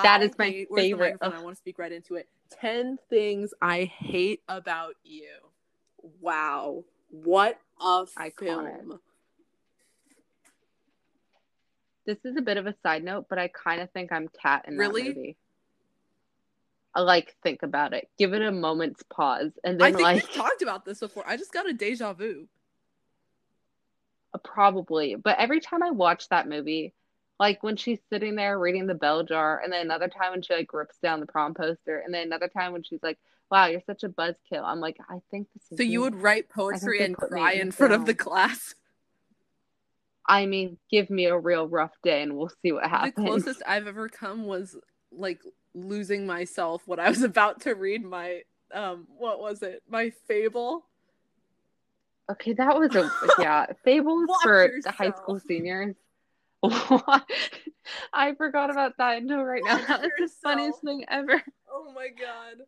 That 0.03 0.21
I 0.21 0.25
is 0.25 0.33
my 0.39 0.47
hate- 0.47 0.69
favorite. 0.75 1.13
microphone? 1.21 1.39
I 1.41 1.43
want 1.43 1.57
to 1.57 1.59
speak 1.61 1.79
right 1.79 1.93
into 1.93 2.17
it. 2.17 2.29
10 2.61 2.99
things 3.11 3.53
I 3.63 3.85
hate 3.85 4.43
about 4.49 4.95
you. 5.05 5.29
Wow. 6.21 6.85
What 7.11 7.59
a 7.81 8.07
Iconic. 8.19 8.39
film. 8.39 9.01
This 12.07 12.19
is 12.25 12.37
a 12.37 12.43
bit 12.43 12.57
of 12.59 12.67
a 12.67 12.75
side 12.83 13.03
note, 13.03 13.27
but 13.31 13.39
I 13.39 13.49
kind 13.49 13.81
of 13.81 13.91
think 13.93 14.13
I'm 14.13 14.29
Kat 14.29 14.65
in 14.69 14.77
Really? 14.77 15.03
that 15.09 15.17
movie. 15.17 15.37
I 16.95 17.01
like 17.01 17.35
think 17.43 17.63
about 17.63 17.93
it. 17.93 18.09
Give 18.19 18.35
it 18.35 18.43
a 18.43 18.53
moment's 18.53 19.03
pause, 19.05 19.51
and 19.65 19.81
then 19.81 19.87
I 19.87 19.91
think 19.93 20.03
like 20.03 20.15
we've 20.23 20.33
talked 20.35 20.63
about 20.63 20.85
this 20.85 21.01
before. 21.01 21.25
I 21.27 21.37
just 21.37 21.53
got 21.53 21.69
a 21.69 21.73
deja 21.73 22.13
vu. 22.13 22.47
probably. 24.45 25.15
But 25.15 25.39
every 25.39 25.61
time 25.61 25.83
I 25.83 25.91
watch 25.93 26.29
that 26.29 26.49
movie, 26.49 26.93
like 27.39 27.63
when 27.63 27.77
she's 27.77 27.99
sitting 28.11 28.37
there 28.37 28.59
reading 28.59 28.87
the 28.87 28.95
bell 28.95 29.23
jar, 29.23 29.61
and 29.63 29.73
then 29.73 29.83
another 29.83 30.09
time 30.09 30.33
when 30.33 30.43
she 30.43 30.55
like 30.55 30.73
rips 30.73 30.99
down 30.99 31.21
the 31.21 31.27
prom 31.27 31.55
poster, 31.55 31.99
and 31.99 32.15
then 32.15 32.27
another 32.27 32.49
time 32.49 32.73
when 32.73 32.83
she's 32.83 33.03
like, 33.03 33.19
"Wow, 33.51 33.67
you're 33.67 33.83
such 33.87 34.05
a 34.05 34.09
buzzkill." 34.09 34.63
I'm 34.65 34.81
like, 34.81 34.99
I 35.09 35.21
think 35.31 35.49
this 35.55 35.63
is 35.71 35.79
So 35.79 35.83
you 35.83 36.01
would 36.03 36.17
write 36.17 36.49
poetry 36.49 37.03
and 37.05 37.17
cry 37.17 37.53
in 37.53 37.73
front 37.73 37.93
of 37.93 38.07
the 38.07 38.15
class. 38.15 38.75
I 40.27 40.47
mean, 40.47 40.79
give 40.91 41.11
me 41.11 41.27
a 41.27 41.37
real 41.39 41.69
rough 41.69 41.93
day 42.03 42.23
and 42.23 42.37
we'll 42.37 42.53
see 42.63 42.73
what 42.73 42.89
happens. 42.89 43.15
The 43.17 43.23
closest 43.23 43.63
I've 43.67 43.87
ever 43.87 44.09
come 44.09 44.47
was 44.47 44.77
like 45.13 45.41
losing 45.75 46.27
myself 46.27 46.83
when 46.87 46.99
I 46.99 47.09
was 47.11 47.23
about 47.25 47.63
to 47.63 47.75
read 47.75 48.05
my 48.05 48.43
um 48.73 49.07
what 49.19 49.41
was 49.41 49.63
it? 49.63 49.83
My 49.89 50.11
fable. 50.27 50.87
Okay, 52.31 52.55
that 52.55 52.79
was 52.79 52.95
a 52.97 53.11
yeah, 53.39 53.67
fables 53.85 54.29
Watch 54.29 54.43
for 54.43 54.69
the 54.69 54.77
yourself. 54.77 54.95
high 54.95 55.11
school 55.11 55.39
seniors. 55.41 55.95
I 58.13 58.35
forgot 58.35 58.71
about 58.71 58.97
that 58.99 59.19
until 59.19 59.43
right 59.43 59.63
now. 59.65 59.79
That 59.79 60.01
was 60.03 60.11
the 60.19 60.29
funniest 60.43 60.81
thing 60.83 61.05
ever. 61.09 61.43
Oh 61.71 61.93
my 61.93 62.09
god. 62.09 62.65